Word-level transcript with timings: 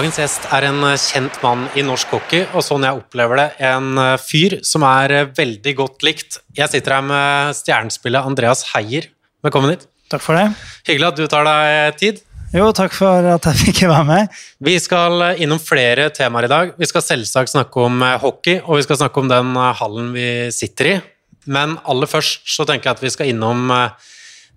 Dagens 0.00 0.16
gjest 0.16 0.46
er 0.56 0.64
en 0.64 0.78
kjent 0.96 1.34
mann 1.42 1.66
i 1.76 1.82
norsk 1.84 2.14
hockey, 2.14 2.46
og 2.56 2.62
sånn 2.64 2.86
jeg 2.86 2.96
opplever 2.96 3.36
det, 3.36 3.42
en 3.68 3.98
fyr 4.16 4.54
som 4.64 4.80
er 4.88 5.26
veldig 5.36 5.74
godt 5.76 6.06
likt. 6.06 6.38
Jeg 6.56 6.72
sitter 6.72 6.94
her 6.94 7.02
med 7.04 7.58
stjernespillet 7.58 8.30
Andreas 8.30 8.62
Heier. 8.70 9.10
Velkommen 9.44 9.74
hit. 9.74 9.84
Takk 10.08 10.24
for 10.24 10.40
det. 10.40 10.46
Hyggelig 10.88 11.08
at 11.10 11.18
du 11.18 11.26
tar 11.28 11.44
deg 11.44 11.98
tid. 12.00 12.22
Jo, 12.54 12.70
takk 12.72 12.96
for 12.96 13.28
at 13.34 13.48
jeg 13.50 13.60
fikk 13.60 13.82
være 13.90 14.06
med. 14.08 14.40
Vi 14.70 14.78
skal 14.80 15.26
innom 15.34 15.60
flere 15.60 16.08
temaer 16.16 16.48
i 16.48 16.52
dag. 16.54 16.72
Vi 16.80 16.88
skal 16.88 17.04
selvsagt 17.04 17.52
snakke 17.52 17.84
om 17.84 18.00
hockey, 18.24 18.56
og 18.64 18.80
vi 18.80 18.88
skal 18.88 19.02
snakke 19.02 19.20
om 19.20 19.28
den 19.28 19.52
hallen 19.82 20.16
vi 20.16 20.30
sitter 20.56 20.92
i. 20.94 20.96
Men 21.44 21.76
aller 21.84 22.08
først 22.08 22.48
så 22.56 22.64
tenker 22.64 22.88
jeg 22.88 22.96
at 23.02 23.04
vi 23.04 23.12
skal 23.18 23.34
innom 23.34 23.68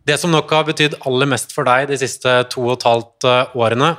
det 0.08 0.22
som 0.24 0.32
nok 0.32 0.56
har 0.56 0.72
betydd 0.72 1.02
aller 1.04 1.36
mest 1.36 1.52
for 1.52 1.68
deg 1.68 1.92
de 1.92 2.00
siste 2.00 2.40
to 2.56 2.64
og 2.70 2.78
et 2.78 2.90
halvt 2.94 3.32
årene. 3.60 3.92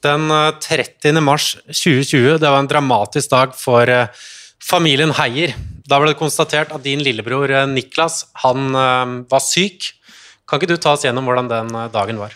Den 0.00 0.28
30. 0.64 1.20
mars 1.20 1.54
2020, 1.66 2.38
det 2.40 2.48
var 2.48 2.58
en 2.62 2.70
dramatisk 2.70 3.30
dag 3.32 3.54
for 3.58 3.90
familien 4.64 5.12
Heier. 5.18 5.52
Da 5.88 5.98
ble 6.00 6.12
det 6.12 6.20
konstatert 6.20 6.72
at 6.72 6.84
din 6.84 7.02
lillebror 7.04 7.52
Niklas, 7.68 8.22
han 8.44 8.70
var 8.72 9.42
syk. 9.44 9.90
Kan 10.48 10.60
ikke 10.60 10.70
du 10.72 10.80
ta 10.80 10.94
oss 10.96 11.04
gjennom 11.04 11.28
hvordan 11.28 11.50
den 11.50 11.74
dagen 11.92 12.20
var? 12.22 12.32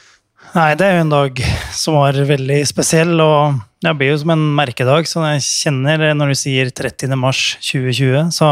Nei, 0.54 0.74
det 0.78 0.86
er 0.86 0.98
jo 0.98 1.04
en 1.06 1.14
dag 1.14 1.40
som 1.74 1.96
var 1.98 2.14
veldig 2.28 2.60
spesiell, 2.68 3.16
og 3.18 3.56
det 3.82 3.94
blir 3.98 4.12
jo 4.12 4.20
som 4.22 4.34
en 4.36 4.44
merkedag. 4.54 5.08
Så 5.10 5.24
jeg 5.24 5.42
kjenner 5.46 6.12
når 6.14 6.34
du 6.34 6.38
sier 6.38 6.70
30. 6.70 7.16
mars 7.18 7.56
2020, 7.64 8.28
så 8.36 8.50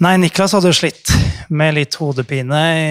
Nei, 0.00 0.14
Niklas 0.16 0.54
hadde 0.56 0.70
jo 0.70 0.78
slitt 0.78 1.10
med 1.52 1.74
litt 1.76 1.98
hodepine 2.00 2.60
i 2.72 2.86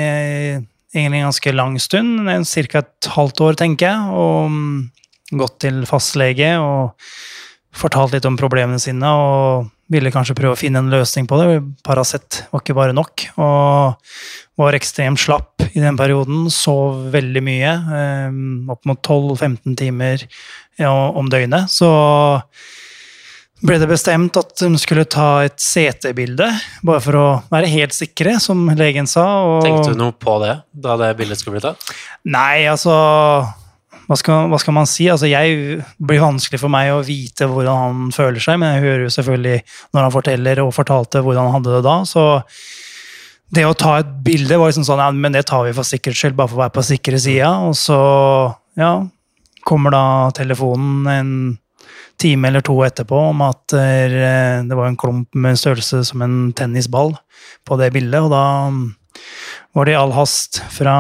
egentlig 0.94 1.22
en 1.22 1.28
ganske 1.30 1.56
lang 1.56 1.76
stund, 1.82 2.30
ca. 2.72 2.80
et 2.80 3.12
halvt 3.16 3.44
år, 3.46 3.60
tenker 3.60 3.92
jeg, 3.92 4.00
og 4.14 5.38
gått 5.40 5.60
til 5.62 5.84
fastlege 5.86 6.56
og 6.58 6.96
fortalt 7.80 8.16
litt 8.16 8.26
om 8.26 8.38
problemene 8.40 8.82
sine 8.82 9.12
og 9.14 9.68
ville 9.90 10.12
kanskje 10.14 10.36
prøve 10.38 10.54
å 10.56 10.60
finne 10.60 10.82
en 10.82 10.90
løsning 10.92 11.28
på 11.30 11.38
det. 11.40 11.60
Paracet 11.86 12.44
var 12.50 12.62
ikke 12.62 12.78
bare 12.78 12.96
nok. 12.98 13.26
Og 13.42 13.98
var 14.60 14.78
ekstremt 14.78 15.22
slapp 15.22 15.64
i 15.70 15.82
den 15.82 15.98
perioden. 15.98 16.46
Sov 16.54 17.10
veldig 17.14 17.42
mye. 17.46 17.72
Opp 18.70 18.86
mot 18.90 19.02
12-15 19.02 19.78
timer 19.80 20.26
om 20.86 21.30
døgnet. 21.32 21.74
Så 21.74 21.90
ble 23.66 23.78
det 23.82 23.90
bestemt 23.90 24.38
at 24.40 24.64
hun 24.64 24.78
skulle 24.80 25.06
ta 25.10 25.44
et 25.48 25.58
CT-bilde, 25.60 26.48
bare 26.86 27.04
for 27.04 27.20
å 27.20 27.28
være 27.52 27.72
helt 27.72 27.96
sikre, 27.96 28.38
som 28.44 28.68
legen 28.80 29.10
sa. 29.10 29.26
Og... 29.46 29.64
Tenkte 29.66 29.96
du 29.96 30.00
noe 30.00 30.16
på 30.16 30.38
det 30.44 30.60
da 30.72 30.96
det 31.02 31.14
bildet 31.20 31.42
skulle 31.42 31.60
bli 31.60 31.66
tatt? 31.68 31.92
Nei, 32.30 32.68
altså 32.72 32.96
hva 34.10 34.18
skal, 34.18 34.48
hva 34.50 34.58
skal, 34.58 34.74
man 34.74 34.88
si? 34.90 35.06
Altså, 35.12 35.28
jeg 35.30 35.84
blir 36.02 36.24
vanskelig 36.24 36.58
for 36.64 36.74
meg 36.74 36.90
å 36.96 37.04
vite 37.06 37.46
hvordan 37.46 37.82
han 37.84 38.14
føler 38.16 38.42
seg, 38.42 38.58
men 38.58 38.74
jeg 38.74 38.86
hører 38.88 39.04
jo 39.06 39.12
selvfølgelig 39.14 39.60
når 39.94 40.02
han 40.02 40.16
forteller 40.16 40.62
og 40.64 40.74
fortalte 40.74 41.22
hvordan 41.26 41.46
han 41.46 41.60
hadde 41.60 41.76
det 41.76 41.84
da. 41.86 41.98
Så 42.10 42.24
det 43.54 43.68
å 43.70 43.78
ta 43.78 44.00
et 44.00 44.10
bilde 44.26 44.58
var 44.58 44.72
liksom 44.72 44.88
sånn 44.88 45.04
ja, 45.04 45.12
men 45.14 45.38
det 45.38 45.46
tar 45.50 45.68
vi 45.68 45.76
for 45.78 45.86
sikkerhets 45.86 46.24
skyld, 46.24 46.38
bare 46.40 46.50
for 46.50 46.58
å 46.58 46.64
være 46.64 46.76
på 46.80 46.86
sikre 46.90 47.22
sida. 47.22 47.52
Og 47.70 47.78
så 47.78 48.00
ja, 48.82 48.96
kommer 49.70 49.94
da 49.94 50.04
telefonen 50.38 51.14
en 51.14 51.34
time 52.20 52.50
eller 52.50 52.64
to 52.66 52.76
etterpå 52.86 53.20
om 53.30 53.42
at 53.46 53.76
eh, 53.78 54.62
det 54.68 54.78
var 54.78 54.90
en 54.90 55.00
klump 55.00 55.36
med 55.36 55.60
størrelse 55.60 56.04
som 56.10 56.24
en 56.26 56.38
tennisball 56.54 57.16
på 57.68 57.80
det 57.80 57.92
bildet. 57.96 58.22
Og 58.26 58.32
da 58.34 58.44
var 59.78 59.88
det 59.88 59.96
i 59.96 60.00
all 60.00 60.16
hast 60.18 60.62
fra 60.74 60.96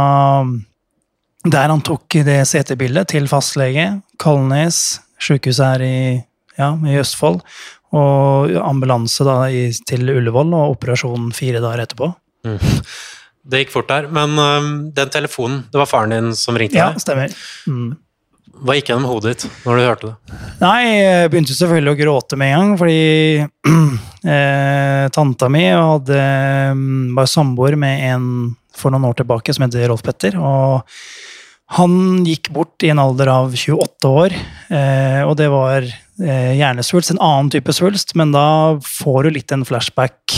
der 1.47 1.72
han 1.72 1.84
tok 1.86 2.19
det 2.28 2.41
CT-bildet, 2.50 3.14
til 3.14 3.30
fastlege, 3.31 4.02
Kalnes, 4.19 5.00
sykehuset 5.24 5.64
her 5.64 5.84
i, 5.86 6.00
ja, 6.59 6.74
i 6.84 6.97
Østfold, 7.00 7.40
og 7.96 8.52
ambulanse 8.59 9.24
da 9.25 9.38
i, 9.47 9.69
til 9.88 10.12
Ullevål 10.12 10.52
og 10.52 10.75
operasjon 10.75 11.31
fire 11.35 11.62
dager 11.64 11.85
etterpå. 11.85 12.12
Mm. 12.47 12.59
Det 13.50 13.64
gikk 13.64 13.74
fort 13.74 13.90
der. 13.90 14.09
Men 14.14 14.35
um, 14.35 14.69
den 14.96 15.12
telefonen, 15.14 15.64
det 15.72 15.80
var 15.80 15.90
faren 15.90 16.14
din 16.14 16.35
som 16.38 16.59
ringte 16.59 16.75
deg? 16.75 17.00
Ja, 17.00 17.02
stemmer. 17.02 17.34
Mm. 17.72 17.96
Hva 18.59 18.75
gikk 18.75 18.92
gjennom 18.92 19.08
hodet 19.08 19.34
ditt 19.34 19.64
når 19.64 19.78
du 19.78 19.84
hørte 19.86 20.09
det? 20.09 20.38
Nei, 20.59 20.81
Jeg 21.00 21.31
begynte 21.31 21.56
selvfølgelig 21.56 21.94
å 21.94 22.00
gråte 22.02 22.40
med 22.40 22.53
en 22.53 22.59
gang, 22.59 22.75
fordi 22.81 23.00
eh, 24.36 25.06
tanta 25.16 25.50
mi 25.52 25.64
hadde, 25.70 26.20
mm, 26.75 27.16
var 27.18 27.31
samboer 27.31 27.80
med 27.80 28.06
en 28.09 28.30
for 28.75 28.94
noen 28.94 29.09
år 29.09 29.18
tilbake 29.20 29.56
som 29.56 29.66
heter 29.66 29.90
Rolf 29.92 30.03
Petter. 30.06 30.38
og 30.40 30.88
han 31.78 32.25
gikk 32.25 32.50
bort 32.50 32.81
i 32.81 32.90
en 32.90 33.02
alder 33.02 33.30
av 33.30 33.53
28 33.53 34.09
år, 34.09 34.34
eh, 34.74 35.22
og 35.22 35.36
det 35.38 35.52
var 35.53 35.86
eh, 35.86 36.53
hjernesvulst. 36.58 37.14
En 37.14 37.22
annen 37.22 37.52
type 37.53 37.76
svulst, 37.78 38.16
men 38.18 38.34
da 38.34 38.80
får 38.81 39.28
du 39.28 39.36
litt 39.36 39.53
en 39.53 39.68
flashback 39.68 40.34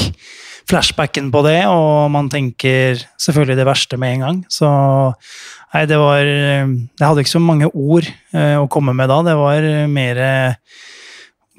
flashbacken 0.69 1.31
på 1.33 1.41
det, 1.45 1.59
og 1.69 2.11
man 2.13 2.29
tenker 2.31 3.01
selvfølgelig 3.21 3.57
det 3.59 3.67
verste 3.67 3.99
med 4.01 4.17
en 4.17 4.25
gang. 4.25 4.43
Så 4.51 4.69
Nei, 5.71 5.85
det 5.87 5.99
var 5.99 6.19
Jeg 6.19 6.99
hadde 6.99 7.23
ikke 7.23 7.37
så 7.37 7.43
mange 7.43 7.69
ord 7.71 8.07
eh, 8.07 8.57
å 8.59 8.67
komme 8.71 8.95
med 8.97 9.11
da. 9.11 9.21
Det 9.23 9.37
var 9.39 9.67
mer 9.91 10.23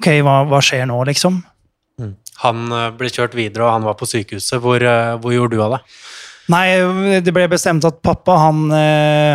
Ok, 0.03 0.09
hva, 0.25 0.41
hva 0.49 0.59
skjer 0.61 0.83
nå, 0.89 0.97
liksom? 1.07 1.37
Mm. 2.01 2.15
Han 2.43 2.75
eh, 2.75 2.89
ble 2.97 3.09
kjørt 3.13 3.37
videre, 3.37 3.65
og 3.65 3.71
han 3.71 3.85
var 3.87 3.95
på 3.97 4.09
sykehuset. 4.09 4.59
Hvor, 4.61 4.83
eh, 4.83 5.13
hvor 5.21 5.33
gjorde 5.33 5.55
du 5.55 5.63
av 5.63 5.77
det? 5.77 5.81
Nei, 6.51 6.65
det 7.23 7.31
ble 7.31 7.45
bestemt 7.47 7.85
at 7.87 8.01
pappa 8.03 8.33
han, 8.35 8.65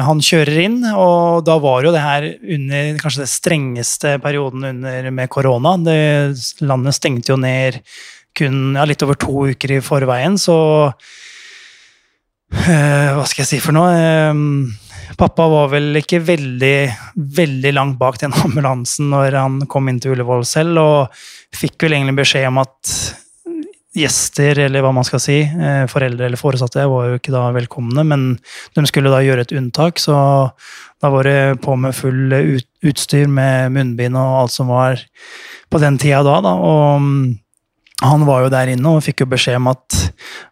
han, 0.04 0.18
kjører 0.20 0.58
inn, 0.60 0.74
og 0.92 1.40
da 1.46 1.54
var 1.56 1.86
jo 1.86 1.92
det 1.94 2.02
her 2.04 2.26
under 2.28 2.98
kanskje 3.00 3.22
det 3.22 3.30
strengeste 3.32 4.12
perioden 4.20 4.66
under, 4.74 5.08
med 5.16 5.30
korona. 5.32 5.72
Landet 6.60 6.98
stengte 6.98 7.32
jo 7.32 7.38
ned 7.40 7.80
kun 8.38 8.76
ja, 8.78 8.86
litt 8.88 9.02
over 9.06 9.18
to 9.20 9.48
uker 9.52 9.76
i 9.76 9.84
forveien, 9.84 10.38
så 10.40 10.56
eh, 12.54 13.08
hva 13.16 13.24
skal 13.26 13.44
jeg 13.44 13.50
si 13.50 13.60
for 13.64 13.76
noe? 13.76 13.90
Eh, 13.94 14.34
pappa 15.18 15.48
var 15.50 15.70
vel 15.72 16.00
ikke 16.00 16.20
veldig, 16.24 16.76
veldig 17.38 17.72
langt 17.76 17.98
bak 18.00 18.20
den 18.22 18.36
ambulansen 18.44 19.10
når 19.12 19.38
han 19.40 19.62
kom 19.70 19.88
inn 19.90 20.00
til 20.02 20.16
Ullevål 20.16 20.44
selv, 20.48 20.82
og 20.82 21.56
fikk 21.56 21.86
vel 21.86 21.98
egentlig 21.98 22.20
beskjed 22.22 22.50
om 22.50 22.62
at 22.64 22.94
gjester, 23.98 24.58
eller 24.66 24.84
hva 24.84 24.92
man 24.94 25.06
skal 25.06 25.20
si, 25.22 25.40
uh, 25.42 25.84
foreldre 25.90 26.28
eller 26.28 26.40
foresatte, 26.40 26.84
var 26.90 27.08
jo 27.08 27.18
ikke 27.18 27.34
da 27.34 27.48
velkomne, 27.56 28.04
men 28.06 28.28
de 28.76 28.84
skulle 28.88 29.12
da 29.12 29.22
gjøre 29.24 29.46
et 29.46 29.54
unntak, 29.58 29.98
så 30.02 30.14
da 31.02 31.10
var 31.14 31.28
det 31.28 31.58
på 31.64 31.76
med 31.80 31.96
full 31.96 32.34
utstyr 32.34 33.28
med 33.30 33.74
munnbind 33.74 34.18
og 34.18 34.42
alt 34.42 34.54
som 34.54 34.70
var 34.70 35.02
på 35.70 35.80
den 35.82 35.98
tida 36.00 36.22
da, 36.26 36.38
da. 36.44 36.54
og 36.58 37.08
han 38.02 38.24
var 38.26 38.44
jo 38.44 38.50
der 38.52 38.70
inne 38.70 38.94
og 38.94 39.02
fikk 39.02 39.24
jo 39.24 39.30
beskjed 39.32 39.58
om 39.58 39.72
at 39.72 39.96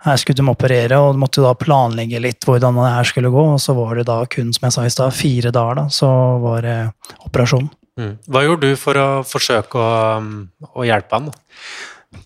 her 0.03 0.19
skulle 0.19 0.41
de 0.41 0.51
operere, 0.51 0.99
og 0.99 1.15
de 1.15 1.23
måtte 1.23 1.45
da 1.45 1.53
planlegge 1.59 2.19
litt 2.23 2.47
hvordan 2.47 2.79
det 2.81 2.95
her 2.97 3.07
skulle 3.07 3.31
gå. 3.31 3.45
Og 3.55 3.61
så 3.63 3.75
var 3.77 3.95
det 3.95 4.07
da 4.09 4.19
kun, 4.31 4.51
som 4.55 4.67
jeg 4.67 4.75
sa 4.75 4.87
i 4.87 4.95
stad, 4.95 5.15
fire 5.15 5.53
dager, 5.55 5.79
da, 5.79 5.85
så 5.93 6.09
var 6.43 6.67
det 6.67 6.79
operasjon. 7.29 7.69
Mm. 8.01 8.17
Hva 8.27 8.43
gjorde 8.45 8.73
du 8.73 8.81
for 8.81 8.99
å 9.01 9.11
forsøke 9.25 9.79
å, 9.79 9.93
å 10.75 10.87
hjelpe 10.89 11.21
han? 11.21 11.31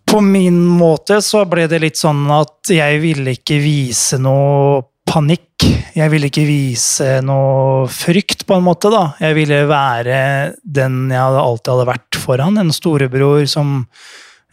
På 0.08 0.22
min 0.25 0.56
måte 0.64 1.20
så 1.22 1.44
ble 1.48 1.66
det 1.70 1.82
litt 1.84 2.00
sånn 2.00 2.25
at 2.34 2.72
jeg 2.72 3.02
ville 3.02 3.37
ikke 3.37 3.60
vise 3.62 4.19
noe 4.22 4.81
panikk. 5.10 5.66
Jeg 5.94 6.10
ville 6.12 6.31
ikke 6.31 6.47
vise 6.47 7.20
noe 7.26 7.84
frykt, 7.93 8.46
på 8.49 8.56
en 8.56 8.64
måte. 8.64 8.88
da. 8.93 9.11
Jeg 9.20 9.37
ville 9.37 9.61
være 9.69 10.16
den 10.64 11.12
jeg 11.12 11.20
alltid 11.44 11.73
hadde 11.75 11.88
vært 11.93 12.20
for 12.25 12.43
han, 12.43 12.58
en 12.61 12.73
storebror 12.75 13.44
som 13.50 13.84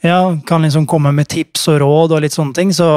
ja, 0.07 0.21
kan 0.47 0.65
liksom 0.65 0.87
komme 0.89 1.13
med 1.15 1.29
tips 1.31 1.67
og 1.73 1.81
råd 1.83 2.15
og 2.15 2.23
litt 2.23 2.35
sånne 2.35 2.55
ting. 2.57 2.73
Så 2.75 2.89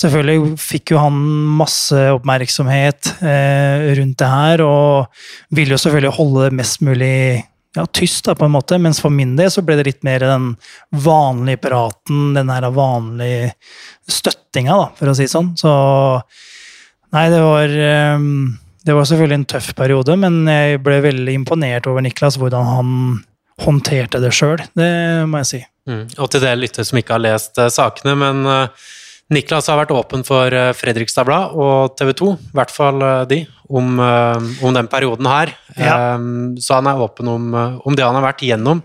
selvfølgelig 0.00 0.56
fikk 0.60 0.94
jo 0.94 1.02
han 1.02 1.18
masse 1.60 1.98
oppmerksomhet 2.14 3.14
eh, 3.20 3.90
rundt 3.98 4.18
det 4.22 4.30
her, 4.30 4.64
og 4.64 5.54
ville 5.56 5.76
jo 5.76 5.80
selvfølgelig 5.82 6.16
holde 6.18 6.46
det 6.46 6.58
mest 6.60 6.84
mulig 6.86 7.14
ja, 7.76 7.84
tyst, 7.86 8.24
da, 8.26 8.34
på 8.38 8.46
en 8.48 8.54
måte. 8.54 8.78
Mens 8.82 9.02
for 9.02 9.14
min 9.14 9.36
del 9.38 9.52
så 9.52 9.64
ble 9.66 9.78
det 9.78 9.86
litt 9.88 10.02
mer 10.06 10.24
den 10.24 10.54
vanlige 10.90 11.62
praten, 11.68 12.32
den 12.38 12.50
her 12.52 12.66
vanlige 12.74 13.52
støttinga, 14.10 14.80
da, 14.84 14.88
for 14.98 15.12
å 15.12 15.16
si 15.18 15.28
det 15.28 15.34
sånn. 15.34 15.54
Så 15.60 15.70
nei, 17.14 17.28
det 17.30 17.44
var 17.44 17.78
eh, 17.84 18.28
det 18.86 18.96
var 18.96 19.04
selvfølgelig 19.08 19.36
en 19.36 19.48
tøff 19.52 19.72
periode, 19.76 20.14
men 20.16 20.40
jeg 20.48 20.80
ble 20.84 21.02
veldig 21.04 21.34
imponert 21.36 21.88
over 21.90 22.04
Niklas, 22.04 22.38
hvordan 22.40 22.68
han 22.68 22.94
håndterte 23.60 24.22
det 24.22 24.32
sjøl. 24.32 24.62
Det 24.78 24.92
må 25.28 25.42
jeg 25.42 25.50
si. 25.50 25.60
Mm. 25.90 26.06
Og 26.22 26.30
til 26.30 26.42
dere 26.44 26.58
lyttere 26.58 26.86
som 26.86 26.98
ikke 27.00 27.16
har 27.16 27.24
lest 27.24 27.58
uh, 27.58 27.68
sakene, 27.72 28.14
men 28.18 28.42
uh, 28.46 28.88
Niklas 29.34 29.68
har 29.70 29.78
vært 29.80 29.94
åpen 29.94 30.22
for 30.26 30.54
uh, 30.54 30.70
Fredrikstad 30.76 31.26
Blad 31.26 31.54
og 31.58 31.96
TV 31.98 32.12
2, 32.18 32.32
i 32.50 32.58
hvert 32.58 32.74
fall 32.74 33.04
de, 33.30 33.40
om, 33.70 33.98
om, 34.02 34.74
den 34.74 34.90
perioden 34.90 35.28
her. 35.30 35.54
Ja. 35.78 36.18
så 36.58 36.80
han 36.80 36.88
er 36.90 36.98
åpen 36.98 37.30
om, 37.30 37.52
om, 37.54 37.94
det 37.94 38.02
han 38.02 38.16
har 38.18 38.26
vært 38.26 38.42
igjennom. 38.42 38.82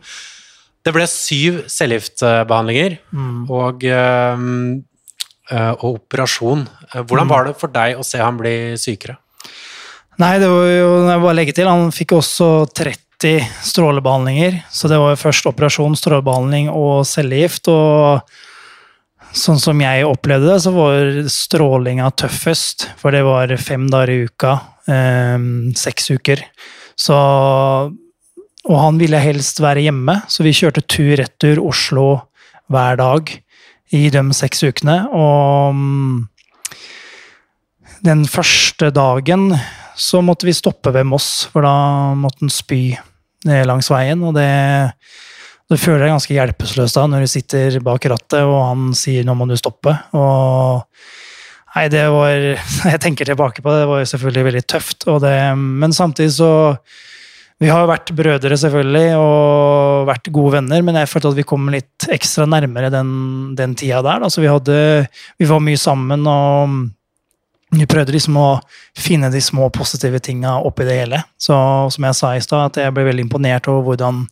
Det 0.86 0.94
ble 0.94 1.07
syv 1.10 1.63
cellegiftbehandlinger 1.74 3.00
mm. 3.10 3.40
og, 3.50 3.88
og, 5.50 5.88
operasjon. 5.90 6.68
Hvordan 6.94 7.25
mm. 7.25 7.34
var 7.34 7.50
det 7.50 7.56
for 7.57 7.74
deg 7.74 7.98
å 7.98 8.06
se 8.06 8.22
han 8.22 8.38
bli 8.38 8.54
sykere? 8.78 9.18
Nei, 10.22 10.36
det 10.40 10.48
var 10.48 10.69
jo 10.69 10.92
jeg 11.10 11.24
bare 11.25 11.38
legge 11.42 11.57
til. 11.57 11.68
Han 11.68 11.90
fikk 11.92 12.13
også 12.19 12.52
30 12.69 13.05
90 13.21 13.45
strålebehandlinger. 13.63 14.63
Så 14.71 14.88
det 14.88 14.97
var 14.97 15.15
først 15.15 15.45
operasjon, 15.45 15.95
strålebehandling 15.95 16.69
og 16.69 17.06
cellegift. 17.07 17.67
Og 17.71 18.21
sånn 19.35 19.59
som 19.59 19.81
jeg 19.81 20.06
opplevde 20.07 20.51
det, 20.51 20.62
så 20.63 20.73
var 20.75 21.21
strålinga 21.31 22.12
tøffest. 22.12 22.89
For 23.00 23.15
det 23.15 23.23
var 23.25 23.56
fem 23.57 23.88
dager 23.91 24.13
i 24.13 24.25
uka. 24.27 24.59
Eh, 24.88 25.38
seks 25.75 26.12
uker. 26.12 26.44
Så 26.95 27.15
Og 28.65 28.79
han 28.81 28.97
ville 28.97 29.19
helst 29.21 29.59
være 29.61 29.83
hjemme, 29.85 30.23
så 30.25 30.41
vi 30.41 30.50
kjørte 30.50 30.81
tur-retur 30.89 31.59
Oslo 31.61 32.25
hver 32.65 32.97
dag 32.97 33.29
i 33.94 34.09
de 34.09 34.23
seks 34.33 34.63
ukene. 34.65 35.06
Og 35.13 35.75
mm, 35.77 36.27
den 38.01 38.25
første 38.25 38.89
dagen 38.89 39.53
så 39.95 40.21
måtte 40.24 40.47
vi 40.47 40.56
stoppe 40.56 40.92
ved 40.95 41.07
Moss, 41.07 41.47
for 41.51 41.65
da 41.65 41.75
måtte 42.19 42.44
han 42.44 42.51
spy 42.53 42.81
ned 43.47 43.68
langs 43.69 43.89
veien. 43.92 44.24
Og 44.27 44.36
det, 44.36 44.50
du 45.71 45.77
føler 45.80 46.06
deg 46.06 46.15
ganske 46.15 46.36
hjelpeløs 46.36 46.95
da 46.97 47.06
når 47.09 47.25
du 47.25 47.31
sitter 47.31 47.80
bak 47.86 48.07
rattet 48.12 48.42
og 48.44 48.57
han 48.59 48.89
sier 48.97 49.25
'nå 49.25 49.38
må 49.38 49.47
du 49.50 49.56
stoppe'. 49.59 49.95
Og 50.18 50.86
nei, 51.75 51.88
det 51.89 52.06
var 52.12 52.36
Jeg 52.94 53.01
tenker 53.01 53.25
tilbake 53.25 53.63
på 53.63 53.71
det, 53.71 53.83
det 53.83 53.92
var 53.92 54.03
jo 54.03 54.12
selvfølgelig 54.13 54.47
veldig 54.51 54.65
tøft. 54.68 55.07
Det, 55.21 55.36
men 55.57 55.94
samtidig 55.94 56.33
så 56.38 56.53
Vi 57.56 57.69
har 57.71 57.86
jo 57.86 57.88
vært 57.88 58.12
brødre, 58.12 58.57
selvfølgelig, 58.59 59.15
og 59.15 60.09
vært 60.09 60.27
gode 60.27 60.57
venner, 60.57 60.81
men 60.83 60.97
jeg 61.00 61.07
følte 61.07 61.30
at 61.30 61.38
vi 61.38 61.45
kom 61.47 61.69
litt 61.71 62.03
ekstra 62.12 62.44
nærmere 62.44 62.89
den, 62.92 63.56
den 63.56 63.77
tida 63.80 64.01
der. 64.03 64.19
Da. 64.19 64.27
Så 64.27 64.44
vi, 64.44 64.50
hadde, 64.51 65.07
vi 65.39 65.47
var 65.47 65.63
mye 65.63 65.80
sammen. 65.80 66.27
og 66.27 66.92
vi 67.80 67.88
prøvde 67.89 68.16
liksom 68.16 68.38
å 68.39 68.50
finne 68.98 69.31
de 69.33 69.42
små 69.44 69.69
positive 69.74 70.22
tinga 70.24 70.57
oppi 70.68 70.88
det 70.88 71.00
hele. 71.01 71.24
Så 71.38 71.56
som 71.94 72.07
jeg 72.07 72.18
sa 72.18 72.31
i 72.36 72.44
stad, 72.44 72.72
at 72.72 72.80
jeg 72.83 72.95
ble 72.95 73.07
veldig 73.10 73.27
imponert 73.27 73.69
over 73.72 73.89
hvordan 73.89 74.25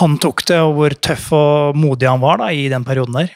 han 0.00 0.16
tok 0.22 0.46
det, 0.48 0.58
og 0.64 0.74
hvor 0.78 0.96
tøff 1.04 1.28
og 1.36 1.78
modig 1.78 2.08
han 2.08 2.22
var 2.22 2.40
da, 2.40 2.50
i 2.52 2.68
den 2.72 2.84
perioden 2.86 3.18
der. 3.20 3.34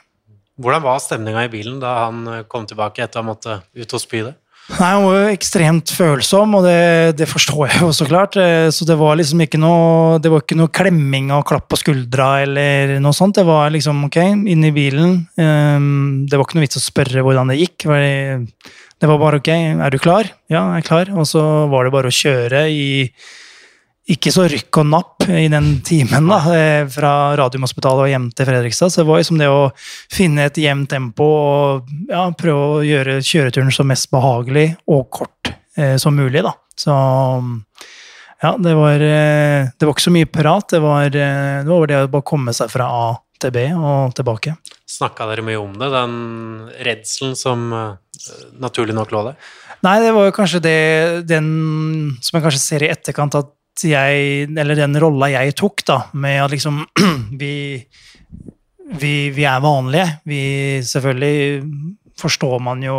Hvordan 0.56 0.84
var 0.86 1.02
stemninga 1.04 1.44
i 1.44 1.52
bilen 1.52 1.80
da 1.82 1.92
han 2.06 2.22
kom 2.48 2.64
tilbake 2.68 3.04
etter 3.04 3.20
å 3.20 3.24
ha 3.24 3.28
måttet 3.28 3.66
ut 3.76 3.96
og 3.98 4.00
spy 4.00 4.22
det? 4.24 4.32
Nei, 4.66 4.88
Han 4.90 5.04
var 5.04 5.16
jo 5.20 5.34
ekstremt 5.34 5.92
følsom, 5.94 6.56
og 6.58 6.64
det, 6.66 7.18
det, 7.20 7.28
forstår 7.30 7.68
jeg 7.68 7.82
jo 7.84 7.90
så 7.94 8.06
klart. 8.08 8.38
Eh, 8.40 8.66
så 8.74 8.86
det 8.88 8.96
var 8.98 9.14
liksom 9.18 9.44
ikke 9.44 9.60
noe, 9.62 10.18
det 10.22 10.32
var 10.32 10.42
ikke 10.42 10.58
noe 10.58 10.72
klemming 10.74 11.30
og 11.36 11.44
klapp 11.46 11.68
på 11.70 11.78
skuldra 11.78 12.42
eller 12.42 12.96
noe 13.02 13.14
sånt. 13.14 13.38
Det 13.38 13.46
var 13.46 13.70
liksom 13.74 14.08
ok, 14.08 14.18
inn 14.50 14.66
i 14.66 14.74
bilen. 14.74 15.20
Ehm, 15.38 16.26
det 16.26 16.34
var 16.34 16.48
ikke 16.48 16.58
noe 16.58 16.66
vits 16.66 16.80
å 16.80 16.82
spørre 16.82 17.22
hvordan 17.22 17.54
det 17.54 17.60
gikk. 17.60 17.86
Det 17.86 19.10
var 19.10 19.22
bare 19.22 19.38
ok, 19.38 19.52
er 19.54 19.94
du 19.94 20.00
klar? 20.02 20.32
Ja, 20.50 20.64
jeg 20.74 20.82
er 20.82 20.88
klar. 20.90 21.14
Og 21.14 21.30
så 21.30 21.42
var 21.70 21.86
det 21.86 21.94
bare 21.94 22.10
å 22.10 22.18
kjøre 22.18 22.66
i 22.66 22.86
ikke 24.16 24.30
så 24.30 24.44
rykk 24.50 24.82
og 24.82 24.90
napp 24.90 25.15
i 25.28 25.48
den 25.48 25.80
timen 25.84 26.28
da, 26.30 26.38
eh, 26.54 26.86
fra 26.90 27.36
Radiumhospitalet 27.38 28.04
og 28.04 28.10
hjem 28.10 28.26
til 28.36 28.48
Fredrikstad. 28.48 28.92
Så 28.92 29.02
det 29.02 29.08
var 29.08 29.20
liksom 29.20 29.40
det 29.40 29.48
å 29.50 29.70
finne 30.12 30.46
et 30.46 30.60
jevnt 30.60 30.90
tempo 30.92 31.26
og 31.26 31.92
ja, 32.10 32.26
prøve 32.38 32.66
å 32.78 32.84
gjøre 32.86 33.18
kjøreturen 33.24 33.72
så 33.74 33.86
mest 33.86 34.10
behagelig 34.14 34.68
og 34.86 35.08
kort 35.10 35.52
eh, 35.76 35.96
som 36.02 36.16
mulig. 36.16 36.44
Da. 36.46 36.54
Så 36.76 36.94
ja, 38.42 38.54
det 38.60 38.74
var, 38.76 39.00
eh, 39.00 39.68
det 39.72 39.88
var 39.88 39.94
ikke 39.94 40.06
så 40.06 40.14
mye 40.14 40.30
prat. 40.30 40.68
Det 40.76 40.82
var, 40.84 41.06
eh, 41.06 41.60
det 41.64 41.70
var 41.72 41.92
det 41.92 42.00
å 42.04 42.10
bare 42.12 42.30
komme 42.32 42.56
seg 42.56 42.72
fra 42.72 42.88
A 42.88 43.06
til 43.42 43.52
B 43.52 43.66
og 43.76 44.14
tilbake. 44.16 44.56
Snakka 44.88 45.26
dere 45.28 45.44
mye 45.44 45.60
om 45.60 45.76
det, 45.76 45.92
den 45.92 46.16
redselen 46.86 47.36
som 47.36 47.68
naturlig 48.58 48.94
nok 48.96 49.12
lå 49.12 49.26
der? 49.28 49.36
Nei, 49.84 49.98
det 50.00 50.12
var 50.16 50.24
jo 50.28 50.34
kanskje 50.34 50.62
det 50.64 50.78
den 51.28 51.48
som 52.24 52.38
jeg 52.38 52.46
kanskje 52.46 52.62
ser 52.62 52.84
i 52.86 52.90
etterkant, 52.90 53.36
at 53.38 53.52
jeg 53.84 54.46
Eller 54.48 54.78
den 54.78 54.96
rolla 55.02 55.28
jeg 55.34 55.56
tok, 55.58 55.84
da, 55.86 55.98
med 56.14 56.42
at 56.44 56.54
liksom 56.54 56.80
vi, 57.42 57.54
vi, 59.00 59.14
vi 59.36 59.44
er 59.44 59.64
vanlige. 59.64 60.08
Vi 60.24 60.40
Selvfølgelig 60.86 61.62
forstår 62.16 62.62
man 62.64 62.82
jo 62.84 62.96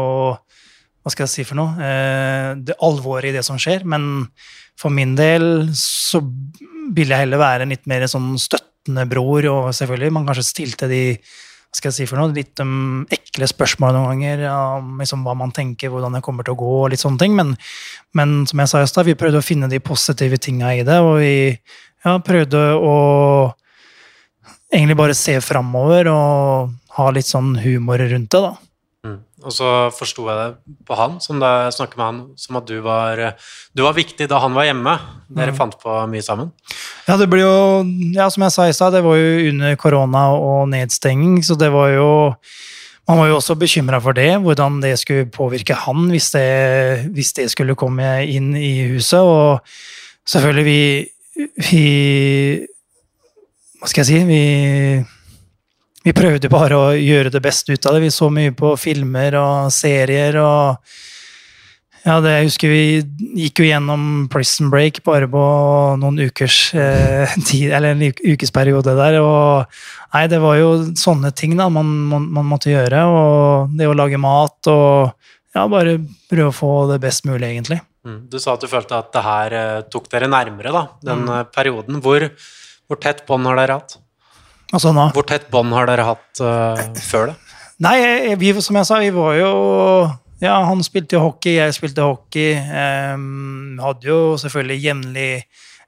Hva 1.01 1.13
skal 1.13 1.25
jeg 1.25 1.33
si 1.33 1.47
for 1.47 1.59
noe? 1.59 1.75
Eh, 1.81 2.53
det 2.67 2.77
alvoret 2.83 3.31
i 3.31 3.35
det 3.37 3.45
som 3.47 3.59
skjer. 3.61 3.87
Men 3.87 4.27
for 4.77 4.93
min 4.93 5.15
del 5.17 5.69
så 5.73 6.21
ville 6.21 7.13
jeg 7.13 7.25
heller 7.25 7.41
være 7.41 7.65
en 7.65 7.73
litt 7.73 7.87
mer 7.89 8.05
sånn 8.11 8.35
støttende 8.39 9.07
bror, 9.09 9.47
og 9.49 9.73
selvfølgelig 9.75 10.13
man 10.13 10.27
kanskje 10.27 10.45
stilte 10.47 10.89
de 10.91 11.01
skal 11.75 11.91
jeg 11.91 11.95
si 11.97 12.07
for 12.09 12.19
noe, 12.19 12.33
litt 12.35 12.59
um, 12.63 13.03
ekle 13.13 13.47
spørsmål 13.49 13.95
noen 13.95 14.07
ganger. 14.13 14.45
Um, 14.49 14.95
liksom 15.01 15.25
hva 15.27 15.35
man 15.37 15.53
tenker, 15.55 15.91
hvordan 15.93 16.17
det 16.17 16.23
kommer 16.25 16.47
til 16.47 16.55
å 16.55 16.59
gå, 16.59 16.71
og 16.83 16.91
litt 16.93 17.03
sånne 17.03 17.21
ting. 17.21 17.35
Men, 17.37 17.53
men 18.17 18.39
som 18.49 18.63
jeg 18.63 18.71
sa 18.71 18.81
i 18.81 18.89
stad, 18.89 19.07
vi 19.09 19.17
prøvde 19.19 19.41
å 19.41 19.45
finne 19.45 19.69
de 19.71 19.81
positive 19.83 20.39
tinga 20.41 20.73
i 20.77 20.85
det. 20.87 20.99
Og 21.03 21.19
vi 21.21 21.33
ja, 21.51 22.17
prøvde 22.23 22.63
å 22.77 22.95
egentlig 24.73 24.97
bare 24.99 25.17
se 25.17 25.37
framover 25.43 26.09
og 26.11 26.73
ha 26.97 27.09
litt 27.13 27.29
sånn 27.29 27.55
humor 27.63 28.01
rundt 28.03 28.31
det, 28.33 28.41
da. 28.43 28.55
Og 29.45 29.53
så 29.53 29.71
forsto 29.93 30.23
jeg 30.25 30.37
det 30.39 30.75
på 30.87 30.95
han, 30.97 31.19
som 31.21 31.37
da 31.41 31.67
jeg 31.67 31.75
snakket 31.75 31.99
med 31.99 32.07
han, 32.07 32.21
som 32.41 32.57
at 32.57 32.69
du 32.69 32.79
var, 32.81 33.19
du 33.77 33.83
var 33.85 33.93
viktig 33.97 34.25
da 34.31 34.39
han 34.41 34.55
var 34.57 34.65
hjemme. 34.65 34.95
Dere 35.29 35.53
mm. 35.53 35.59
fant 35.59 35.75
på 35.81 35.97
mye 36.09 36.25
sammen? 36.25 36.49
Ja, 37.05 37.19
det 37.21 37.29
ble 37.29 37.43
jo 37.43 37.57
Ja, 38.15 38.31
som 38.33 38.47
jeg 38.47 38.55
sa 38.55 38.65
i 38.65 38.73
stad, 38.73 38.97
det 38.97 39.03
var 39.05 39.19
jo 39.19 39.51
under 39.51 39.77
korona 39.77 40.23
og 40.33 40.65
nedstenging, 40.73 41.43
så 41.45 41.57
det 41.59 41.69
var 41.73 41.93
jo 41.93 42.09
man 43.07 43.21
var 43.21 43.29
jo 43.29 43.35
også 43.37 43.55
bekymra 43.55 44.01
for 44.03 44.17
det, 44.17 44.33
hvordan 44.43 44.81
det 44.83 44.97
skulle 44.99 45.29
påvirke 45.31 45.77
han 45.85 46.09
hvis 46.11 46.31
det, 46.33 46.47
hvis 47.15 47.31
det, 47.37 47.45
skulle 47.53 47.77
komme 47.79 48.03
inn 48.27 48.49
i 48.59 48.89
huset. 48.91 49.21
Og 49.23 49.61
selvfølgelig, 50.27 50.65
vi, 50.65 51.45
vi 51.69 51.85
Hva 53.79 53.87
skal 53.87 54.01
jeg 54.01 54.09
si? 54.09 54.19
Vi 54.27 54.41
vi 56.07 56.15
prøvde 56.15 56.47
bare 56.51 56.77
å 56.79 56.95
gjøre 56.95 57.31
det 57.33 57.43
beste 57.43 57.75
ut 57.75 57.85
av 57.87 57.97
det. 57.97 58.05
Vi 58.05 58.15
så 58.15 58.29
mye 58.31 58.53
på 58.55 58.71
filmer 58.79 59.35
og 59.35 59.71
serier 59.75 60.39
og 60.39 60.93
ja, 62.07 62.21
det, 62.23 62.31
jeg 62.31 62.47
husker 62.47 62.71
vi 62.71 62.83
gikk 63.41 63.59
jo 63.59 63.65
gjennom 63.67 64.03
Prison 64.31 64.69
Break 64.71 65.01
bare 65.03 65.27
på 65.27 65.41
noen 65.99 66.21
ukers 66.29 66.59
eh, 66.79 67.33
tid, 67.49 67.73
eller 67.75 67.91
en 67.97 68.05
ukesperiode 68.07 68.93
der. 68.95 69.17
Og 69.19 70.13
nei, 70.13 70.23
det 70.31 70.39
var 70.39 70.55
jo 70.61 70.69
sånne 70.95 71.33
ting 71.35 71.57
da 71.59 71.67
man, 71.73 71.89
man, 72.07 72.29
man, 72.37 72.47
måtte 72.47 72.71
gjøre. 72.71 73.03
Og 73.11 73.75
det 73.75 73.91
å 73.91 73.97
lage 73.97 74.21
mat 74.23 74.71
og 74.71 75.11
ja, 75.57 75.67
bare 75.67 75.97
prøve 76.31 76.53
å 76.53 76.55
få 76.55 76.73
det 76.93 77.01
best 77.03 77.27
mulig, 77.27 77.49
egentlig. 77.49 77.81
Mm. 78.07 78.21
Du 78.31 78.39
sa 78.39 78.55
at 78.55 78.63
du 78.63 78.71
følte 78.71 79.01
at 79.01 79.11
det 79.11 79.27
her 79.27 79.59
eh, 79.59 79.85
tok 79.91 80.07
dere 80.13 80.31
nærmere, 80.31 80.71
da, 80.71 80.87
den 81.11 81.27
mm. 81.27 81.35
Eh, 81.41 81.45
perioden. 81.59 81.99
Hvor, 82.05 82.29
hvor 82.87 83.03
tett 83.03 83.25
bånd 83.27 83.51
har 83.51 83.59
dere 83.59 83.81
hatt? 83.81 83.99
Altså 84.75 84.91
nå. 84.95 85.09
Hvor 85.15 85.27
tett 85.27 85.47
bånd 85.51 85.71
har 85.75 85.87
dere 85.89 86.07
hatt 86.09 86.41
uh, 86.43 86.79
før 86.99 87.31
det? 87.31 87.37
Nei, 87.83 87.97
vi, 88.41 88.51
som 88.63 88.79
jeg 88.79 88.89
sa, 88.89 88.97
vi 89.03 89.13
var 89.13 89.35
jo 89.37 89.51
Ja, 90.41 90.57
han 90.65 90.81
spilte 90.85 91.21
hockey, 91.21 91.55
jeg 91.59 91.75
spilte 91.77 92.05
hockey. 92.05 92.57
Um, 92.57 93.77
hadde 93.81 94.09
jo 94.09 94.19
selvfølgelig 94.41 94.83
jevnlig 94.83 95.31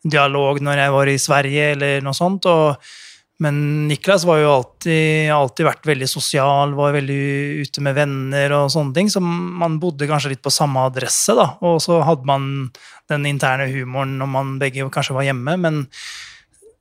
dialog 0.06 0.62
når 0.64 0.84
jeg 0.84 0.96
var 0.96 1.12
i 1.12 1.20
Sverige 1.22 1.70
eller 1.76 2.06
noe 2.06 2.18
sånt. 2.18 2.48
Og, 2.50 2.94
men 3.44 3.60
Niklas 3.90 4.26
var 4.28 4.40
jo 4.42 4.54
alltid, 4.54 5.30
alltid 5.36 5.68
vært 5.68 5.90
veldig 5.92 6.10
sosial, 6.10 6.74
var 6.78 6.96
veldig 6.96 7.20
ute 7.66 7.84
med 7.86 7.98
venner 7.98 8.56
og 8.58 8.72
sånne 8.74 8.96
ting. 8.96 9.12
Så 9.12 9.22
man 9.22 9.78
bodde 9.82 10.10
kanskje 10.10 10.34
litt 10.34 10.46
på 10.46 10.54
samme 10.54 10.88
adresse, 10.88 11.36
da. 11.38 11.52
Og 11.68 11.78
så 11.84 12.00
hadde 12.06 12.28
man 12.30 12.50
den 13.10 13.30
interne 13.30 13.70
humoren 13.74 14.18
når 14.22 14.34
man 14.34 14.58
begge 14.62 14.88
kanskje 14.94 15.18
var 15.18 15.30
hjemme. 15.30 15.58
men 15.58 15.86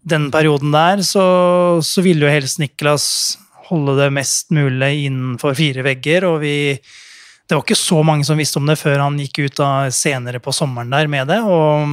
den 0.09 0.29
perioden 0.33 0.73
der 0.75 1.03
så, 1.07 1.25
så 1.85 2.05
ville 2.05 2.27
jo 2.27 2.33
helst 2.33 2.61
Niklas 2.63 3.37
holde 3.69 3.99
det 3.99 4.09
mest 4.17 4.53
mulig 4.55 5.05
innenfor 5.09 5.57
fire 5.59 5.85
vegger, 5.87 6.29
og 6.29 6.41
vi 6.45 6.79
Det 7.49 7.57
var 7.57 7.63
ikke 7.65 7.81
så 7.81 8.03
mange 8.05 8.27
som 8.29 8.37
visste 8.37 8.59
om 8.61 8.67
det 8.69 8.77
før 8.77 8.99
han 9.01 9.15
gikk 9.17 9.39
ut 9.47 9.55
da, 9.57 9.89
senere 9.89 10.37
på 10.37 10.53
sommeren 10.53 10.91
der 10.93 11.09
med 11.09 11.31
det. 11.33 11.39
og 11.41 11.89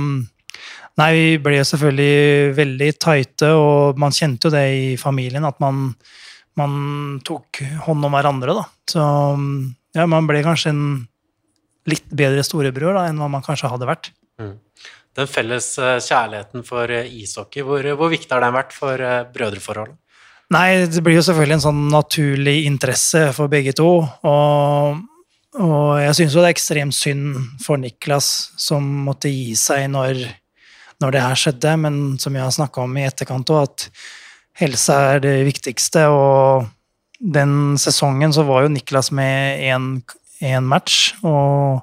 Nei, 0.99 1.11
vi 1.15 1.37
ble 1.39 1.61
selvfølgelig 1.63 2.55
veldig 2.55 2.89
tighte, 2.99 3.53
og 3.55 3.97
man 3.99 4.11
kjente 4.11 4.47
jo 4.47 4.51
det 4.51 4.65
i 4.75 4.97
familien, 4.99 5.47
at 5.47 5.55
man, 5.63 5.93
man 6.59 6.75
tok 7.23 7.61
hånd 7.87 8.03
om 8.03 8.15
hverandre, 8.15 8.51
da. 8.55 8.65
Så 8.91 9.05
ja, 9.95 10.05
man 10.11 10.27
ble 10.27 10.43
kanskje 10.43 10.71
en 10.71 10.83
litt 11.87 12.07
bedre 12.11 12.43
storebror 12.43 12.95
da, 12.95 13.07
enn 13.07 13.19
hva 13.19 13.31
man 13.31 13.43
kanskje 13.43 13.71
hadde 13.71 13.87
vært. 13.87 14.11
Mm 14.39 14.55
den 15.15 15.29
felles 15.31 15.67
eh, 15.79 15.97
kjærligheten 16.03 16.65
for 16.67 16.91
eh, 16.91 17.07
ishockey, 17.21 17.63
hvor, 17.65 17.85
hvor 17.95 18.11
viktig 18.11 18.31
har 18.33 18.43
den 18.43 18.55
vært 18.55 18.75
for 18.75 19.01
eh, 19.01 19.23
brødreforholdet? 19.33 19.97
Nei, 20.53 20.85
det 20.85 21.01
blir 21.01 21.17
jo 21.17 21.25
selvfølgelig 21.25 21.57
en 21.57 21.63
sånn 21.63 21.83
naturlig 21.89 22.57
interesse 22.67 23.21
for 23.33 23.49
begge 23.49 23.73
to. 23.77 23.89
Og, 24.29 24.99
og 25.57 25.87
jeg 26.03 26.17
syns 26.19 26.35
jo 26.35 26.43
det 26.43 26.51
er 26.51 26.57
ekstremt 26.57 26.97
synd 26.97 27.39
for 27.63 27.81
Niklas, 27.81 28.27
som 28.61 28.85
måtte 29.07 29.31
gi 29.31 29.55
seg 29.57 29.87
når, 29.95 30.21
når 31.01 31.15
det 31.15 31.23
her 31.23 31.41
skjedde, 31.41 31.73
men 31.81 31.97
som 32.21 32.37
jeg 32.37 32.45
har 32.45 32.53
snakka 32.53 32.85
om 32.85 32.93
i 32.99 33.07
etterkant 33.07 33.55
òg, 33.55 33.65
at 33.65 33.87
helse 34.61 34.99
er 35.15 35.25
det 35.25 35.33
viktigste. 35.47 36.05
Og 36.13 36.69
den 37.17 37.79
sesongen 37.81 38.35
så 38.35 38.45
var 38.45 38.67
jo 38.67 38.75
Niklas 38.75 39.09
med 39.15 39.65
én 39.65 40.69
match, 40.69 41.15
og 41.25 41.81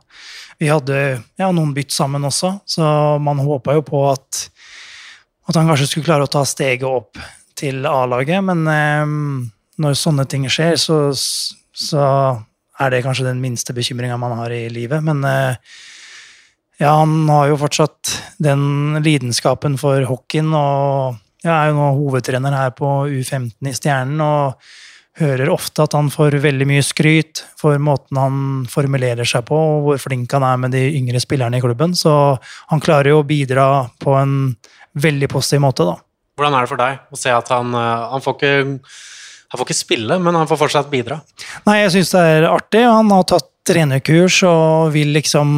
vi 0.63 0.71
hadde 0.71 0.97
ja, 1.19 1.51
noen 1.51 1.75
bytt 1.75 1.91
sammen 1.95 2.23
også, 2.29 2.55
så 2.65 2.87
man 3.23 3.43
håpa 3.43 3.75
jo 3.75 3.83
på 3.87 4.07
at 4.13 4.47
at 5.49 5.59
han 5.59 5.67
kanskje 5.69 5.89
skulle 5.91 6.07
klare 6.07 6.27
å 6.27 6.31
ta 6.31 6.45
steget 6.47 6.87
opp 6.87 7.19
til 7.59 7.87
A-laget, 7.89 8.43
men 8.47 8.63
eh, 8.71 9.15
når 9.83 9.99
sånne 9.99 10.27
ting 10.31 10.47
skjer, 10.51 10.79
så, 10.81 10.99
så, 11.13 12.05
er 12.81 12.91
det 12.91 13.03
kanskje 13.05 13.27
den 13.29 13.43
minste 13.43 13.75
bekymringa 13.77 14.17
man 14.19 14.33
har 14.39 14.51
i 14.55 14.65
livet. 14.73 15.05
Men 15.05 15.21
eh, 15.29 15.75
ja, 16.81 16.95
han 16.97 17.29
har 17.31 17.51
jo 17.51 17.59
fortsatt 17.61 18.15
den 18.43 19.03
lidenskapen 19.05 19.77
for 19.79 20.03
hockeyen, 20.09 20.51
og 20.57 21.19
ja, 21.45 21.59
er 21.59 21.71
jo 21.71 21.77
nå 21.77 21.91
hovedtrener 21.99 22.57
her 22.57 22.73
på 22.79 22.89
U15 23.11 23.71
i 23.71 23.75
Stjernen. 23.77 24.23
og 24.25 24.73
hører 25.21 25.51
ofte 25.53 25.85
at 25.85 25.93
han 25.97 26.09
får 26.13 26.39
veldig 26.41 26.67
mye 26.71 26.85
skryt 26.85 27.43
for 27.61 27.77
måten 27.83 28.17
han 28.17 28.37
formulerer 28.71 29.29
seg 29.29 29.45
på, 29.49 29.57
og 29.57 29.87
hvor 29.87 30.01
flink 30.01 30.33
han 30.33 30.47
er 30.47 30.61
med 30.63 30.73
de 30.77 30.87
yngre 30.97 31.21
spillerne 31.21 31.59
i 31.59 31.65
klubben. 31.65 31.97
Så 31.99 32.13
han 32.71 32.83
klarer 32.85 33.13
jo 33.13 33.21
å 33.21 33.29
bidra 33.29 33.67
på 34.03 34.17
en 34.17 34.55
veldig 34.97 35.29
positiv 35.33 35.65
måte, 35.65 35.89
da. 35.89 35.99
Hvordan 36.39 36.57
er 36.57 36.65
det 36.65 36.73
for 36.73 36.81
deg 36.81 37.13
å 37.13 37.21
se 37.21 37.33
at 37.33 37.51
han, 37.53 37.75
eh, 37.77 38.07
han 38.13 38.25
får 38.25 38.39
ikke 38.39 38.55
han 39.53 39.61
får 39.61 39.69
ikke 39.69 39.77
spille, 39.77 40.17
men 40.17 40.37
han 40.39 40.49
får 40.49 40.59
fortsatt 40.63 40.89
bidra? 40.89 41.19
Nei, 41.67 41.83
jeg 41.83 41.93
syns 41.93 42.15
det 42.15 42.21
er 42.25 42.47
artig. 42.49 42.87
Han 42.89 43.11
har 43.13 43.27
tatt 43.29 43.51
trenerkurs 43.69 44.39
og 44.49 44.95
vil 44.95 45.13
liksom 45.13 45.51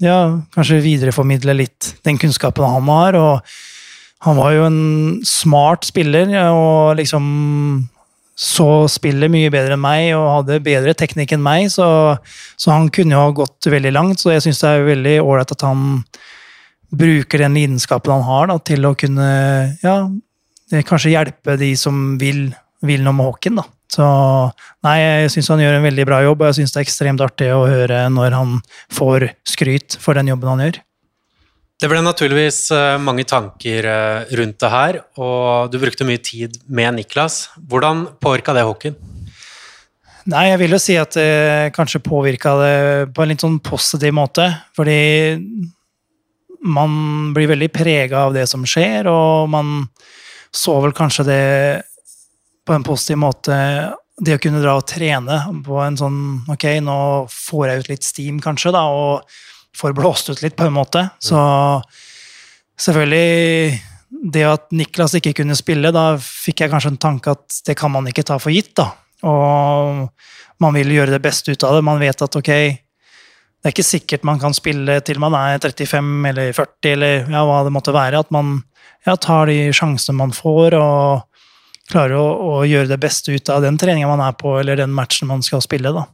ja, 0.00 0.40
kanskje 0.56 0.80
videreformidle 0.80 1.52
litt 1.58 1.90
den 2.08 2.16
kunnskapen 2.16 2.64
han 2.64 2.88
har. 2.88 3.18
Og 3.20 4.24
han 4.24 4.40
var 4.40 4.54
jo 4.56 4.64
en 4.64 4.80
smart 5.28 5.84
spiller 5.84 6.32
og 6.48 6.96
liksom 6.96 7.26
så 8.34 8.86
spillet 8.90 9.30
mye 9.30 9.50
bedre 9.54 9.76
enn 9.76 9.82
meg 9.82 10.08
og 10.16 10.24
hadde 10.40 10.62
bedre 10.64 10.94
teknikk 10.98 11.36
enn 11.36 11.44
meg, 11.44 11.68
så, 11.70 11.86
så 12.58 12.72
han 12.74 12.88
kunne 12.94 13.14
jo 13.14 13.22
ha 13.22 13.34
gått 13.36 13.68
veldig 13.70 13.92
langt. 13.94 14.22
Så 14.22 14.32
jeg 14.34 14.42
syns 14.46 14.62
det 14.64 14.72
er 14.72 14.88
veldig 14.88 15.14
ålreit 15.22 15.54
at 15.54 15.66
han 15.66 16.02
bruker 16.94 17.44
den 17.44 17.54
lidenskapen 17.58 18.14
han 18.14 18.26
har, 18.26 18.50
da, 18.50 18.58
til 18.62 18.86
å 18.86 18.94
kunne 18.98 19.28
ja, 19.82 19.94
kanskje 20.86 21.14
hjelpe 21.14 21.56
de 21.60 21.72
som 21.78 22.14
vil, 22.20 22.48
vil 22.86 23.06
noe 23.06 23.16
med 23.16 23.30
hockeyen. 23.30 23.62
Så 23.94 24.06
nei, 24.86 24.96
jeg 24.98 25.34
syns 25.36 25.52
han 25.52 25.62
gjør 25.62 25.78
en 25.78 25.86
veldig 25.86 26.06
bra 26.08 26.20
jobb, 26.24 26.42
og 26.42 26.50
jeg 26.50 26.62
syns 26.62 26.74
det 26.74 26.80
er 26.80 26.88
ekstremt 26.88 27.22
artig 27.22 27.52
å 27.54 27.66
høre 27.70 28.06
når 28.10 28.34
han 28.34 28.58
får 28.94 29.28
skryt 29.46 29.98
for 30.02 30.18
den 30.18 30.32
jobben 30.32 30.54
han 30.54 30.66
gjør. 30.66 30.80
Det 31.82 31.90
ble 31.90 32.00
naturligvis 32.04 32.58
eh, 32.72 32.96
mange 33.02 33.26
tanker 33.28 33.88
eh, 33.90 34.34
rundt 34.38 34.60
det 34.62 34.70
her, 34.70 35.00
og 35.18 35.72
du 35.72 35.80
brukte 35.82 36.06
mye 36.06 36.22
tid 36.22 36.60
med 36.70 36.94
Niklas. 37.00 37.48
Hvordan 37.58 38.06
påvirka 38.22 38.54
det 38.54 38.62
hockeyen? 38.68 38.96
Nei, 40.30 40.46
jeg 40.48 40.60
vil 40.62 40.72
jo 40.72 40.80
si 40.80 40.94
at 40.96 41.16
det 41.18 41.72
kanskje 41.76 42.00
påvirka 42.00 42.54
det 42.56 42.76
på 43.12 43.24
en 43.24 43.32
litt 43.34 43.42
sånn 43.44 43.58
positiv 43.60 44.14
måte. 44.16 44.46
Fordi 44.76 45.00
man 46.64 47.34
blir 47.36 47.50
veldig 47.50 47.68
prega 47.74 48.22
av 48.24 48.36
det 48.36 48.46
som 48.48 48.64
skjer, 48.64 49.10
og 49.10 49.50
man 49.52 49.74
så 50.54 50.78
vel 50.80 50.94
kanskje 50.96 51.26
det 51.28 51.42
på 52.64 52.72
en 52.72 52.86
positiv 52.86 53.20
måte 53.20 53.58
det 54.24 54.36
å 54.36 54.40
kunne 54.40 54.62
dra 54.62 54.76
og 54.78 54.86
trene 54.88 55.40
på 55.66 55.80
en 55.82 55.96
sånn 55.98 56.18
Ok, 56.54 56.68
nå 56.86 56.96
får 57.28 57.64
jeg 57.66 57.82
ut 57.82 57.90
litt 57.90 58.06
steam, 58.06 58.38
kanskje, 58.40 58.72
da, 58.72 58.84
og 58.86 59.26
får 59.76 59.96
blåst 59.96 60.30
ut 60.30 60.42
litt, 60.42 60.56
på 60.56 60.68
en 60.68 60.76
måte. 60.76 61.08
Så 61.22 61.38
selvfølgelig 62.80 63.80
Det 64.34 64.44
at 64.46 64.70
Niklas 64.72 65.16
ikke 65.18 65.34
kunne 65.40 65.56
spille, 65.58 65.90
da 65.92 66.14
fikk 66.16 66.62
jeg 66.62 66.70
kanskje 66.72 66.92
en 66.94 67.00
tanke 67.02 67.32
at 67.34 67.56
det 67.66 67.74
kan 67.76 67.90
man 67.92 68.06
ikke 68.08 68.22
ta 68.24 68.38
for 68.40 68.54
gitt, 68.54 68.70
da. 68.78 68.86
Og 69.26 70.06
man 70.62 70.76
vil 70.78 70.94
gjøre 70.94 71.16
det 71.16 71.22
beste 71.24 71.52
ut 71.52 71.64
av 71.66 71.74
det. 71.76 71.82
Man 71.84 72.00
vet 72.00 72.22
at 72.22 72.38
ok, 72.38 72.50
det 73.64 73.68
er 73.68 73.74
ikke 73.74 73.86
sikkert 73.86 74.24
man 74.28 74.40
kan 74.40 74.54
spille 74.56 75.00
til 75.04 75.20
man 75.20 75.34
er 75.36 75.58
35 75.58 76.30
eller 76.30 76.52
40 76.56 76.90
eller 76.92 77.30
ja, 77.32 77.44
hva 77.48 77.62
det 77.66 77.74
måtte 77.74 77.94
være. 77.96 78.22
At 78.22 78.32
man 78.34 78.58
ja, 79.04 79.16
tar 79.16 79.50
de 79.50 79.72
sjansene 79.74 80.18
man 80.18 80.34
får, 80.36 80.76
og 80.78 81.88
klarer 81.90 82.16
å, 82.16 82.26
å, 82.32 82.52
gjøre 82.68 82.92
det 82.94 83.00
beste 83.02 83.34
ut 83.34 83.50
av 83.52 83.64
den 83.64 83.78
treninga 83.80 84.08
man 84.08 84.22
er 84.24 84.36
på, 84.38 84.56
eller 84.60 84.78
den 84.80 84.94
matchen 84.94 85.28
man 85.28 85.44
skal 85.44 85.62
spille. 85.64 85.92
da. 85.92 86.06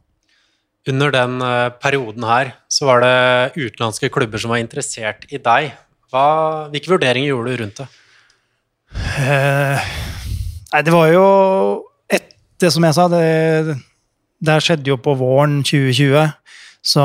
Under 0.89 1.13
den 1.13 1.37
eh, 1.45 1.69
perioden 1.77 2.25
her 2.25 2.55
så 2.71 2.87
var 2.89 3.03
det 3.03 3.53
utenlandske 3.59 4.09
klubber 4.13 4.41
som 4.41 4.53
var 4.53 4.61
interessert 4.63 5.27
i 5.29 5.37
deg. 5.37 5.75
Hva, 6.09 6.25
hvilke 6.73 6.89
vurderinger 6.91 7.29
gjorde 7.29 7.51
du 7.51 7.61
rundt 7.61 7.81
det? 7.83 7.87
Eh, 9.21 9.91
nei, 10.73 10.81
det 10.83 10.93
var 10.93 11.11
jo 11.13 11.25
et, 12.11 12.33
Det 12.59 12.71
som 12.73 12.83
jeg 12.83 12.97
sa, 12.97 13.05
det, 13.11 13.77
det 14.41 14.57
skjedde 14.65 14.89
jo 14.89 14.97
på 14.99 15.13
våren 15.19 15.61
2020. 15.63 16.33
Så 16.81 17.03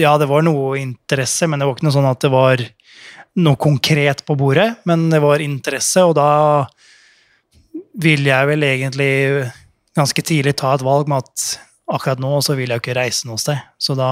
ja, 0.00 0.14
det 0.16 0.28
var 0.30 0.44
noe 0.46 0.78
interesse, 0.80 1.46
men 1.46 1.60
det 1.60 1.68
var 1.68 1.76
ikke 1.76 1.86
noe 1.86 1.96
sånn 1.98 2.08
at 2.08 2.22
det 2.24 2.32
var 2.32 2.62
noe 3.44 3.60
konkret 3.60 4.24
på 4.24 4.36
bordet. 4.40 4.70
Men 4.88 5.10
det 5.12 5.20
var 5.22 5.44
interesse, 5.44 6.04
og 6.08 6.16
da 6.16 6.64
ville 8.00 8.32
jeg 8.32 8.48
vel 8.48 8.64
egentlig 8.64 9.12
ganske 9.96 10.24
tidlig 10.24 10.56
ta 10.56 10.72
et 10.72 10.84
valg 10.84 11.12
med 11.12 11.20
at 11.20 11.44
akkurat 11.92 12.20
nå 12.22 12.40
så 12.44 12.56
vil 12.58 12.70
jeg 12.70 12.80
jo 12.80 12.84
ikke 12.84 12.98
reise 12.98 13.28
noe 13.28 13.40
sted. 13.40 13.60
Så 13.80 13.96
da 13.98 14.10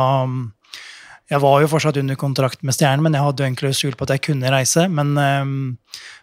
Jeg 1.31 1.39
var 1.45 1.61
jo 1.63 1.69
fortsatt 1.71 1.95
under 2.01 2.17
kontrakt 2.19 2.65
med 2.67 2.75
Stjernen, 2.75 3.05
men 3.07 3.15
jeg 3.15 3.23
hadde 3.23 3.45
jo 3.45 3.47
en 3.47 3.57
klausul 3.59 3.93
på 3.95 4.03
at 4.03 4.17
jeg 4.17 4.23
kunne 4.25 4.51
reise. 4.51 4.89
Men 4.91 5.13
um, 5.15 5.53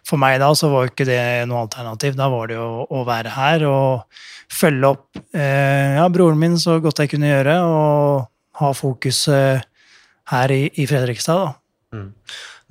for 0.04 0.20
meg 0.20 0.36
da 0.42 0.50
så 0.52 0.68
var 0.68 0.84
jo 0.84 0.90
ikke 0.92 1.06
det 1.08 1.46
noe 1.48 1.62
alternativ. 1.64 2.12
Da 2.18 2.26
var 2.28 2.50
det 2.50 2.58
jo 2.58 2.84
å 2.84 3.00
være 3.08 3.32
her 3.32 3.64
og 3.70 4.20
følge 4.52 4.90
opp 4.90 5.16
uh, 5.16 5.96
ja, 5.96 6.04
broren 6.12 6.36
min 6.36 6.58
så 6.60 6.76
godt 6.84 7.00
jeg 7.00 7.14
kunne 7.14 7.30
gjøre, 7.30 7.56
og 7.64 8.28
ha 8.60 8.70
fokus 8.76 9.22
uh, 9.32 9.64
her 10.34 10.52
i, 10.52 10.62
i, 10.76 10.84
Fredrikstad, 10.90 11.40
da. 11.40 11.96
Mm. 11.96 12.12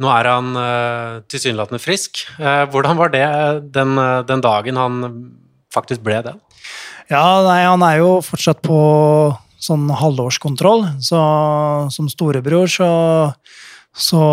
Nå 0.06 0.14
er 0.14 0.30
han 0.30 0.54
uh, 0.62 1.26
tilsynelatende 1.26 1.82
frisk. 1.82 2.22
Uh, 2.38 2.70
hvordan 2.70 3.02
var 3.02 3.18
det 3.18 3.26
den, 3.74 3.98
den 4.30 4.46
dagen 4.46 4.78
han 4.78 5.02
faktisk 5.74 6.06
ble 6.06 6.22
det? 6.30 6.38
Ja, 7.08 7.40
nei, 7.46 7.62
han 7.64 7.84
er 7.88 8.02
jo 8.02 8.18
fortsatt 8.20 8.60
på 8.66 8.78
sånn 9.64 9.88
halvårskontroll. 9.96 10.84
Så 11.00 11.20
som 11.94 12.10
storebror 12.12 12.68
så, 12.72 12.90
så 13.96 14.24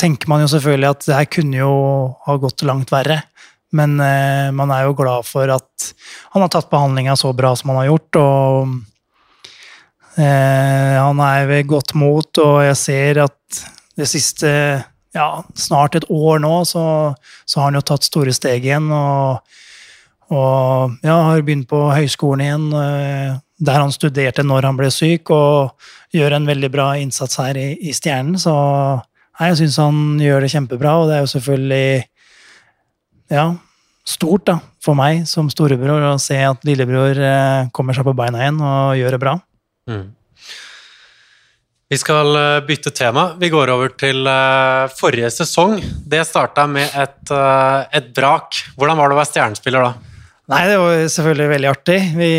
tenker 0.00 0.30
man 0.30 0.44
jo 0.44 0.50
selvfølgelig 0.52 0.90
at 0.92 1.08
det 1.08 1.16
her 1.18 1.30
kunne 1.34 1.58
jo 1.58 1.72
ha 2.26 2.36
gått 2.38 2.62
langt 2.68 2.92
verre. 2.94 3.18
Men 3.74 3.98
eh, 4.02 4.50
man 4.54 4.70
er 4.74 4.86
jo 4.86 4.96
glad 4.98 5.26
for 5.26 5.50
at 5.50 5.90
han 6.34 6.42
har 6.44 6.50
tatt 6.54 6.70
behandlinga 6.70 7.16
så 7.18 7.32
bra 7.34 7.52
som 7.58 7.72
han 7.72 7.82
har 7.82 7.90
gjort. 7.90 8.20
Og 8.22 8.70
eh, 10.22 10.96
han 11.02 11.22
er 11.26 11.50
ved 11.50 11.66
godt 11.70 11.96
mot, 11.98 12.30
og 12.42 12.62
jeg 12.66 12.78
ser 12.78 13.24
at 13.26 13.64
det 13.98 14.06
siste 14.10 14.50
ja, 15.14 15.28
snart 15.58 15.98
et 15.98 16.06
år 16.14 16.38
nå, 16.42 16.60
så, 16.62 16.84
så 17.42 17.58
har 17.58 17.72
han 17.72 17.80
jo 17.80 17.88
tatt 17.90 18.06
store 18.06 18.34
steg 18.34 18.70
igjen. 18.70 18.86
og 18.94 19.42
og 20.30 20.98
ja, 21.02 21.16
har 21.26 21.42
begynt 21.42 21.68
på 21.70 21.78
høyskolen 21.90 22.44
igjen, 22.44 22.66
eh, 22.78 23.38
der 23.60 23.80
han 23.82 23.92
studerte 23.92 24.44
når 24.46 24.68
han 24.68 24.78
ble 24.78 24.90
syk, 24.94 25.32
og 25.34 26.14
gjør 26.14 26.36
en 26.36 26.46
veldig 26.48 26.70
bra 26.72 26.92
innsats 27.00 27.40
her 27.42 27.58
i, 27.58 27.72
i 27.90 27.94
Stjernen. 27.94 28.38
Så 28.40 28.52
jeg 29.40 29.58
syns 29.58 29.80
han 29.82 30.20
gjør 30.22 30.46
det 30.46 30.52
kjempebra, 30.52 30.94
og 31.00 31.10
det 31.10 31.18
er 31.18 31.24
jo 31.24 31.32
selvfølgelig 31.34 31.90
ja, 33.34 33.44
stort 34.06 34.46
da, 34.46 34.56
for 34.82 34.98
meg 34.98 35.26
som 35.30 35.50
storebror 35.50 36.06
å 36.12 36.16
se 36.22 36.38
at 36.46 36.64
lillebror 36.66 37.18
eh, 37.18 37.68
kommer 37.74 37.96
seg 37.96 38.06
på 38.06 38.14
beina 38.16 38.44
igjen 38.44 38.62
og 38.62 38.96
gjør 39.00 39.16
det 39.16 39.22
bra. 39.22 39.36
Mm. 39.90 40.04
Vi 41.90 41.98
skal 41.98 42.38
eh, 42.38 42.60
bytte 42.68 42.92
tema. 42.94 43.32
Vi 43.38 43.50
går 43.50 43.74
over 43.74 43.90
til 43.98 44.30
forrige 44.94 45.32
sesong. 45.34 45.80
Det 46.06 46.22
starta 46.28 46.68
med 46.70 46.94
et, 46.94 47.34
et 47.98 48.14
brak. 48.14 48.62
Hvordan 48.78 49.02
var 49.02 49.10
det 49.10 49.18
å 49.18 49.20
være 49.24 49.30
stjernespiller 49.32 49.88
da? 49.88 50.09
Nei, 50.50 50.64
det 50.66 50.78
var 50.82 51.00
selvfølgelig 51.14 51.50
veldig 51.52 51.68
artig. 51.70 51.98
Vi 52.18 52.30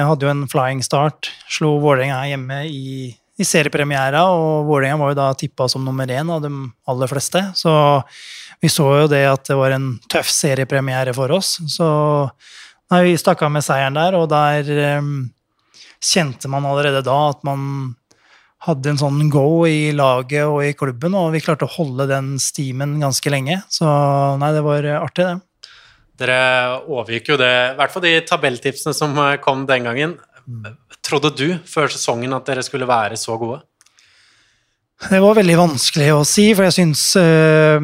hadde 0.00 0.24
jo 0.24 0.30
en 0.32 0.46
flying 0.48 0.78
start. 0.84 1.28
Slo 1.52 1.74
Vålerenga 1.82 2.22
hjemme 2.30 2.62
i, 2.64 3.10
i 3.12 3.46
seriepremiera, 3.46 4.22
og 4.32 4.68
Vålerenga 4.70 4.96
var 5.02 5.12
jo 5.12 5.18
da 5.18 5.26
tippa 5.36 5.66
som 5.68 5.84
nummer 5.84 6.08
én 6.08 6.30
av 6.32 6.40
de 6.40 6.50
aller 6.88 7.10
fleste. 7.10 7.42
Så 7.58 7.72
vi 8.64 8.70
så 8.72 8.86
jo 9.02 9.10
det 9.12 9.26
at 9.28 9.44
det 9.50 9.58
var 9.60 9.76
en 9.76 9.90
tøff 10.08 10.30
seriepremiere 10.32 11.12
for 11.16 11.36
oss. 11.36 11.58
Så 11.68 11.90
nei, 12.92 13.02
vi 13.10 13.20
stakk 13.20 13.44
av 13.44 13.52
med 13.52 13.66
seieren 13.66 14.00
der, 14.00 14.16
og 14.16 14.30
der 14.32 14.72
um, 14.96 15.12
kjente 16.00 16.48
man 16.48 16.64
allerede 16.64 17.04
da 17.04 17.18
at 17.34 17.44
man 17.44 17.92
hadde 18.64 18.94
en 18.94 19.02
sånn 19.04 19.20
go 19.32 19.66
i 19.68 19.92
laget 19.96 20.48
og 20.48 20.64
i 20.64 20.72
klubben, 20.76 21.12
og 21.16 21.34
vi 21.36 21.44
klarte 21.44 21.68
å 21.68 21.74
holde 21.76 22.08
den 22.08 22.34
stimen 22.40 22.96
ganske 23.04 23.32
lenge. 23.32 23.60
Så 23.68 23.84
nei, 24.40 24.52
det 24.56 24.64
var 24.64 24.88
artig, 25.00 25.28
det. 25.28 25.38
Dere 26.20 26.40
overgikk 26.84 27.32
jo 27.32 27.38
det, 27.40 27.52
i 27.72 27.78
hvert 27.78 27.92
fall 27.94 28.04
de 28.04 28.12
tabelltipsene 28.28 28.92
som 28.96 29.16
eh, 29.22 29.38
kom 29.40 29.64
den 29.68 29.86
gangen. 29.88 30.18
Trodde 31.04 31.32
du 31.36 31.46
før 31.68 31.88
sesongen 31.92 32.34
at 32.36 32.48
dere 32.48 32.64
skulle 32.66 32.88
være 32.88 33.16
så 33.20 33.38
gode? 33.40 33.62
Det 35.00 35.20
var 35.22 35.38
veldig 35.38 35.56
vanskelig 35.56 36.10
å 36.12 36.26
si, 36.28 36.50
for 36.52 36.66
jeg 36.66 36.76
syns 36.76 37.04
øh, 37.16 37.80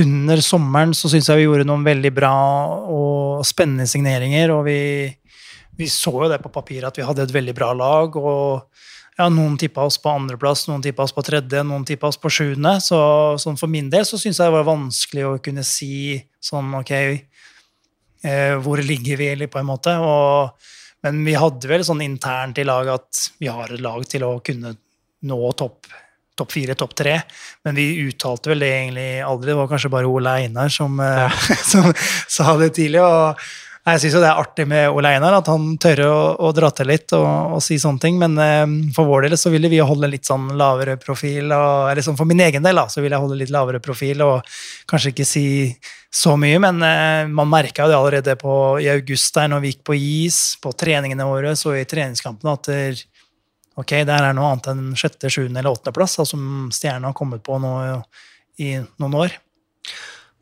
Under 0.00 0.42
sommeren 0.42 0.94
så 0.96 1.10
syns 1.12 1.28
jeg 1.30 1.38
vi 1.38 1.44
gjorde 1.46 1.68
noen 1.68 1.86
veldig 1.86 2.12
bra 2.16 2.34
og 2.90 3.46
spennende 3.46 3.86
signeringer, 3.86 4.50
og 4.56 4.66
vi, 4.66 4.80
vi 5.78 5.88
så 5.92 6.10
jo 6.16 6.32
det 6.32 6.40
på 6.42 6.50
papiret 6.50 6.90
at 6.90 6.98
vi 6.98 7.06
hadde 7.06 7.28
et 7.28 7.36
veldig 7.36 7.54
bra 7.54 7.70
lag. 7.78 8.18
og 8.18 8.66
ja, 9.16 9.28
Noen 9.32 9.56
tippa 9.60 9.86
oss 9.88 9.96
på 10.02 10.12
andreplass, 10.12 10.66
noen 10.68 10.84
tippa 10.84 11.06
oss 11.06 11.14
på 11.16 11.24
tredje, 11.24 11.62
noen 11.64 11.86
tippa 11.88 12.10
oss 12.10 12.18
på 12.20 12.30
sjuende. 12.32 12.76
Så 12.84 12.98
sånn 13.40 13.56
for 13.56 13.72
min 13.72 13.88
del 13.92 14.04
så 14.08 14.20
syns 14.20 14.40
jeg 14.40 14.50
det 14.50 14.56
var 14.58 14.68
vanskelig 14.68 15.24
å 15.24 15.36
kunne 15.42 15.64
si 15.66 16.18
sånn 16.44 16.74
ok, 16.82 16.92
eh, 16.96 18.54
hvor 18.60 18.82
ligger 18.84 19.20
vi, 19.20 19.30
eller 19.32 19.52
på 19.52 19.62
en 19.62 19.70
måte. 19.70 19.96
Og, 19.96 20.72
men 21.06 21.22
vi 21.24 21.36
hadde 21.38 21.70
vel 21.70 21.86
sånn 21.86 22.04
internt 22.04 22.60
i 22.60 22.66
laget 22.68 23.00
at 23.00 23.22
vi 23.40 23.48
har 23.48 23.72
et 23.72 23.84
lag 23.84 24.04
til 24.08 24.26
å 24.28 24.34
kunne 24.44 24.76
nå 25.26 25.40
topp 25.56 25.88
topp 26.36 26.52
fire, 26.52 26.74
topp 26.76 26.92
tre. 27.00 27.14
Men 27.64 27.78
vi 27.78 27.86
uttalte 28.04 28.50
vel 28.52 28.60
det 28.60 28.68
egentlig 28.68 29.06
aldri. 29.24 29.54
Det 29.54 29.56
var 29.56 29.70
kanskje 29.70 29.90
bare 29.94 30.10
Ole 30.10 30.34
Einar 30.42 30.68
som, 30.68 30.98
ja. 31.00 31.30
som 31.72 31.88
sa 32.28 32.56
det 32.60 32.74
tidlig. 32.76 33.00
og 33.00 33.40
jeg 33.86 34.00
syns 34.02 34.16
det 34.18 34.26
er 34.26 34.40
artig 34.40 34.64
med 34.66 34.88
Ole 34.90 35.12
Einar, 35.14 35.36
at 35.38 35.46
han 35.46 35.76
tør 35.78 36.00
å, 36.08 36.14
å 36.42 36.48
dra 36.54 36.72
til 36.74 36.88
litt 36.90 37.12
og, 37.14 37.26
og, 37.54 37.60
si 37.62 37.76
sånne 37.78 38.02
ting. 38.02 38.16
Men 38.18 38.34
eh, 38.42 38.64
for 38.96 39.06
vår 39.06 39.28
del 39.28 39.36
så 39.38 39.52
ville 39.52 39.70
vi 39.70 39.78
holde 39.78 40.10
litt 40.10 40.26
sånn 40.26 40.48
lavere 40.58 40.96
profil. 40.98 41.52
Og, 41.54 41.90
eller 41.92 42.02
sånn 42.02 42.18
for 42.18 42.26
min 42.26 42.42
egen 42.42 42.66
del 42.66 42.80
da, 42.80 42.88
så 42.90 43.04
ville 43.04 43.14
jeg 43.14 43.22
holde 43.22 43.38
litt 43.38 43.52
lavere 43.54 43.78
profil 43.84 44.24
og 44.26 44.56
kanskje 44.90 45.12
ikke 45.14 45.28
si 45.28 45.46
så 46.10 46.34
mye. 46.40 46.58
Men 46.66 46.82
eh, 46.82 47.30
man 47.30 47.52
merka 47.52 47.86
det 47.86 47.94
allerede 47.94 48.34
på, 48.40 48.56
i 48.82 48.90
august 48.90 49.38
der 49.38 49.52
når 49.54 49.62
vi 49.62 49.72
gikk 49.74 49.86
på 49.86 49.98
is, 50.00 50.40
på 50.58 50.74
treningene 50.74 51.30
våre 51.30 51.54
så 51.54 51.76
i 51.78 51.86
treningskampene, 51.86 52.56
at 52.58 52.72
der, 52.72 53.06
ok, 53.78 54.00
det 54.02 54.18
er 54.18 54.34
noe 54.34 54.50
annet 54.50 54.70
enn 54.74 54.84
sjette, 54.98 55.30
sjuende 55.30 55.62
eller 55.62 55.78
åttendeplass 55.78 56.18
som 56.26 56.66
Stjernen 56.74 57.06
har 57.12 57.14
kommet 57.14 57.46
på 57.46 57.62
nå 57.62 57.76
i 58.66 58.74
noen 58.98 59.18
år. 59.22 59.38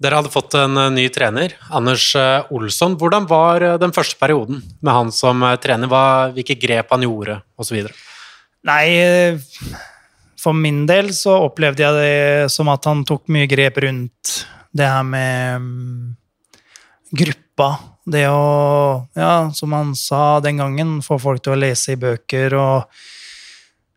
Dere 0.05 0.21
hadde 0.21 0.33
fått 0.33 0.53
en 0.59 0.77
eh, 0.77 0.91
ny 0.93 1.07
trener, 1.13 1.55
Anders 1.73 2.11
eh, 2.21 2.53
Olsson. 2.53 2.99
Hvordan 3.01 3.29
var 3.31 3.65
eh, 3.65 3.79
den 3.81 3.95
første 3.97 4.19
perioden 4.21 4.61
med 4.85 4.93
han 4.93 5.13
som 5.15 5.41
trener? 5.63 5.89
Hva, 5.89 6.05
hvilke 6.35 6.59
grep 6.61 6.93
han 6.93 7.07
gjorde, 7.07 7.39
osv.? 7.57 7.87
Nei, 8.69 8.85
for 10.41 10.57
min 10.57 10.85
del 10.89 11.11
så 11.17 11.39
opplevde 11.47 11.85
jeg 11.85 11.97
det 11.97 12.53
som 12.53 12.69
at 12.73 12.85
han 12.89 13.05
tok 13.09 13.33
mye 13.33 13.49
grep 13.49 13.81
rundt 13.85 14.35
det 14.75 14.89
her 14.89 15.05
med 15.07 15.61
um, 15.61 16.15
gruppa. 17.15 17.71
Det 18.05 18.27
å, 18.29 19.05
ja, 19.17 19.49
som 19.57 19.73
han 19.77 19.93
sa 19.97 20.41
den 20.45 20.61
gangen, 20.61 20.97
få 21.05 21.17
folk 21.21 21.45
til 21.45 21.55
å 21.55 21.61
lese 21.61 21.95
i 21.95 22.01
bøker 22.01 22.57
og 22.61 23.05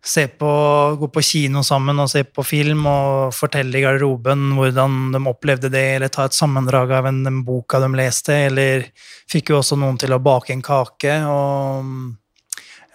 se 0.07 0.23
på, 0.39 0.51
gå 0.99 1.09
på 1.11 1.23
kino 1.25 1.63
sammen 1.65 1.99
og 1.99 2.09
se 2.11 2.23
på 2.23 2.45
film 2.47 2.85
og 2.89 3.35
fortelle 3.35 3.79
i 3.79 3.83
garderoben 3.83 4.53
hvordan 4.55 5.11
de 5.15 5.21
opplevde 5.27 5.71
det, 5.73 5.83
eller 5.97 6.11
ta 6.13 6.27
et 6.27 6.37
sammendrag 6.37 6.93
av 6.99 7.09
en, 7.09 7.19
den 7.25 7.41
boka 7.47 7.81
de 7.83 7.91
leste, 7.97 8.35
eller 8.47 8.87
fikk 9.31 9.51
jo 9.51 9.59
også 9.59 9.77
noen 9.79 9.99
til 9.99 10.15
å 10.15 10.21
bake 10.23 10.55
en 10.55 10.63
kake. 10.63 11.19
og 11.27 11.91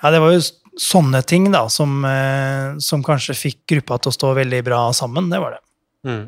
ja, 0.00 0.10
Det 0.14 0.22
var 0.24 0.34
jo 0.34 0.42
sånne 0.80 1.20
ting 1.28 1.50
da, 1.52 1.66
som, 1.68 2.00
eh, 2.08 2.80
som 2.80 3.04
kanskje 3.04 3.36
fikk 3.36 3.60
gruppa 3.74 4.00
til 4.00 4.12
å 4.12 4.16
stå 4.16 4.34
veldig 4.40 4.62
bra 4.64 4.82
sammen. 4.96 5.28
Det 5.28 5.40
var 5.42 5.58
det. 5.58 5.62
Mm. 6.08 6.24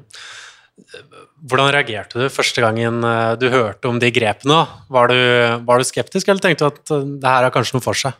Hvordan 1.48 1.72
reagerte 1.74 2.20
du 2.20 2.32
første 2.32 2.60
gangen 2.60 3.00
eh, 3.08 3.34
du 3.40 3.48
hørte 3.52 3.88
om 3.88 3.98
de 4.02 4.12
grepene? 4.12 4.66
Var 4.92 5.12
du, 5.12 5.18
var 5.64 5.80
du 5.80 5.88
skeptisk, 5.88 6.28
eller 6.28 6.44
tenkte 6.44 6.68
du 6.68 6.72
at 6.72 6.96
eh, 6.98 7.12
det 7.24 7.36
her 7.36 7.48
har 7.48 7.54
kanskje 7.54 7.78
noe 7.78 7.84
for 7.84 7.96
seg? 7.96 8.16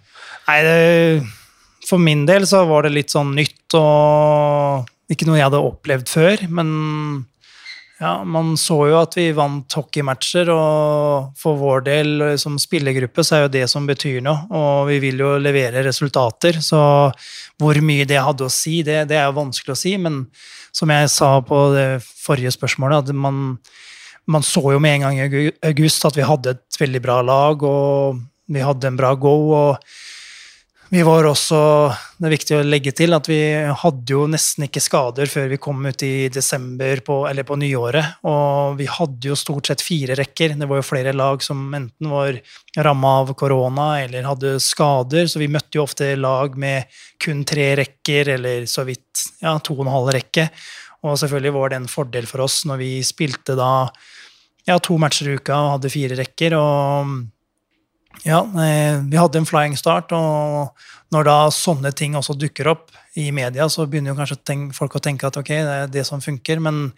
Nei, 0.49 0.61
det 0.65 1.44
for 1.89 2.01
min 2.01 2.25
del 2.29 2.47
så 2.49 2.65
var 2.69 2.87
det 2.87 2.95
litt 2.95 3.15
sånn 3.15 3.35
nytt 3.37 3.77
og 3.79 4.91
ikke 5.13 5.29
noe 5.29 5.39
jeg 5.39 5.49
hadde 5.49 5.63
opplevd 5.69 6.11
før. 6.11 6.45
Men 6.49 6.69
ja, 8.01 8.17
man 8.27 8.57
så 8.59 8.77
jo 8.91 8.97
at 8.99 9.15
vi 9.17 9.29
vant 9.37 9.77
hockeymatcher, 9.79 10.51
og 10.51 11.37
for 11.39 11.61
vår 11.61 11.85
del 11.87 12.25
som 12.41 12.57
spillergruppe 12.61 13.23
så 13.25 13.37
er 13.37 13.45
jo 13.45 13.53
det 13.55 13.65
som 13.71 13.87
betyr 13.89 14.19
noe. 14.25 14.49
Og 14.51 14.91
vi 14.91 14.99
vil 15.05 15.23
jo 15.23 15.37
levere 15.41 15.85
resultater, 15.87 16.59
så 16.65 16.81
hvor 17.61 17.81
mye 17.87 18.09
det 18.09 18.21
hadde 18.21 18.49
å 18.49 18.53
si, 18.53 18.81
det, 18.87 19.05
det 19.13 19.21
er 19.21 19.29
jo 19.29 19.39
vanskelig 19.39 19.77
å 19.77 19.81
si. 19.85 19.95
Men 20.01 20.25
som 20.75 20.91
jeg 20.91 21.13
sa 21.13 21.37
på 21.47 21.61
det 21.77 21.89
forrige 22.03 22.55
spørsmålet, 22.57 23.05
at 23.07 23.17
man, 23.27 23.61
man 24.27 24.47
så 24.47 24.65
jo 24.75 24.83
med 24.83 24.99
en 24.99 25.07
gang 25.07 25.21
i 25.23 25.47
august 25.71 26.09
at 26.09 26.19
vi 26.19 26.27
hadde 26.27 26.57
et 26.57 26.81
veldig 26.81 27.05
bra 27.05 27.21
lag, 27.23 27.63
og 27.63 28.21
vi 28.51 28.65
hadde 28.65 28.91
en 28.91 28.99
bra 28.99 29.15
go. 29.15 29.37
og 29.55 29.95
vi 30.95 31.03
var 31.03 31.27
også, 31.27 31.59
Det 32.19 32.29
er 32.29 32.33
viktig 32.33 32.55
å 32.55 32.65
legge 32.65 32.93
til 32.95 33.17
at 33.17 33.27
vi 33.27 33.39
hadde 33.81 34.13
jo 34.15 34.29
nesten 34.31 34.69
ikke 34.69 34.83
skader 34.83 35.27
før 35.27 35.49
vi 35.51 35.59
kom 35.59 35.81
ut 35.83 36.05
i 36.07 36.29
desember, 36.33 37.01
på, 37.03 37.17
eller 37.27 37.43
på 37.49 37.57
nyåret. 37.59 38.21
Og 38.31 38.79
vi 38.79 38.87
hadde 38.87 39.33
jo 39.33 39.37
stort 39.39 39.67
sett 39.67 39.83
fire 39.83 40.15
rekker. 40.21 40.55
Det 40.61 40.69
var 40.71 40.79
jo 40.79 40.87
flere 40.87 41.17
lag 41.17 41.43
som 41.43 41.67
enten 41.75 42.13
var 42.13 42.39
ramma 42.79 43.17
av 43.25 43.35
korona 43.35 43.89
eller 44.05 44.29
hadde 44.29 44.55
skader, 44.63 45.27
så 45.27 45.43
vi 45.43 45.51
møtte 45.51 45.81
jo 45.81 45.85
ofte 45.89 46.15
lag 46.15 46.55
med 46.55 46.87
kun 47.19 47.43
tre 47.49 47.73
rekker 47.83 48.37
eller 48.37 48.71
så 48.71 48.87
vidt 48.87 49.27
ja, 49.43 49.59
to 49.59 49.75
og 49.75 49.89
en 49.89 49.95
halv 49.97 50.15
rekke. 50.15 50.47
Og 51.05 51.19
selvfølgelig 51.19 51.57
var 51.59 51.73
det 51.73 51.83
en 51.83 51.91
fordel 51.91 52.31
for 52.31 52.47
oss 52.47 52.63
når 52.71 52.85
vi 52.85 52.93
spilte 53.05 53.59
da 53.59 53.73
ja, 54.69 54.79
to 54.79 54.95
matcher 55.03 55.33
i 55.33 55.39
uka 55.41 55.59
og 55.59 55.73
hadde 55.77 55.93
fire 55.99 56.23
rekker. 56.23 56.55
og 56.55 57.34
ja, 58.23 58.41
eh, 58.41 59.01
vi 59.03 59.19
hadde 59.19 59.41
en 59.41 59.49
flying 59.49 59.77
start, 59.77 60.13
og 60.17 60.71
når 61.15 61.27
da 61.29 61.37
sånne 61.53 61.93
ting 61.97 62.17
også 62.19 62.37
dukker 62.39 62.71
opp 62.73 62.95
i 63.21 63.29
media, 63.35 63.69
så 63.71 63.87
begynner 63.87 64.13
jo 64.13 64.19
kanskje 64.19 64.57
folk 64.75 64.97
å 64.99 65.03
tenke 65.03 65.29
at 65.29 65.37
ok, 65.39 65.51
det 65.51 65.77
er 65.85 65.93
det 65.93 66.07
som 66.09 66.23
funker. 66.23 66.63
Men 66.63 66.89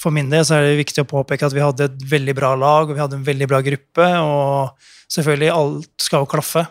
for 0.00 0.14
min 0.14 0.30
del 0.30 0.44
så 0.46 0.58
er 0.58 0.68
det 0.68 0.82
viktig 0.84 1.02
å 1.02 1.10
påpeke 1.10 1.48
at 1.48 1.56
vi 1.56 1.64
hadde 1.64 1.88
et 1.88 2.06
veldig 2.10 2.36
bra 2.36 2.54
lag, 2.58 2.88
og 2.88 2.94
vi 2.94 3.02
hadde 3.02 3.18
en 3.18 3.26
veldig 3.26 3.50
bra 3.50 3.62
gruppe, 3.64 4.08
og 4.22 4.90
selvfølgelig 5.14 5.52
alt 5.54 6.06
skal 6.06 6.24
jo 6.24 6.30
klaffe. 6.34 6.66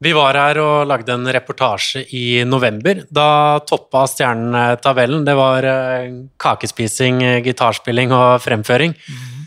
Vi 0.00 0.14
var 0.16 0.38
her 0.38 0.56
og 0.62 0.86
lagde 0.88 1.12
en 1.12 1.28
reportasje 1.28 2.06
i 2.16 2.40
november. 2.48 3.02
Da 3.12 3.60
toppa 3.68 4.06
Stjernen 4.08 4.78
tabellen. 4.80 5.26
Det 5.26 5.34
var 5.36 5.66
eh, 5.68 6.06
kakespising, 6.40 7.20
gitarspilling 7.44 8.14
og 8.16 8.40
fremføring. 8.40 8.96
Mm 8.96 9.39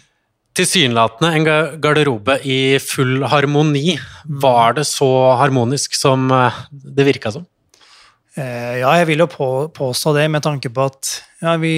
tilsynelatende 0.58 1.32
en 1.36 1.48
garderobe 1.82 2.38
i 2.46 2.78
full 2.82 3.24
harmoni. 3.30 3.98
Var 4.26 4.78
det 4.78 4.86
så 4.90 5.10
harmonisk 5.40 5.98
som 5.98 6.30
eh, 6.32 6.62
det 6.72 7.08
virka 7.08 7.34
som? 7.34 7.46
Eh, 8.38 8.80
ja, 8.82 8.94
jeg 8.98 9.10
vil 9.12 9.22
jo 9.26 9.30
på, 9.30 9.50
påstå 9.74 10.16
det, 10.18 10.28
med 10.34 10.46
tanke 10.46 10.72
på 10.74 10.88
at 10.90 11.12
ja, 11.44 11.56
vi, 11.62 11.76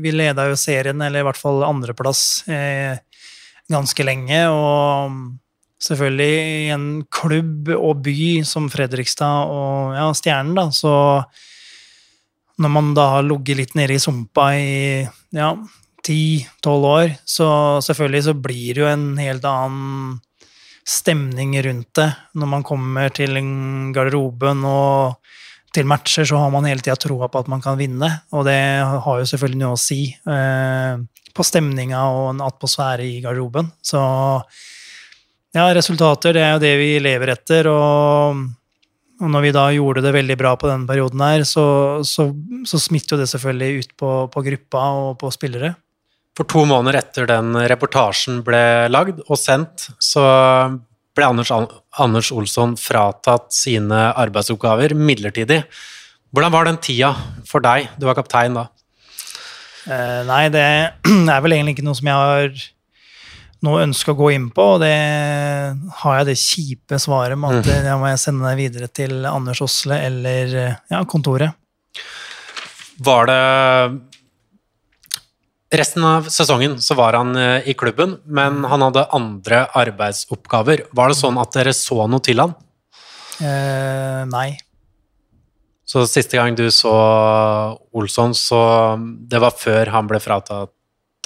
vi 0.00 0.12
leda 0.12 0.48
jo 0.50 0.58
serien, 0.58 1.00
eller 1.00 1.22
i 1.22 1.28
hvert 1.28 1.40
fall 1.40 1.64
andreplass, 1.64 2.44
eh, 2.48 2.98
ganske 3.72 4.04
lenge. 4.04 4.42
Og 4.52 5.16
selvfølgelig 5.84 6.34
i 6.34 6.68
en 6.74 6.88
klubb 7.12 7.72
og 7.76 8.04
by 8.04 8.18
som 8.48 8.68
Fredrikstad 8.72 9.52
og 9.52 9.96
ja, 9.96 10.10
Stjernen, 10.16 10.56
da, 10.56 10.68
så 10.72 10.94
når 12.60 12.70
man 12.70 12.92
da 12.96 13.08
har 13.16 13.24
ligget 13.26 13.58
litt 13.58 13.72
nede 13.78 13.96
i 13.96 14.02
sumpa 14.02 14.52
i 14.54 14.76
ja, 15.34 15.48
ti-tolv 16.04 16.86
år, 16.90 17.16
så 17.24 17.48
selvfølgelig 17.84 18.24
så 18.28 18.34
blir 18.36 18.76
det 18.76 18.82
jo 18.82 18.90
en 18.90 19.06
helt 19.20 19.46
annen 19.48 20.20
stemning 20.84 21.56
rundt 21.64 21.94
det. 21.96 22.10
Når 22.36 22.50
man 22.50 22.66
kommer 22.66 23.12
til 23.14 23.38
garderoben 23.96 24.64
og 24.68 25.16
til 25.74 25.88
matcher, 25.90 26.26
så 26.28 26.38
har 26.38 26.52
man 26.54 26.68
hele 26.68 26.84
tida 26.84 26.96
troa 27.00 27.28
på 27.28 27.40
at 27.42 27.50
man 27.50 27.62
kan 27.64 27.78
vinne, 27.80 28.10
og 28.32 28.44
det 28.46 28.60
har 28.84 29.20
jo 29.20 29.26
selvfølgelig 29.26 29.62
noe 29.64 29.74
å 29.74 29.80
si 29.80 30.02
eh, 30.12 31.00
på 31.34 31.46
stemninga 31.46 32.04
og 32.14 32.28
en 32.30 32.44
atmosfære 32.46 33.06
i 33.08 33.16
garderoben. 33.24 33.72
Så 33.82 33.98
ja, 35.54 35.66
resultater, 35.74 36.36
det 36.36 36.44
er 36.44 36.52
jo 36.54 36.62
det 36.62 36.74
vi 36.78 36.90
lever 37.02 37.34
etter, 37.34 37.70
og, 37.72 38.44
og 39.18 39.32
når 39.34 39.46
vi 39.48 39.54
da 39.56 39.64
gjorde 39.74 40.04
det 40.04 40.14
veldig 40.14 40.38
bra 40.38 40.54
på 40.60 40.70
den 40.70 40.86
perioden 40.86 41.26
her, 41.26 41.46
så, 41.48 41.66
så, 42.06 42.28
så 42.70 42.82
smitter 42.82 43.16
jo 43.16 43.24
det 43.24 43.30
selvfølgelig 43.32 43.82
ut 43.82 43.96
på, 43.98 44.12
på 44.30 44.44
gruppa 44.46 44.86
og 45.00 45.18
på 45.22 45.32
spillere. 45.34 45.74
For 46.34 46.48
to 46.50 46.64
måneder 46.66 46.98
etter 46.98 47.28
den 47.30 47.54
reportasjen 47.70 48.40
ble 48.46 48.90
lagd 48.90 49.20
og 49.28 49.38
sendt, 49.38 49.88
så 50.02 50.24
ble 51.14 51.28
Anders, 51.28 51.52
Anders 52.02 52.30
Olsson 52.34 52.74
fratatt 52.80 53.54
sine 53.54 54.08
arbeidsoppgaver 54.18 54.96
midlertidig. 54.98 55.62
Hvordan 56.34 56.54
var 56.54 56.66
den 56.66 56.80
tida 56.82 57.12
for 57.46 57.62
deg? 57.62 57.86
Du 57.98 58.08
var 58.08 58.18
kaptein 58.18 58.56
da. 58.58 58.66
Eh, 59.86 60.22
nei, 60.26 60.48
det 60.50 60.64
er 61.36 61.44
vel 61.44 61.54
egentlig 61.54 61.76
ikke 61.76 61.86
noe 61.86 61.98
som 61.98 62.10
jeg 62.10 62.18
har 62.18 62.64
noe 63.64 63.84
ønske 63.84 64.12
å 64.12 64.18
gå 64.18 64.32
inn 64.34 64.48
på. 64.54 64.66
Og 64.74 64.82
det 64.82 64.94
har 66.00 66.18
jeg 66.18 66.28
det 66.32 66.38
kjipe 66.40 66.98
svaret 67.00 67.38
med 67.38 67.60
at 67.60 67.70
mm. 67.70 67.90
jeg 67.90 68.00
må 68.02 68.10
sende 68.20 68.48
deg 68.48 68.60
videre 68.64 68.90
til 68.90 69.22
Anders 69.30 69.62
Osle 69.64 70.00
eller 70.08 70.56
ja, 70.58 71.04
kontoret. 71.06 71.54
Var 73.04 73.30
det 73.30 73.38
Resten 75.74 76.04
av 76.06 76.28
sesongen 76.30 76.76
så 76.82 76.94
var 76.94 77.16
han 77.18 77.34
eh, 77.36 77.68
i 77.70 77.74
klubben, 77.74 78.18
men 78.24 78.62
han 78.68 78.84
hadde 78.84 79.08
andre 79.16 79.64
arbeidsoppgaver. 79.74 80.84
Var 80.94 81.10
det 81.10 81.18
sånn 81.18 81.40
at 81.40 81.56
dere 81.56 81.72
så 81.74 82.04
noe 82.10 82.22
til 82.22 82.42
han? 82.42 82.54
Eh, 83.42 84.22
nei. 84.30 84.52
Så 85.84 86.04
siste 86.08 86.38
gang 86.38 86.54
du 86.56 86.68
så 86.72 86.94
Olsson, 87.92 88.36
så 88.38 88.60
det 89.28 89.42
var 89.42 89.56
før 89.58 89.90
han 89.96 90.08
ble 90.10 90.22
fratatt 90.22 90.72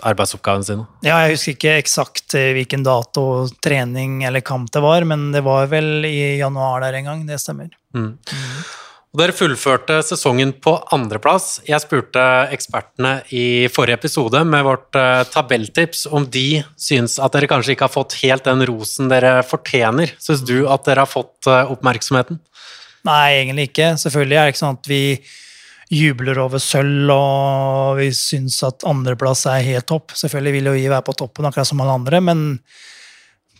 arbeidsoppgavene 0.06 0.66
sine. 0.66 0.84
Ja, 1.02 1.18
jeg 1.24 1.34
husker 1.34 1.54
ikke 1.56 1.76
eksakt 1.82 2.34
eh, 2.38 2.52
hvilken 2.56 2.84
dato 2.86 3.48
trening 3.64 4.22
eller 4.26 4.44
kamp 4.46 4.70
det 4.74 4.82
var, 4.84 5.06
men 5.08 5.30
det 5.34 5.42
var 5.46 5.66
vel 5.70 6.06
i 6.06 6.38
januar 6.38 6.86
der 6.86 7.00
en 7.00 7.10
gang. 7.10 7.24
Det 7.28 7.40
stemmer. 7.42 7.72
Mm. 7.96 8.12
Mm. 8.14 8.60
Og 9.08 9.22
dere 9.22 9.32
fullførte 9.32 10.02
sesongen 10.04 10.50
på 10.60 10.74
andreplass. 10.92 11.62
Jeg 11.64 11.80
spurte 11.80 12.22
ekspertene 12.52 13.14
i 13.32 13.64
forrige 13.72 13.96
episode 14.02 14.42
med 14.44 14.66
vårt 14.66 14.98
uh, 15.00 15.22
tabelltips 15.32 16.04
om 16.12 16.26
de 16.28 16.60
syns 16.76 17.16
at 17.16 17.32
dere 17.32 17.48
kanskje 17.48 17.72
ikke 17.72 17.86
har 17.86 17.94
fått 17.94 18.18
helt 18.20 18.44
den 18.44 18.66
rosen 18.68 19.08
dere 19.08 19.38
fortjener. 19.48 20.12
Syns 20.20 20.44
du 20.44 20.58
at 20.68 20.84
dere 20.84 21.06
har 21.06 21.10
fått 21.10 21.48
uh, 21.48 21.72
oppmerksomheten? 21.72 22.36
Nei, 23.08 23.24
egentlig 23.38 23.70
ikke. 23.70 23.94
Selvfølgelig 24.04 24.36
er 24.36 24.44
det 24.44 24.54
ikke 24.54 24.62
sånn 24.66 24.76
at 24.76 24.90
vi 24.92 25.02
jubler 25.88 26.42
over 26.42 26.60
sølv 26.60 27.08
og 27.14 27.96
vi 28.02 28.10
syns 28.12 28.60
at 28.68 28.84
andreplass 28.88 29.46
er 29.48 29.64
helt 29.70 29.88
topp. 29.88 30.12
Selvfølgelig 30.20 30.58
vil 30.58 30.68
jo 30.68 30.76
vi 30.76 30.84
være 30.92 31.06
på 31.06 31.16
toppen, 31.16 31.48
akkurat 31.48 31.70
som 31.70 31.80
alle 31.80 31.96
andre, 31.96 32.20
men 32.28 32.44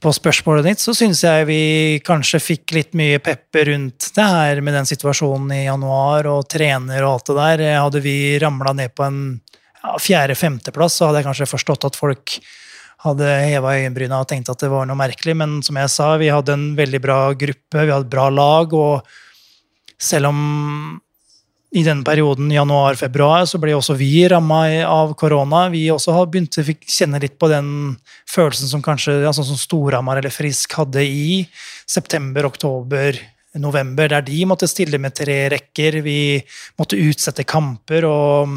på 0.02 0.12
spørsmålet 0.14 0.66
ditt 0.68 0.82
så 0.82 0.94
syns 0.96 1.24
jeg 1.24 1.46
vi 1.48 1.62
kanskje 2.06 2.40
fikk 2.42 2.74
litt 2.76 2.96
mye 2.98 3.18
pepper 3.22 3.72
rundt 3.72 4.11
det 4.14 4.26
her 4.26 4.61
med 4.64 4.76
den 4.76 4.88
situasjonen 4.88 5.50
i 5.56 5.64
januar 5.64 6.28
og 6.30 6.46
trener 6.50 7.02
og 7.02 7.16
alt 7.16 7.30
det 7.30 7.37
der. 7.38 7.64
Hadde 7.82 8.02
vi 8.04 8.16
ramla 8.42 8.74
ned 8.78 8.94
på 8.94 9.06
en 9.06 9.20
ja, 9.82 9.96
fjerde-femteplass, 10.02 10.98
så 10.98 11.08
hadde 11.08 11.22
jeg 11.22 11.28
kanskje 11.30 11.50
forstått 11.50 11.88
at 11.88 11.98
folk 11.98 12.38
hadde 13.04 13.26
heva 13.46 13.76
øyenbryna 13.78 14.22
og 14.22 14.30
tenkt 14.30 14.50
at 14.50 14.62
det 14.62 14.70
var 14.72 14.87
noe 14.88 14.98
merkelig, 14.98 15.37
men 15.38 15.58
som 15.66 15.78
jeg 15.78 15.90
sa, 15.94 16.12
vi 16.18 16.32
hadde 16.34 16.54
en 16.54 16.68
veldig 16.78 17.00
bra 17.02 17.18
gruppe, 17.38 17.78
vi 17.78 17.92
hadde 17.92 18.06
et 18.08 18.14
bra 18.14 18.26
lag, 18.34 18.74
og 18.74 19.06
selv 19.98 20.32
om 20.32 20.40
i 21.70 21.83
den 21.85 22.00
perioden 22.04 22.48
januar-februar 22.52 23.44
så 23.48 23.59
ble 23.61 23.74
også 23.76 23.96
vi 23.98 24.22
ramma 24.31 24.62
av 24.88 25.12
korona. 25.20 25.66
Vi 25.68 25.85
også 25.92 26.14
har 26.16 26.31
begynt 26.31 26.57
å 26.57 26.64
kjenne 26.64 27.20
litt 27.20 27.37
på 27.40 27.50
den 27.52 27.68
følelsen 28.28 28.70
som 28.70 28.85
kanskje 28.85 29.20
sånn 29.26 29.50
som 29.50 29.61
Storhamar 29.61 30.20
eller 30.20 30.33
Frisk 30.33 30.78
hadde 30.78 31.04
i 31.04 31.42
september, 31.85 32.48
oktober, 32.48 33.20
november, 33.61 34.09
der 34.09 34.24
de 34.24 34.46
måtte 34.48 34.68
stille 34.70 35.00
med 35.02 35.16
tre 35.18 35.42
rekker. 35.52 36.00
Vi 36.07 36.20
måtte 36.81 37.00
utsette 37.04 37.44
kamper. 37.48 38.09
og 38.09 38.57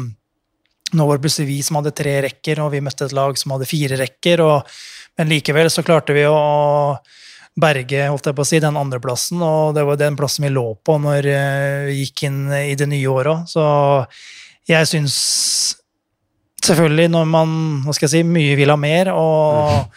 Nå 0.96 1.08
var 1.08 1.18
det 1.18 1.26
plutselig 1.26 1.50
vi 1.50 1.60
som 1.66 1.82
hadde 1.82 1.92
tre 1.96 2.16
rekker, 2.24 2.64
og 2.64 2.72
vi 2.72 2.80
møtte 2.84 3.10
et 3.10 3.16
lag 3.16 3.36
som 3.40 3.52
hadde 3.52 3.68
fire 3.68 4.00
rekker. 4.00 4.40
Og, 4.40 4.72
men 5.20 5.34
likevel 5.36 5.68
så 5.72 5.84
klarte 5.84 6.16
vi 6.16 6.24
å 6.28 6.40
berge 7.58 8.06
holdt 8.08 8.30
jeg 8.30 8.36
på 8.36 8.44
å 8.44 8.48
si, 8.48 8.60
den 8.62 8.78
andreplassen, 8.80 9.42
og 9.44 9.74
det 9.76 9.84
var 9.84 10.00
den 10.00 10.16
plassen 10.16 10.46
vi 10.46 10.52
lå 10.52 10.64
på 10.84 10.96
når 11.02 11.28
eh, 11.28 11.82
vi 11.90 11.98
gikk 12.00 12.24
inn 12.28 12.46
i 12.56 12.76
det 12.78 12.88
nye 12.88 13.12
året. 13.12 13.50
Så 13.52 13.64
jeg 14.70 14.88
syns 14.88 15.18
selvfølgelig 16.62 17.10
når 17.12 17.28
man 17.28 17.54
hva 17.84 17.94
skal 17.96 18.08
jeg 18.08 18.14
si, 18.14 18.24
mye 18.26 18.56
vil 18.58 18.72
ha 18.72 18.78
mer, 18.80 19.12
og 19.12 19.92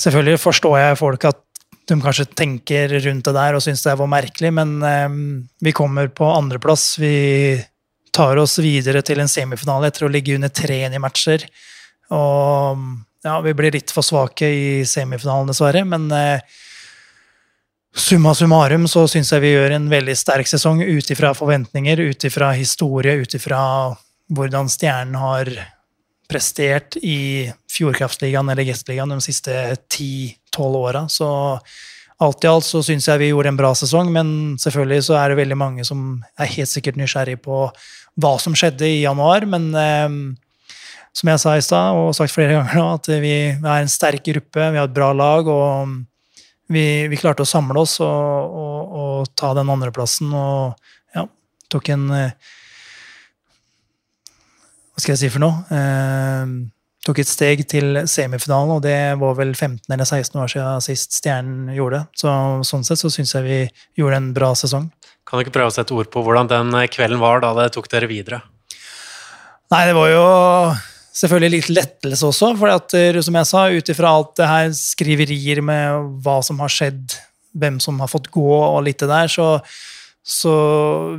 selvfølgelig 0.00 0.42
forstår 0.42 0.78
jeg 0.80 1.00
folk 1.00 1.28
at 1.30 1.40
de 1.84 1.98
kanskje 2.00 2.30
tenker 2.32 2.96
rundt 3.04 3.26
det 3.28 3.34
der 3.36 3.56
og 3.56 3.62
syns 3.64 3.84
det 3.84 3.96
var 4.00 4.08
merkelig, 4.10 4.50
men 4.56 4.78
um, 4.80 5.18
vi 5.60 5.74
kommer 5.76 6.08
på 6.08 6.26
andreplass. 6.32 6.94
Vi 6.96 7.60
tar 8.14 8.40
oss 8.40 8.56
videre 8.62 9.02
til 9.04 9.20
en 9.20 9.30
semifinale 9.30 9.90
etter 9.90 10.06
å 10.06 10.12
ligge 10.12 10.36
under 10.38 10.52
tre 10.54 10.80
i 10.86 11.02
matcher. 11.02 11.44
Og 12.14 12.80
ja, 13.24 13.40
vi 13.40 13.54
blir 13.56 13.74
litt 13.74 13.92
for 13.94 14.04
svake 14.04 14.48
i 14.48 14.68
semifinalen, 14.88 15.50
dessverre, 15.50 15.84
men 15.88 16.10
eh, 16.12 16.60
Summa 17.94 18.32
summarum 18.34 18.88
så 18.90 19.04
syns 19.06 19.28
jeg 19.30 19.42
vi 19.44 19.52
gjør 19.52 19.76
en 19.76 19.84
veldig 19.86 20.16
sterk 20.18 20.48
sesong 20.50 20.80
ut 20.82 21.10
ifra 21.14 21.28
forventninger, 21.38 22.00
ut 22.10 22.24
ifra 22.26 22.48
historie, 22.58 23.12
ut 23.22 23.36
ifra 23.38 23.60
hvordan 24.34 24.66
Stjernen 24.72 25.14
har 25.14 25.50
prestert 26.26 26.98
i 26.98 27.52
Fjordkraftligaen 27.70 28.50
eller 28.50 28.66
Gestligaen 28.66 29.14
de 29.14 29.20
siste 29.22 29.54
ti-tolv 29.86 30.80
åra. 30.80 31.04
Så 31.06 31.28
alt 32.18 32.44
i 32.44 32.50
alt 32.50 32.66
så 32.66 32.82
syns 32.82 33.06
jeg 33.06 33.22
vi 33.22 33.30
gjorde 33.30 33.52
en 33.52 33.60
bra 33.62 33.70
sesong, 33.78 34.10
men 34.14 34.56
selvfølgelig 34.58 35.06
så 35.06 35.20
er 35.20 35.30
det 35.30 35.38
veldig 35.44 35.60
mange 35.60 35.86
som 35.86 36.24
er 36.34 36.50
helt 36.56 36.72
sikkert 36.72 36.98
nysgjerrig 36.98 37.38
på 37.46 37.68
hva 38.18 38.34
som 38.42 38.58
skjedde 38.58 38.90
i 38.90 39.04
januar. 39.04 39.46
Men 39.46 39.70
eh, 39.78 40.18
som 41.14 41.30
jeg 41.30 41.40
sa 41.40 41.54
i 41.56 41.62
stad, 41.62 41.94
og 41.94 42.14
sagt 42.16 42.34
flere 42.34 42.56
ganger 42.56 42.80
nå, 42.80 42.88
at 42.96 43.08
vi 43.22 43.34
er 43.54 43.76
en 43.76 43.90
sterk 43.90 44.24
gruppe, 44.26 44.66
vi 44.74 44.80
har 44.80 44.88
et 44.88 44.96
bra 44.96 45.12
lag. 45.14 45.46
og 45.46 45.94
vi, 46.72 47.06
vi, 47.12 47.20
klarte 47.20 47.44
å 47.44 47.48
samle 47.48 47.76
oss 47.82 47.98
og, 48.02 48.54
og, 48.56 48.94
og 48.98 49.32
ta 49.36 49.52
den 49.56 49.70
andreplassen 49.70 50.30
og 50.32 50.78
ja, 51.16 51.26
tok 51.72 51.90
en 51.92 52.06
eh, 52.16 52.52
Hva 54.94 55.02
skal 55.02 55.12
jeg 55.12 55.20
si 55.24 55.30
for 55.34 55.42
noe? 55.42 55.60
Eh, 55.74 56.54
tok 57.04 57.20
et 57.20 57.28
steg 57.28 57.64
til 57.68 57.98
semifinalen, 58.08 58.78
og 58.78 58.84
det 58.84 58.96
var 59.20 59.34
vel 59.36 59.52
15 59.52 59.92
eller 59.92 60.06
16 60.06 60.40
år 60.40 60.52
siden 60.52 60.84
sist 60.86 61.18
Stjernen 61.18 61.74
gjorde 61.76 62.00
det. 62.00 62.20
Så 62.22 62.32
sånn 62.64 62.86
sett 62.86 63.02
så 63.02 63.10
syns 63.12 63.34
jeg 63.34 63.44
vi 63.44 63.58
gjorde 64.00 64.22
en 64.22 64.30
bra 64.36 64.54
sesong. 64.56 64.86
Kan 65.26 65.36
du 65.36 65.44
ikke 65.44 65.56
prøve 65.58 65.72
å 65.72 65.74
sette 65.74 65.92
ord 65.96 66.08
på 66.14 66.22
hvordan 66.24 66.48
den 66.48 66.72
kvelden 66.94 67.20
var 67.20 67.42
da 67.44 67.52
det 67.58 67.72
tok 67.74 67.90
dere 67.92 68.08
videre? 68.08 68.40
Nei, 69.74 69.82
det 69.90 69.98
var 69.98 70.08
jo 70.14 70.24
selvfølgelig 71.14 71.52
litt 71.54 71.70
lettelse 71.72 72.26
også, 72.28 72.52
for 72.58 72.72
at, 72.74 72.94
eh, 72.98 73.20
som 73.22 73.38
jeg 73.38 73.50
sa, 73.50 73.64
ut 73.70 73.92
ifra 73.94 74.12
alt 74.18 74.34
det 74.40 74.50
her 74.50 74.74
skriverier 74.78 75.62
med 75.64 76.20
hva 76.24 76.40
som 76.44 76.60
har 76.62 76.72
skjedd, 76.72 77.16
hvem 77.54 77.78
som 77.82 78.00
har 78.02 78.10
fått 78.10 78.32
gå 78.34 78.48
og 78.50 78.82
litt 78.86 79.02
det 79.02 79.10
der, 79.10 79.30
så, 79.30 79.48
så 80.26 80.54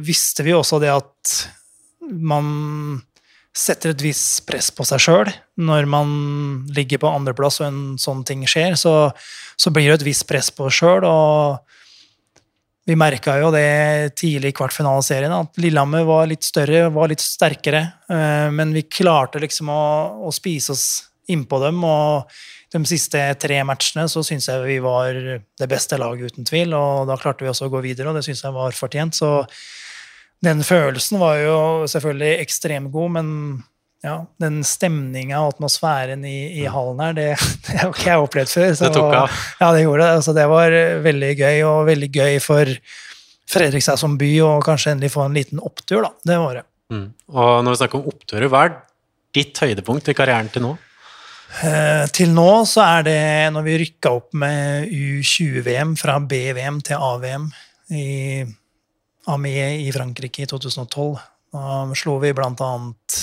visste 0.04 0.44
vi 0.44 0.56
også 0.56 0.82
det 0.84 0.92
at 0.92 1.36
man 2.06 3.02
setter 3.56 3.94
et 3.94 4.04
visst 4.04 4.44
press 4.48 4.68
på 4.76 4.84
seg 4.84 5.00
sjøl 5.00 5.30
når 5.56 5.88
man 5.88 6.10
ligger 6.76 7.00
på 7.00 7.12
andreplass 7.16 7.62
og 7.62 7.70
en 7.70 7.84
sånn 8.02 8.26
ting 8.28 8.44
skjer. 8.50 8.76
Så, 8.76 9.14
så 9.56 9.72
blir 9.72 9.88
det 9.88 10.02
et 10.02 10.10
visst 10.10 10.28
press 10.28 10.52
på 10.52 10.68
oss 10.68 10.82
sjøl, 10.82 11.08
og 11.08 11.62
vi 12.86 12.96
merka 12.98 13.40
jo 13.42 13.50
det 13.54 14.16
tidlig 14.20 14.52
i 14.54 14.56
kvartfinaleserien, 14.60 15.34
at 15.34 15.58
Lillehammer 15.62 16.06
var 16.06 16.28
litt 16.30 16.46
større, 16.46 16.86
var 16.94 17.10
litt 17.10 17.24
sterkere. 17.24 17.82
Eh, 18.10 18.50
men 18.54 18.76
vi 18.76 18.86
klarte 18.86 19.42
liksom 19.42 19.72
å, 19.74 19.86
å 20.28 20.34
spise 20.34 20.76
oss 20.76 20.86
innpå 21.34 21.60
dem. 21.64 21.82
Og 21.82 22.30
de 22.76 22.84
siste 22.86 23.22
tre 23.42 23.58
matchene 23.66 24.06
så 24.12 24.22
syns 24.26 24.50
jeg 24.52 24.68
vi 24.68 24.78
var 24.84 25.18
det 25.18 25.70
beste 25.72 25.98
laget, 25.98 26.36
uten 26.36 26.46
tvil. 26.46 26.76
Og 26.78 27.10
da 27.10 27.18
klarte 27.18 27.46
vi 27.46 27.50
også 27.50 27.70
å 27.70 27.74
gå 27.74 27.82
videre, 27.88 28.12
og 28.12 28.20
det 28.20 28.26
syns 28.28 28.46
jeg 28.46 28.54
var 28.54 28.78
fortjent. 28.78 29.18
Så 29.18 29.32
den 30.46 30.62
følelsen 30.66 31.18
var 31.22 31.40
jo 31.42 31.58
selvfølgelig 31.90 32.44
ekstremt 32.46 32.94
god, 32.94 33.18
men 33.18 33.30
ja, 34.06 34.20
den 34.42 34.62
stemninga 34.68 35.42
og 35.42 35.56
atmosfæren 35.56 36.24
i, 36.30 36.62
i, 36.62 36.64
hallen 36.70 37.02
her, 37.02 37.18
det, 37.18 37.28
det 37.66 37.80
har 37.82 37.92
ikke 37.92 38.08
jeg 38.12 38.28
opplevd 38.28 38.54
før. 38.54 38.70
Så, 38.72 38.86
det 38.86 38.94
tok 38.96 39.18
av? 39.24 39.42
Ja, 39.60 39.74
det 39.76 39.84
gjorde 39.84 40.06
det. 40.06 40.14
Altså, 40.22 40.38
det 40.38 40.48
var 40.52 40.78
veldig 41.06 41.34
gøy, 41.42 41.60
og 41.68 41.84
veldig 41.90 42.12
gøy 42.14 42.40
for 42.44 42.78
Fredrikstad 43.46 44.02
som 44.02 44.16
by 44.18 44.32
å 44.42 44.56
kanskje 44.66 44.96
endelig 44.96 45.14
få 45.14 45.28
en 45.28 45.36
liten 45.38 45.62
opptur, 45.62 46.02
da. 46.08 46.12
Det 46.26 46.40
var 46.42 46.60
det. 46.60 46.66
Mm. 46.94 47.08
Og 47.34 47.52
når 47.66 47.76
vi 47.76 47.80
snakker 47.82 48.00
om 48.00 48.10
oppturer, 48.10 48.50
hva 48.50 48.66
er 48.68 48.76
ditt 49.36 49.60
høydepunkt 49.62 50.10
i 50.10 50.16
karrieren 50.18 50.50
til 50.54 50.66
nå? 50.66 50.74
Eh, 51.64 52.04
til 52.12 52.34
nå 52.36 52.50
så 52.68 52.84
er 52.84 53.06
det 53.06 53.22
når 53.54 53.66
vi 53.68 53.78
rykka 53.84 54.12
opp 54.18 54.34
med 54.38 54.90
U20-VM 54.90 55.94
fra 56.00 56.18
B-VM 56.20 56.82
til 56.86 57.00
A-VM 57.00 57.48
i 57.96 58.08
Amie 59.32 59.70
i 59.86 59.92
Frankrike 59.94 60.44
i 60.44 60.50
2012. 60.50 61.16
Da 61.56 61.80
slo 61.98 62.18
vi 62.24 62.34
blant 62.36 62.62
annet 62.66 63.20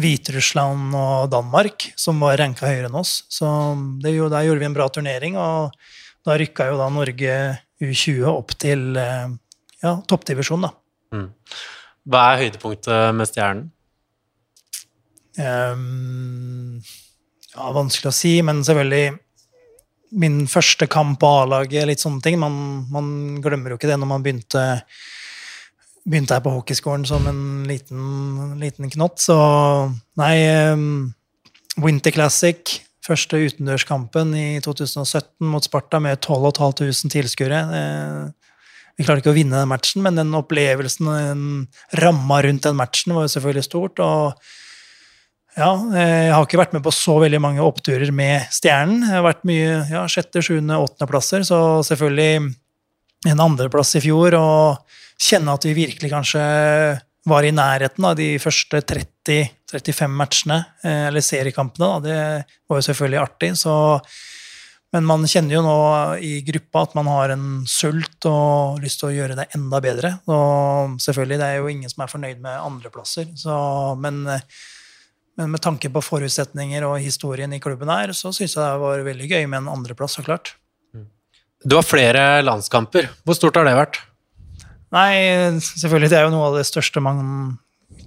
Hviterussland 0.00 0.94
og 0.96 1.30
Danmark, 1.32 1.90
som 2.00 2.20
var 2.24 2.38
ranka 2.40 2.68
høyere 2.68 2.88
enn 2.90 3.00
oss. 3.00 3.20
Så 3.32 3.48
det, 4.02 4.14
der 4.16 4.46
gjorde 4.46 4.62
vi 4.62 4.68
en 4.68 4.76
bra 4.76 4.88
turnering, 4.92 5.36
og 5.40 5.74
da 6.26 6.36
rykka 6.40 6.70
jo 6.70 6.78
da 6.80 6.88
Norge 6.92 7.36
U20 7.80 8.24
opp 8.28 8.54
til 8.60 8.96
eh, 9.00 9.28
ja, 9.84 9.94
toppdivisjon, 10.08 10.66
da. 10.66 10.72
Mm. 11.16 11.28
Hva 12.10 12.24
er 12.32 12.44
høydepunktet 12.44 13.16
med 13.16 13.28
Stjernen? 13.28 13.68
Um, 15.40 16.80
ja, 17.54 17.70
vanskelig 17.74 18.10
å 18.10 18.14
si, 18.14 18.34
men 18.44 18.64
selvfølgelig 18.66 19.18
min 20.20 20.42
første 20.50 20.88
kamp 20.90 21.20
på 21.22 21.28
A-laget, 21.44 21.86
litt 21.86 22.02
sånne 22.02 22.22
ting. 22.24 22.38
Man, 22.42 22.54
man, 22.90 23.10
glemmer 23.42 23.72
jo 23.72 23.78
ikke 23.78 23.90
det 23.90 23.98
når 24.00 24.10
man 24.10 24.24
begynte 24.24 24.64
begynte 26.08 26.36
jeg 26.36 26.44
på 26.44 26.52
hockeyskolen 26.54 27.06
som 27.08 27.26
en 27.28 27.42
liten, 27.68 28.54
liten 28.60 28.90
knott, 28.92 29.20
så 29.22 29.36
nei 30.20 30.34
um, 30.72 31.10
Winter 31.80 32.14
Classic, 32.14 32.78
første 33.04 33.40
utendørskampen 33.40 34.34
i 34.36 34.46
2017 34.64 35.48
mot 35.48 35.64
Sparta 35.64 36.00
med 36.02 36.20
12 36.20 36.50
500 36.58 37.12
tilskuere. 37.14 37.60
Eh, 37.78 38.56
vi 38.98 39.06
klarte 39.06 39.22
ikke 39.22 39.32
å 39.32 39.36
vinne 39.38 39.56
den 39.56 39.70
matchen, 39.70 40.02
men 40.04 40.18
den 40.18 40.34
opplevelsen, 40.36 41.08
den 41.08 41.44
ramma 42.02 42.42
rundt 42.44 42.66
den 42.66 42.76
matchen, 42.76 43.14
var 43.16 43.24
jo 43.24 43.32
selvfølgelig 43.36 43.64
stort. 43.64 44.02
og 44.04 44.34
ja, 45.58 45.70
jeg 45.96 46.30
har 46.30 46.44
ikke 46.46 46.60
vært 46.60 46.74
med 46.76 46.84
på 46.84 46.92
så 46.94 47.16
veldig 47.22 47.40
mange 47.42 47.64
oppturer 47.64 48.12
med 48.14 48.46
Stjernen. 48.54 49.02
Jeg 49.08 49.16
har 49.16 49.26
vært 49.26 49.46
mye 49.48 49.80
ja, 49.90 50.04
sjette, 50.08 50.42
sjuende, 50.44 50.78
åttendeplasser, 50.78 51.42
så 51.48 51.80
selvfølgelig 51.88 52.52
en 53.30 53.42
andreplass 53.42 53.96
i 53.98 54.04
fjor. 54.04 54.36
og 54.38 55.00
kjenne 55.20 55.54
at 55.54 55.66
vi 55.68 55.76
virkelig 55.76 56.10
kanskje 56.12 56.42
var 57.28 57.44
i 57.44 57.52
nærheten 57.52 58.04
av 58.08 58.16
de 58.16 58.32
første 58.40 58.80
30 58.80 59.50
35 59.70 60.16
matchene, 60.16 60.64
eh, 60.82 61.06
eller 61.08 61.22
seriekampene. 61.24 61.86
Da. 61.86 62.00
Det 62.00 62.18
var 62.68 62.80
jo 62.80 62.86
selvfølgelig 62.88 63.20
artig. 63.22 63.52
Så, 63.60 63.74
men 64.94 65.06
man 65.06 65.26
kjenner 65.30 65.56
jo 65.56 65.62
nå 65.64 65.78
i 66.26 66.32
gruppa 66.46 66.84
at 66.88 66.96
man 66.98 67.10
har 67.12 67.34
en 67.36 67.46
sult 67.70 68.26
og 68.28 68.82
lyst 68.82 69.02
til 69.02 69.10
å 69.10 69.14
gjøre 69.14 69.38
det 69.38 69.48
enda 69.56 69.82
bedre. 69.84 70.16
Og 70.30 70.98
selvfølgelig, 71.02 71.40
det 71.40 71.48
er 71.48 71.60
jo 71.60 71.70
ingen 71.72 71.92
som 71.92 72.04
er 72.04 72.12
fornøyd 72.12 72.42
med 72.42 72.58
andreplasser. 72.58 73.30
Men, 74.02 74.24
men 74.26 75.54
med 75.54 75.62
tanke 75.62 75.92
på 75.92 76.04
forutsetninger 76.04 76.86
og 76.88 76.98
historien 77.04 77.54
i 77.54 77.62
klubben 77.62 77.92
her, 77.92 78.14
så 78.16 78.34
syns 78.34 78.56
jeg 78.56 78.64
det 78.64 78.82
var 78.82 79.06
veldig 79.06 79.30
gøy 79.30 79.46
med 79.46 79.62
en 79.62 79.74
andreplass, 79.76 80.18
så 80.18 80.26
klart. 80.26 80.56
Du 81.60 81.76
har 81.76 81.84
flere 81.84 82.40
landskamper. 82.40 83.10
Hvor 83.22 83.36
stort 83.36 83.58
har 83.60 83.68
det 83.68 83.76
vært? 83.76 84.00
Nei, 84.94 85.14
selvfølgelig. 85.60 86.10
Det 86.10 86.18
er 86.18 86.26
jo 86.26 86.34
noe 86.34 86.48
av 86.50 86.56
det 86.58 86.66
største 86.68 87.02
man 87.04 87.20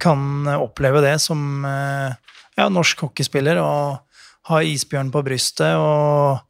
kan 0.01 0.47
oppleve 0.57 1.03
det 1.03 1.15
som 1.23 1.63
eh, 1.67 2.15
ja, 2.57 2.67
norsk 2.71 3.05
hockeyspiller. 3.07 3.61
Å 3.61 3.73
ha 4.49 4.63
isbjørn 4.67 5.11
på 5.13 5.23
brystet. 5.25 5.77
Og 5.79 6.41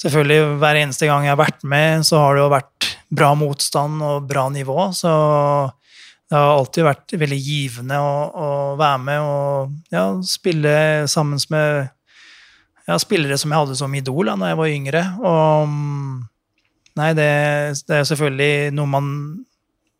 selvfølgelig, 0.00 0.58
hver 0.60 0.80
eneste 0.82 1.08
gang 1.08 1.24
jeg 1.26 1.34
har 1.34 1.40
vært 1.40 1.64
med, 1.64 2.04
så 2.08 2.20
har 2.20 2.36
det 2.36 2.44
jo 2.44 2.50
vært 2.52 2.90
bra 3.12 3.32
motstand 3.36 4.04
og 4.04 4.28
bra 4.28 4.48
nivå. 4.52 4.76
Så 4.96 5.12
det 6.28 6.36
har 6.36 6.54
alltid 6.56 6.86
vært 6.88 7.16
veldig 7.20 7.40
givende 7.40 7.98
å, 8.00 8.12
å 8.32 8.50
være 8.80 9.00
med 9.04 9.24
og 9.24 9.74
ja, 9.92 10.06
spille 10.24 10.74
sammen 11.12 11.40
med 11.52 11.90
ja, 12.88 12.96
spillere 12.98 13.36
som 13.38 13.52
jeg 13.52 13.62
hadde 13.62 13.76
som 13.78 13.94
idol 13.94 14.30
da 14.30 14.36
når 14.40 14.52
jeg 14.52 14.60
var 14.60 14.76
yngre. 14.76 15.02
Og 15.22 15.74
Nei, 16.92 17.12
det, 17.16 17.26
det 17.88 17.96
er 17.96 18.02
selvfølgelig 18.04 18.72
noe 18.76 18.90
man, 18.92 19.06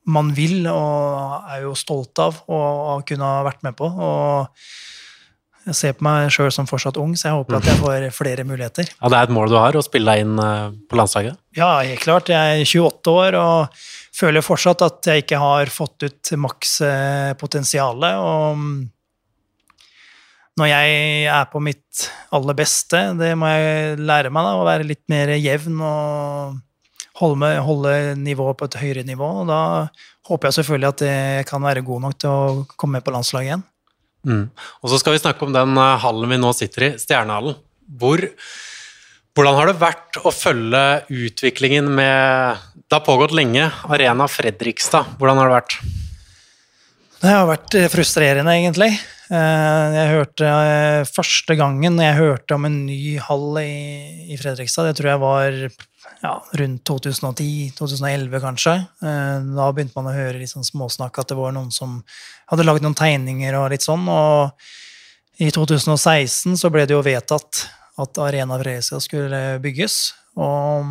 man 0.04 0.32
vil 0.34 0.66
og 0.70 1.50
er 1.52 1.62
jo 1.66 1.76
stolt 1.78 2.18
av 2.22 2.40
å 2.50 3.00
kunne 3.06 3.28
ha 3.28 3.44
vært 3.46 3.62
med 3.66 3.76
på. 3.78 3.86
Og 3.86 4.48
jeg 5.62 5.78
ser 5.78 5.92
på 5.94 6.02
meg 6.06 6.30
sjøl 6.34 6.50
som 6.54 6.66
fortsatt 6.66 6.98
ung, 6.98 7.12
så 7.14 7.28
jeg 7.28 7.38
håper 7.38 7.60
at 7.60 7.68
jeg 7.70 7.78
får 7.78 8.06
flere 8.16 8.46
muligheter. 8.46 8.88
Ja, 8.96 9.10
Det 9.12 9.18
er 9.18 9.28
et 9.28 9.34
mål 9.34 9.52
du 9.52 9.58
har, 9.60 9.76
å 9.78 9.84
spille 9.84 10.10
deg 10.10 10.24
inn 10.24 10.40
eh, 10.42 10.72
på 10.90 10.98
landslaget? 10.98 11.38
Ja, 11.54 11.76
helt 11.86 12.02
klart. 12.02 12.32
Jeg 12.32 12.64
er 12.64 12.66
28 12.66 13.14
år 13.14 13.38
og 13.38 13.84
føler 14.16 14.42
fortsatt 14.42 14.82
at 14.82 15.12
jeg 15.12 15.22
ikke 15.22 15.38
har 15.38 15.70
fått 15.70 16.02
ut 16.02 16.32
maks 16.42 16.80
eh. 16.82 17.30
Og 17.38 18.66
når 20.58 20.68
jeg 20.68 20.98
er 21.30 21.46
på 21.52 21.62
mitt 21.62 22.10
aller 22.34 22.58
beste, 22.58 22.98
det 23.20 23.32
må 23.38 23.48
jeg 23.54 24.02
lære 24.02 24.34
meg, 24.34 24.44
da, 24.44 24.58
å 24.58 24.66
være 24.66 24.88
litt 24.90 25.04
mer 25.12 25.30
jevn 25.38 25.78
og 25.78 26.58
holde, 27.22 27.38
med, 27.38 27.60
holde 27.64 27.92
nivået 28.18 28.58
på 28.58 28.68
et 28.68 28.78
høyere 28.82 29.06
nivå. 29.06 29.28
og 29.42 29.50
Da 29.50 29.60
håper 30.28 30.48
jeg 30.48 30.58
selvfølgelig 30.60 30.90
at 30.92 31.04
jeg 31.06 31.46
kan 31.48 31.62
være 31.64 31.84
god 31.86 32.08
nok 32.08 32.18
til 32.18 32.32
å 32.32 32.64
komme 32.76 32.98
med 32.98 33.06
på 33.06 33.14
landslaget 33.14 33.50
igjen. 33.50 33.64
Mm. 34.26 34.44
Og 34.82 34.92
så 34.92 35.00
skal 35.02 35.16
vi 35.16 35.22
snakke 35.22 35.46
om 35.46 35.54
den 35.54 35.78
eh, 35.78 36.02
hallen 36.02 36.30
vi 36.30 36.38
nå 36.38 36.52
sitter 36.54 36.86
i, 36.86 36.90
Stjernehallen. 37.00 37.56
Hvor, 37.98 38.22
hvordan 39.34 39.58
har 39.58 39.70
det 39.70 39.80
vært 39.80 40.20
å 40.22 40.30
følge 40.32 40.82
utviklingen 41.10 41.90
med 41.90 42.62
Det 42.86 42.98
har 42.98 43.04
pågått 43.06 43.34
lenge. 43.34 43.66
Arena 43.90 44.28
Fredrikstad, 44.30 45.16
hvordan 45.18 45.42
har 45.42 45.50
det 45.50 45.58
vært? 45.58 45.76
Det 47.22 47.30
har 47.32 47.48
vært 47.50 47.78
eh, 47.78 47.90
frustrerende, 47.90 48.54
egentlig. 48.54 48.92
Eh, 49.32 49.96
jeg 49.96 50.12
hørte 50.12 50.52
Første 51.12 51.56
gangen 51.58 52.00
jeg 52.02 52.18
hørte 52.18 52.58
om 52.58 52.66
en 52.68 52.82
ny 52.86 53.16
hall 53.22 53.58
i, 53.62 54.28
i 54.30 54.38
Fredrikstad, 54.40 54.90
det 54.90 54.98
tror 54.98 55.14
jeg 55.14 55.22
var 55.22 55.58
ja, 56.22 56.36
rundt 56.52 56.88
2010-2011, 56.88 58.40
kanskje. 58.40 58.74
Eh, 59.02 59.38
da 59.56 59.68
begynte 59.74 59.98
man 59.98 60.12
å 60.12 60.14
høre 60.16 60.38
litt 60.38 60.52
sånn 60.52 60.66
småsnakk 60.66 61.18
at 61.18 61.32
det 61.32 61.38
var 61.38 61.54
noen 61.56 61.72
som 61.74 61.98
hadde 62.52 62.66
lagd 62.66 62.84
noen 62.84 62.98
tegninger 62.98 63.58
og 63.58 63.72
litt 63.74 63.84
sånn. 63.84 64.06
Og 64.06 65.42
i 65.42 65.50
2016 65.50 66.54
så 66.60 66.70
ble 66.70 66.86
det 66.86 66.94
jo 66.94 67.02
vedtatt 67.02 67.64
at 68.02 68.22
Arena 68.22 68.58
Fresia 68.60 69.00
skulle 69.02 69.42
bygges. 69.62 70.12
Og 70.38 70.86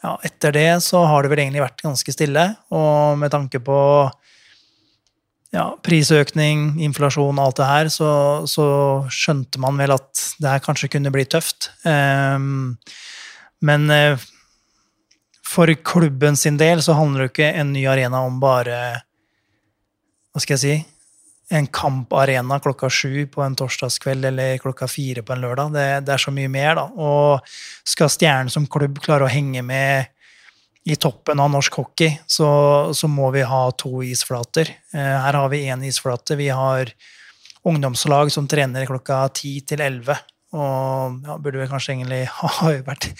ja, 0.00 0.14
etter 0.24 0.56
det 0.56 0.70
så 0.86 1.04
har 1.04 1.22
det 1.22 1.32
vel 1.32 1.44
egentlig 1.44 1.66
vært 1.66 1.84
ganske 1.84 2.16
stille. 2.16 2.46
Og 2.72 3.20
med 3.20 3.32
tanke 3.34 3.60
på 3.62 3.78
ja, 5.52 5.66
prisøkning, 5.84 6.78
inflasjon 6.86 7.36
og 7.36 7.44
alt 7.44 7.60
det 7.60 7.68
her, 7.68 7.92
så, 7.92 8.10
så, 8.48 8.66
skjønte 9.12 9.60
man 9.62 9.78
vel 9.80 9.92
at 9.96 10.26
det 10.40 10.52
her 10.54 10.62
kanskje 10.64 10.92
kunne 10.94 11.12
bli 11.12 11.26
tøft. 11.28 11.72
Um, 11.84 12.78
men 13.60 13.90
eh, 13.90 14.28
for 15.46 15.72
klubben 15.84 16.36
sin 16.36 16.58
del 16.60 16.82
så 16.82 16.94
handler 16.98 17.26
det 17.26 17.32
ikke 17.32 17.50
en 17.60 17.72
ny 17.74 17.84
arena 17.90 18.22
om 18.26 18.38
bare 18.42 18.78
Hva 20.30 20.42
skal 20.42 20.54
jeg 20.54 20.62
si 20.62 20.74
En 21.50 21.66
kamparena 21.66 22.60
klokka 22.62 22.86
sju 22.86 23.26
på 23.26 23.42
en 23.42 23.56
torsdagskveld 23.58 24.28
eller 24.28 24.60
klokka 24.62 24.86
fire 24.86 25.24
på 25.26 25.34
en 25.34 25.40
lørdag. 25.42 25.72
Det, 25.74 25.86
det 26.06 26.12
er 26.14 26.22
så 26.22 26.30
mye 26.30 26.46
mer, 26.46 26.76
da. 26.78 26.84
Og 26.94 27.48
skal 27.82 28.12
Stjernen 28.14 28.52
som 28.54 28.68
klubb 28.70 29.00
klare 29.02 29.26
å 29.26 29.32
henge 29.32 29.64
med 29.66 30.12
i 30.86 30.94
toppen 30.94 31.42
av 31.42 31.50
norsk 31.50 31.80
hockey, 31.80 32.14
så, 32.26 32.50
så 32.94 33.10
må 33.10 33.32
vi 33.34 33.42
ha 33.42 33.64
to 33.74 34.04
isflater. 34.06 34.70
Eh, 34.94 35.16
her 35.26 35.40
har 35.40 35.50
vi 35.50 35.64
én 35.66 35.82
isflate. 35.90 36.38
Vi 36.38 36.48
har 36.54 36.94
ungdomslag 37.66 38.30
som 38.32 38.46
trener 38.48 38.86
klokka 38.88 39.24
ti 39.34 39.56
til 39.66 39.82
elleve. 39.84 40.16
Og 40.50 41.20
ja, 41.26 41.36
burde 41.38 41.60
vel 41.60 41.70
kanskje 41.70 41.94
egentlig 41.94 42.24
ha 42.40 42.74
vært, 42.86 43.10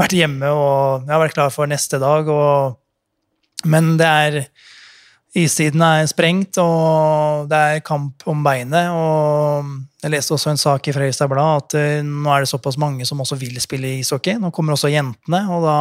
vært 0.00 0.16
hjemme 0.16 0.52
og 0.52 1.08
ja, 1.08 1.20
vært 1.22 1.36
klar 1.36 1.52
for 1.54 1.70
neste 1.70 2.00
dag. 2.02 2.28
Og, 2.28 2.78
men 3.70 3.94
det 4.00 4.10
er 4.10 4.40
Issiden 5.34 5.82
er 5.82 6.04
sprengt, 6.06 6.60
og 6.62 7.48
det 7.50 7.58
er 7.58 7.80
kamp 7.82 8.22
om 8.30 8.44
beinet. 8.46 8.86
og 8.86 9.66
Jeg 10.04 10.12
leste 10.14 10.36
også 10.36 10.52
en 10.52 10.60
sak 10.60 10.86
i 10.86 10.94
Fredrikstad 10.94 11.26
Blad 11.32 11.64
at 11.64 11.74
uh, 11.74 12.06
nå 12.06 12.30
er 12.30 12.44
det 12.44 12.50
såpass 12.52 12.78
mange 12.78 13.02
som 13.08 13.18
også 13.24 13.40
vil 13.40 13.58
spille 13.62 13.96
ishockey. 13.98 14.38
Nå 14.38 14.52
kommer 14.54 14.76
også 14.76 14.92
jentene, 14.94 15.40
og 15.50 15.66
da 15.66 15.78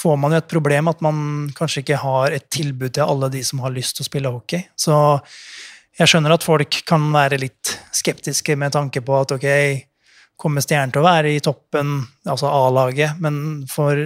får 0.00 0.16
man 0.22 0.32
jo 0.32 0.40
et 0.40 0.48
problem 0.48 0.88
at 0.88 1.04
man 1.04 1.50
kanskje 1.56 1.82
ikke 1.84 2.00
har 2.00 2.32
et 2.32 2.46
tilbud 2.48 2.94
til 2.96 3.04
alle 3.04 3.28
de 3.34 3.42
som 3.44 3.60
har 3.60 3.74
lyst 3.74 3.98
til 3.98 4.06
å 4.06 4.08
spille 4.08 4.32
hockey. 4.32 4.64
Så 4.72 4.96
jeg 5.98 6.10
skjønner 6.10 6.34
at 6.34 6.46
folk 6.46 6.80
kan 6.88 7.08
være 7.12 7.40
litt 7.42 7.74
skeptiske 7.94 8.56
med 8.58 8.74
tanke 8.76 9.02
på 9.04 9.16
at 9.18 9.34
ok, 9.36 9.46
kommer 10.40 10.64
Stjernen 10.64 10.92
til 10.94 11.02
å 11.02 11.08
være 11.08 11.34
i 11.34 11.40
toppen, 11.44 11.98
altså 12.24 12.48
A-laget, 12.48 13.18
men 13.20 13.64
for 13.68 13.98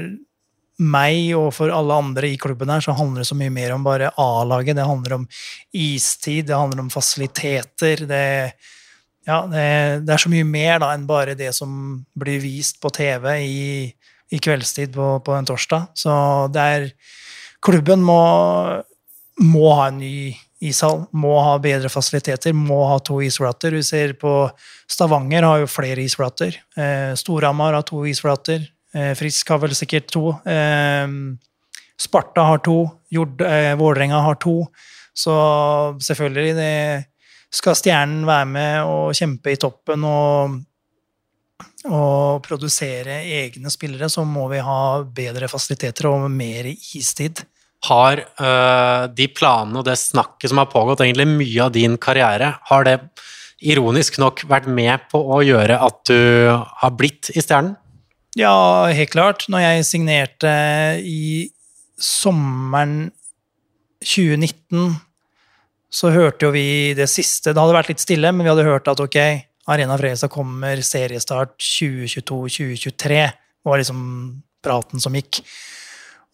meg 0.83 1.29
og 1.39 1.53
for 1.55 1.71
alle 1.71 1.97
andre 2.03 2.33
i 2.33 2.39
klubben 2.41 2.73
her, 2.73 2.83
så 2.83 2.97
handler 2.99 3.23
det 3.23 3.29
så 3.29 3.37
mye 3.39 3.53
mer 3.55 3.75
om 3.77 3.85
bare 3.87 4.11
A-laget. 4.19 4.75
Det 4.75 4.87
handler 4.89 5.21
om 5.21 5.27
istid, 5.71 6.49
det 6.49 6.59
handler 6.59 6.83
om 6.83 6.91
fasiliteter. 6.91 8.03
Det, 8.11 8.25
ja, 9.29 9.39
det, 9.51 9.67
det 10.03 10.17
er 10.17 10.25
så 10.25 10.33
mye 10.33 10.49
mer 10.49 10.81
da, 10.83 10.91
enn 10.95 11.07
bare 11.07 11.37
det 11.39 11.53
som 11.55 12.03
blir 12.19 12.43
vist 12.43 12.81
på 12.83 12.91
TV 12.95 13.29
i, 13.45 13.69
i 14.35 14.43
kveldstid 14.43 14.97
på, 14.97 15.13
på, 15.23 15.37
en 15.39 15.47
torsdag. 15.47 15.93
Så 15.95 16.17
det 16.55 16.67
er 16.79 16.91
Klubben 17.65 18.03
må, 18.05 18.19
må 19.41 19.69
ha 19.79 19.87
en 19.89 20.03
ny 20.03 20.35
ishall. 20.65 21.05
Må 21.13 21.35
ha 21.45 21.57
bedre 21.63 21.91
fasiliteter, 21.93 22.55
må 22.57 22.83
ha 22.91 22.99
to 23.05 23.21
isflater. 23.25 23.77
Du 23.77 23.83
ser 23.87 24.17
på 24.21 24.35
Stavanger 24.91 25.47
har 25.47 25.63
jo 25.63 25.71
flere 25.71 26.05
isflater. 26.05 26.57
Eh, 26.77 27.13
Storhamar 27.19 27.77
har 27.77 27.87
to 27.89 28.05
isflater. 28.09 28.67
Eh, 28.95 29.13
Frisk 29.19 29.55
har 29.55 29.63
vel 29.65 29.75
sikkert 29.77 30.11
to. 30.15 30.31
Eh, 30.47 31.07
Sparta 32.01 32.49
har 32.51 32.59
to. 32.65 32.79
Jord, 33.11 33.41
eh, 33.41 33.75
Vålerenga 33.77 34.21
har 34.21 34.35
to. 34.35 34.67
Så 35.15 35.33
selvfølgelig 36.03 36.55
det 36.57 37.07
skal 37.55 37.77
Stjernen 37.79 38.25
være 38.27 38.47
med 38.51 38.85
og 38.91 39.15
kjempe 39.15 39.53
i 39.53 39.59
toppen 39.61 40.03
og, 40.09 40.57
og 41.87 42.43
produsere 42.43 43.21
egne 43.23 43.71
spillere, 43.71 44.11
så 44.11 44.25
må 44.27 44.49
vi 44.51 44.59
ha 44.59 45.05
bedre 45.07 45.47
fasiliteter 45.51 46.11
og 46.11 46.27
mer 46.35 46.67
istid 46.75 47.45
har 47.89 48.23
uh, 48.41 49.07
de 49.13 49.29
planene 49.33 49.81
og 49.81 49.87
det 49.89 49.97
snakket 50.01 50.53
som 50.53 50.61
har 50.63 50.71
pågått 50.73 51.05
egentlig 51.05 51.29
mye 51.31 51.67
av 51.67 51.73
din 51.75 51.97
karriere, 52.01 52.55
har 52.71 52.87
det 52.89 52.99
ironisk 53.65 54.19
nok 54.21 54.45
vært 54.51 54.69
med 54.69 55.09
på 55.13 55.21
å 55.37 55.41
gjøre 55.45 55.79
at 55.81 56.01
du 56.09 56.51
har 56.51 56.95
blitt 56.97 57.33
i 57.35 57.43
Stjernen? 57.43 57.77
Ja, 58.35 58.91
helt 58.91 59.13
klart. 59.15 59.47
Når 59.49 59.63
jeg 59.63 59.87
signerte 59.87 60.53
i 61.07 61.51
sommeren 62.01 63.13
2019, 64.03 64.97
så 65.95 66.11
hørte 66.11 66.49
jo 66.49 66.55
vi 66.55 66.93
det 66.99 67.07
siste 67.07 67.53
Det 67.55 67.61
hadde 67.63 67.77
vært 67.77 67.93
litt 67.93 68.03
stille, 68.03 68.33
men 68.35 68.43
vi 68.43 68.51
hadde 68.51 68.67
hørt 68.67 68.91
at 68.91 69.01
ok, 69.01 69.19
Arena 69.71 69.97
Fredrikstad 69.97 70.33
kommer 70.33 70.83
seriestart 70.85 71.55
2022-2023. 71.63 73.23
Det 73.23 73.71
var 73.71 73.81
liksom 73.81 74.03
praten 74.65 75.01
som 75.01 75.15
gikk. 75.15 75.41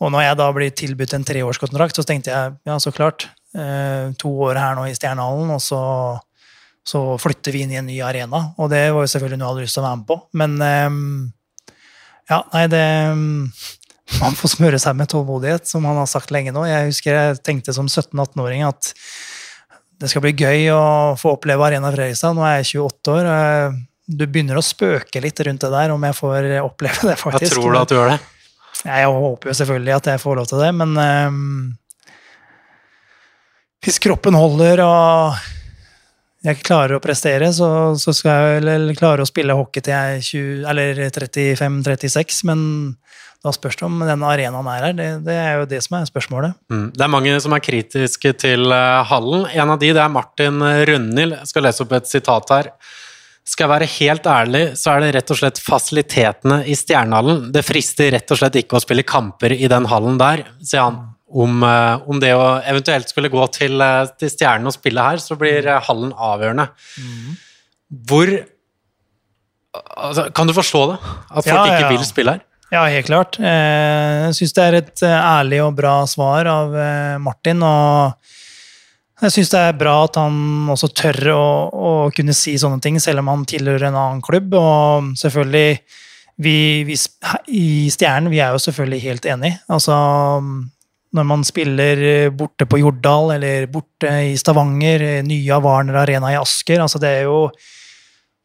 Og 0.01 0.13
når 0.13 0.25
jeg 0.25 0.39
da 0.41 0.49
blir 0.57 0.73
tilbudt 0.73 1.15
en 1.17 1.27
treårskontrakt, 1.29 1.99
så 1.99 2.05
tenkte 2.09 2.33
jeg 2.33 2.55
ja, 2.69 2.79
så 2.81 2.93
klart. 2.95 3.29
Eh, 3.51 4.13
to 4.21 4.31
år 4.47 4.61
her 4.61 4.79
nå 4.79 4.87
i 4.89 4.95
Stjernehallen, 4.97 5.51
og 5.53 5.61
så, 5.63 5.81
så, 6.87 7.03
flytter 7.21 7.57
vi 7.57 7.65
inn 7.67 7.75
i 7.75 7.81
en 7.81 7.89
ny 7.89 7.99
arena. 8.07 8.47
Og 8.63 8.71
det 8.73 8.87
var 8.95 9.05
jo 9.05 9.11
selvfølgelig 9.13 9.41
noe 9.41 9.49
jeg 9.49 9.55
hadde 9.55 9.67
lyst 9.67 9.77
til 9.77 9.83
å 9.83 9.89
være 9.89 10.01
med 10.01 10.09
på. 10.09 10.19
Men 10.41 10.57
eh, 10.65 10.89
ja, 12.33 12.41
nei, 12.55 12.65
det 12.73 12.87
Man 14.21 14.35
får 14.35 14.57
smøre 14.57 14.79
seg 14.83 14.97
med 14.99 15.07
tålmodighet, 15.13 15.69
som 15.71 15.85
han 15.87 16.01
har 16.01 16.09
sagt 16.11 16.33
lenge 16.35 16.51
nå. 16.51 16.65
Jeg 16.67 16.89
husker 16.89 17.15
jeg 17.15 17.37
tenkte 17.47 17.71
som 17.77 17.87
17-18-åring 17.87 18.65
at 18.67 18.89
det 20.03 20.09
skal 20.11 20.25
bli 20.25 20.33
gøy 20.35 20.65
å 20.75 20.81
få 21.21 21.37
oppleve 21.37 21.69
Arena 21.69 21.93
Fredrikstad. 21.95 22.35
Nå 22.35 22.43
er 22.43 22.57
jeg 22.59 22.81
28 22.81 23.15
år. 23.15 23.29
Du 24.11 24.25
begynner 24.25 24.59
å 24.59 24.65
spøke 24.67 25.23
litt 25.23 25.39
rundt 25.47 25.63
det 25.63 25.71
der, 25.77 25.95
om 25.95 26.09
jeg 26.09 26.19
får 26.19 26.49
oppleve 26.65 27.13
det, 27.13 27.17
faktisk. 27.21 27.47
Jeg 27.47 27.55
tror 27.55 27.77
du 27.77 27.79
at 27.85 27.93
du 27.93 27.99
gjør 28.01 28.13
det? 28.17 28.19
Jeg 28.85 29.13
håper 29.13 29.51
jo 29.51 29.55
selvfølgelig 29.57 29.95
at 29.99 30.11
jeg 30.13 30.23
får 30.23 30.39
lov 30.39 30.49
til 30.49 30.63
det, 30.63 30.71
men 30.77 30.97
um, 30.97 31.41
hvis 33.85 34.01
kroppen 34.03 34.37
holder 34.37 34.83
og 34.85 35.41
jeg 36.45 36.63
klarer 36.65 36.97
å 36.97 37.03
prestere, 37.05 37.51
så, 37.53 37.69
så 38.01 38.15
skal 38.17 38.63
jeg 38.65 38.97
klare 38.97 39.25
å 39.25 39.29
spille 39.29 39.57
hockey 39.57 39.85
til 39.85 39.93
jeg 39.93 40.65
er 40.65 41.03
35-36, 41.13 42.41
men 42.49 42.63
da 43.45 43.53
spørs 43.53 43.77
det 43.81 43.87
om 43.87 44.01
den 44.05 44.25
arenaen 44.25 44.69
er 44.73 44.87
her. 44.87 44.97
Det, 44.97 45.09
det, 45.27 45.37
er 45.37 45.61
jo 45.61 45.69
det 45.69 45.83
som 45.85 45.99
er 45.99 46.09
spørsmålet. 46.09 46.57
Mm. 46.73 46.87
Det 46.97 47.05
er 47.05 47.13
mange 47.13 47.37
som 47.45 47.57
er 47.57 47.65
kritiske 47.65 48.35
til 48.41 48.73
uh, 48.73 49.01
hallen. 49.09 49.47
En 49.53 49.73
av 49.77 49.81
de 49.81 49.93
det 49.97 50.01
er 50.01 50.13
Martin 50.13 50.61
Rønhild. 50.61 51.37
Jeg 51.39 51.53
skal 51.53 51.69
lese 51.69 51.85
opp 51.85 51.95
et 51.97 52.09
sitat 52.09 52.53
her. 52.57 52.73
Skal 53.51 53.67
jeg 53.67 53.73
være 53.73 53.89
helt 53.97 54.27
ærlig, 54.31 54.63
så 54.79 54.93
er 54.93 55.03
det 55.03 55.15
rett 55.17 55.33
og 55.35 55.39
slett 55.41 55.59
fasilitetene 55.63 56.61
i 56.71 56.77
Stjernehallen. 56.79 57.49
Det 57.55 57.65
frister 57.67 58.13
rett 58.15 58.31
og 58.31 58.39
slett 58.39 58.61
ikke 58.61 58.79
å 58.79 58.83
spille 58.85 59.07
kamper 59.07 59.57
i 59.57 59.71
den 59.71 59.89
hallen 59.91 60.21
der, 60.21 60.45
sier 60.63 60.87
han. 60.87 61.01
Om, 61.31 61.61
uh, 61.63 62.03
om 62.11 62.19
det 62.23 62.33
å 62.35 62.47
eventuelt 62.67 63.11
skulle 63.11 63.31
gå 63.31 63.43
til, 63.55 63.77
uh, 63.79 64.09
til 64.19 64.31
Stjernen 64.33 64.67
og 64.71 64.75
spille 64.75 65.03
her, 65.03 65.21
så 65.23 65.37
blir 65.39 65.67
hallen 65.87 66.15
avgjørende. 66.15 66.67
Mm. 66.99 67.37
Hvor 68.11 68.33
altså, 69.75 70.31
Kan 70.35 70.51
du 70.51 70.55
forstå 70.55 70.87
det? 70.93 71.01
At 71.31 71.45
folk 71.45 71.55
ja, 71.55 71.67
ja. 71.67 71.77
ikke 71.79 71.93
vil 71.95 72.07
spille 72.09 72.37
her? 72.37 72.47
Ja, 72.71 72.85
helt 72.87 73.09
klart. 73.09 73.39
Eh, 73.43 74.29
jeg 74.29 74.35
syns 74.39 74.55
det 74.55 74.65
er 74.65 74.77
et 74.79 75.03
eh, 75.03 75.17
ærlig 75.17 75.59
og 75.65 75.75
bra 75.79 75.95
svar 76.07 76.47
av 76.47 76.77
eh, 76.79 77.17
Martin. 77.19 77.65
Og 77.67 78.15
jeg 79.21 79.35
syns 79.35 79.53
det 79.53 79.61
er 79.61 79.79
bra 79.79 79.95
at 80.07 80.19
han 80.21 80.69
også 80.73 80.91
tør 80.97 81.19
å, 81.35 81.45
å, 81.71 81.93
kunne 82.15 82.35
si 82.37 82.57
sånne 82.61 82.81
ting, 82.85 82.99
selv 83.03 83.23
om 83.23 83.31
han 83.33 83.47
tilhører 83.49 83.89
en 83.91 83.99
annen 83.99 84.25
klubb. 84.25 84.55
Og 84.59 85.13
selvfølgelig, 85.21 85.81
vi, 86.41 86.57
vi 86.89 86.99
i 87.53 87.65
Stjernen, 87.93 88.33
vi 88.33 88.41
er 88.43 88.55
jo 88.55 88.63
selvfølgelig 88.65 89.03
helt 89.05 89.31
enig. 89.35 89.53
Altså, 89.73 89.97
når 91.17 91.29
man 91.33 91.47
spiller 91.47 92.03
borte 92.37 92.69
på 92.71 92.81
Jordal 92.81 93.37
eller 93.37 93.69
borte 93.73 94.15
i 94.31 94.35
Stavanger, 94.41 95.07
nye 95.27 95.63
Warner 95.65 96.03
Arena 96.03 96.33
i 96.33 96.41
Asker, 96.41 96.83
altså 96.83 97.03
det 97.03 97.15
er 97.21 97.31
jo 97.31 97.47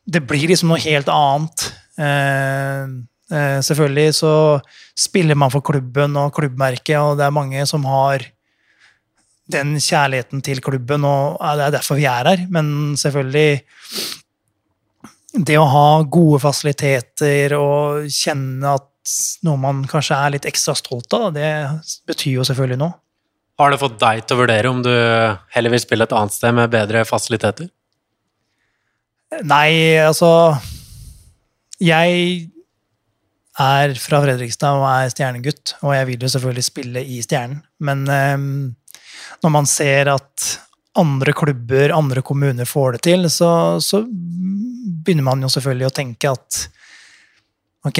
Det 0.05 0.21
blir 0.21 0.51
liksom 0.51 0.69
noe 0.69 0.83
helt 0.83 1.07
annet. 1.09 1.63
Eh, 1.97 2.89
Eh, 3.31 3.59
selvfølgelig 3.61 4.15
så 4.21 4.61
spiller 4.97 5.35
man 5.35 5.49
for 5.49 5.65
klubben 5.65 6.13
og 6.19 6.33
klubbmerket, 6.35 6.97
og 6.99 7.17
det 7.17 7.25
er 7.25 7.33
mange 7.33 7.65
som 7.65 7.85
har 7.89 8.21
den 9.51 9.75
kjærligheten 9.77 10.41
til 10.45 10.61
klubben, 10.63 11.05
og 11.05 11.37
det 11.57 11.67
er 11.67 11.75
derfor 11.77 11.99
vi 11.99 12.07
er 12.09 12.31
her. 12.31 12.45
Men 12.49 12.95
selvfølgelig 12.97 13.63
Det 15.35 15.57
å 15.59 15.67
ha 15.67 15.87
gode 16.07 16.39
fasiliteter 16.39 17.57
og 17.59 18.05
kjenne 18.07 18.77
at 18.77 19.15
noe 19.43 19.59
man 19.59 19.81
kanskje 19.83 20.15
er 20.15 20.31
litt 20.31 20.45
ekstra 20.47 20.71
stolt 20.79 21.11
av, 21.13 21.33
det 21.35 21.49
betyr 22.07 22.37
jo 22.37 22.45
selvfølgelig 22.47 22.79
noe. 22.79 22.95
Har 23.59 23.71
det 23.71 23.79
fått 23.81 23.99
deg 23.99 24.23
til 24.23 24.35
å 24.35 24.39
vurdere 24.41 24.71
om 24.71 24.79
du 24.83 24.91
heller 25.55 25.73
vil 25.75 25.83
spille 25.83 26.07
et 26.07 26.15
annet 26.15 26.35
sted 26.35 26.55
med 26.55 26.71
bedre 26.71 27.03
fasiliteter? 27.07 27.67
Nei, 29.43 29.97
altså 29.99 30.29
Jeg 31.83 32.49
er 33.59 33.93
fra 33.99 34.19
Fredrikstad 34.23 34.79
og 34.79 34.87
er 34.87 35.11
stjernegutt, 35.11 35.75
og 35.83 35.95
jeg 35.95 36.07
vil 36.09 36.25
jo 36.25 36.31
selvfølgelig 36.31 36.65
spille 36.67 37.03
i 37.03 37.21
Stjernen. 37.23 37.61
Men 37.79 38.03
um, 38.07 38.49
når 39.43 39.53
man 39.53 39.67
ser 39.69 40.11
at 40.13 40.45
andre 40.95 41.33
klubber, 41.35 41.91
andre 41.91 42.23
kommuner 42.25 42.67
får 42.67 42.95
det 42.95 43.03
til, 43.09 43.29
så, 43.31 43.51
så, 43.83 44.03
begynner 45.05 45.25
man 45.27 45.43
jo 45.43 45.51
selvfølgelig 45.51 45.89
å 45.89 45.93
tenke 45.93 46.31
at 46.31 46.59
ok, 47.85 47.99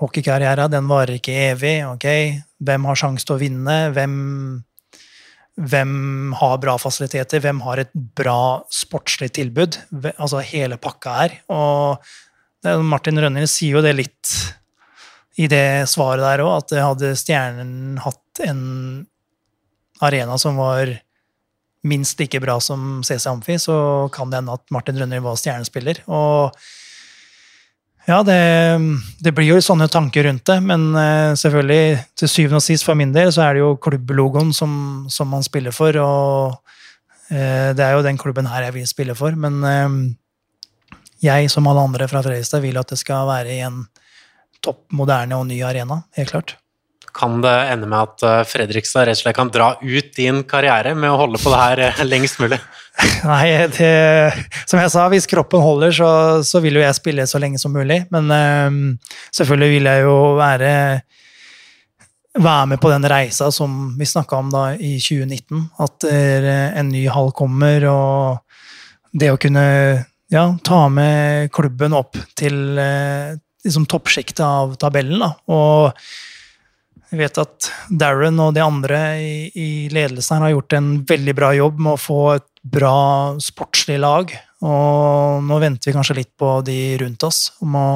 hockeykarriera 0.00 0.68
den 0.72 0.86
varer 0.88 1.18
ikke 1.18 1.34
evig. 1.50 1.74
ok, 1.84 2.06
Hvem 2.62 2.86
har 2.88 3.00
sjanse 3.00 3.28
til 3.28 3.36
å 3.36 3.40
vinne? 3.42 3.76
Hvem, 3.92 4.14
hvem 5.74 5.92
har 6.38 6.62
bra 6.62 6.78
fasiliteter? 6.80 7.42
Hvem 7.44 7.60
har 7.66 7.82
et 7.82 7.92
bra 7.92 8.62
sportslig 8.72 9.34
tilbud? 9.36 9.76
Altså 10.14 10.40
hele 10.48 10.80
pakka 10.80 11.18
her. 11.18 11.36
Og 11.52 12.80
Martin 12.86 13.20
Rønner 13.20 13.48
sier 13.50 13.76
jo 13.76 13.84
det 13.84 13.96
litt 13.98 14.32
i 15.40 15.48
det 15.48 15.88
svaret 15.88 16.24
der 16.24 16.44
òg, 16.44 16.58
at 16.60 16.74
hadde 16.76 17.14
Stjernen 17.18 18.00
hatt 18.04 18.42
en 18.44 18.62
arena 20.02 20.38
som 20.40 20.58
var 20.60 20.90
minst 21.82 22.20
like 22.20 22.40
bra 22.40 22.60
som 22.62 23.02
CC 23.04 23.26
Amfi, 23.30 23.58
så 23.58 24.08
kan 24.14 24.30
det 24.30 24.40
hende 24.40 24.54
at 24.54 24.64
Martin 24.70 24.98
Rønner 25.00 25.22
var 25.24 25.38
stjernespiller. 25.38 26.02
Og 26.06 26.54
ja, 28.06 28.18
det, 28.26 28.38
det, 29.22 29.32
blir 29.34 29.46
jo 29.46 29.60
sånne 29.62 29.86
tanker 29.90 30.26
rundt 30.26 30.46
det, 30.50 30.58
men 30.66 30.88
uh, 30.96 31.34
selvfølgelig, 31.38 32.00
til 32.18 32.30
syvende 32.30 32.58
og 32.58 32.64
sist 32.66 32.86
for 32.86 32.98
min 32.98 33.14
del, 33.14 33.30
så 33.34 33.46
er 33.46 33.54
det 33.54 33.62
jo 33.62 33.76
klubblogoen 33.82 34.50
som, 34.56 34.72
som 35.10 35.30
man 35.30 35.46
spiller 35.46 35.74
for, 35.74 35.98
og 36.02 37.30
eh, 37.30 37.70
det 37.78 37.84
er 37.84 37.94
jo 37.94 38.06
den 38.06 38.18
klubben 38.18 38.50
her 38.50 38.66
jeg 38.66 38.76
vil 38.78 38.88
spille 38.90 39.14
for, 39.18 39.38
men 39.38 39.62
eh, 39.68 40.00
jeg, 41.22 41.50
som 41.54 41.70
alle 41.70 41.86
andre 41.86 42.10
fra 42.10 42.24
Fredrikstad, 42.24 42.64
vil 42.64 42.80
at 42.80 42.90
det 42.90 42.98
skal 42.98 43.30
være 43.30 43.54
i 43.54 43.62
en 43.68 43.84
topp 44.62 44.82
moderne 44.94 45.38
og 45.38 45.46
ny 45.50 45.62
arena. 45.66 46.02
Helt 46.18 46.34
klart. 46.34 46.56
Kan 47.16 47.40
det 47.44 47.54
ende 47.72 47.88
med 47.90 47.98
at 47.98 48.24
eh, 48.26 48.42
Fredrikstad 48.48 49.08
rett 49.08 49.18
og 49.18 49.22
slett 49.24 49.36
kan 49.36 49.52
dra 49.52 49.72
ut 49.80 50.12
din 50.16 50.42
karriere 50.48 50.94
med 50.98 51.12
å 51.12 51.18
holde 51.20 51.40
på 51.42 51.52
det 51.52 51.60
her 51.60 51.82
eh, 51.88 52.04
lengst 52.08 52.40
mulig? 52.42 52.58
Nei, 53.30 53.46
det, 53.72 53.90
som 54.64 54.80
jeg 54.80 54.92
sa, 54.92 55.06
hvis 55.12 55.28
kroppen 55.30 55.64
holder, 55.64 55.94
så, 55.96 56.10
så, 56.46 56.60
vil 56.64 56.80
jo 56.80 56.84
jeg 56.84 56.98
spille 56.98 57.26
så 57.28 57.40
lenge 57.42 57.60
som 57.60 57.72
mulig. 57.74 58.02
Men 58.12 58.28
um, 58.32 58.78
selvfølgelig 59.32 59.76
vil 59.76 59.90
jeg 59.90 60.06
jo 60.06 60.16
være 60.40 60.72
være 62.32 62.68
med 62.70 62.80
på 62.80 62.88
den 62.88 63.04
reisa 63.04 63.50
som 63.52 63.92
vi 63.98 64.08
snakka 64.08 64.38
om 64.40 64.48
da 64.52 64.62
i 64.72 64.94
2019. 64.96 65.66
At 65.84 66.06
en 66.08 66.88
ny 66.88 67.04
hall 67.12 67.28
kommer, 67.36 67.84
og 67.90 68.40
det 69.12 69.28
å 69.34 69.40
kunne 69.40 69.66
ja, 70.32 70.58
ta 70.64 70.88
med 70.88 71.52
klubben 71.52 71.94
opp 71.96 72.16
til 72.38 72.78
eh, 72.80 73.34
liksom 73.64 73.86
toppsjiktet 73.90 74.42
av 74.44 74.76
tabellen. 74.80 75.20
Da. 75.20 75.32
Og 75.52 75.92
jeg 77.12 77.20
vet 77.20 77.38
at 77.42 77.68
Darren 77.92 78.40
og 78.40 78.54
de 78.56 78.62
andre 78.64 78.98
i, 79.20 79.68
ledelsen 79.92 80.38
her 80.38 80.46
har 80.46 80.54
gjort 80.54 80.76
en 80.78 80.88
veldig 81.08 81.34
bra 81.36 81.50
jobb 81.52 81.82
med 81.84 81.92
å 81.92 82.00
få 82.00 82.20
et 82.38 82.46
bra 82.62 82.96
sportslig 83.42 83.98
lag. 84.00 84.32
Og 84.64 85.44
nå 85.44 85.58
venter 85.60 85.90
vi 85.90 85.96
kanskje 85.98 86.16
litt 86.22 86.32
på 86.40 86.54
de 86.64 86.78
rundt 87.02 87.26
oss 87.28 87.50
om 87.60 87.76
å 87.76 87.90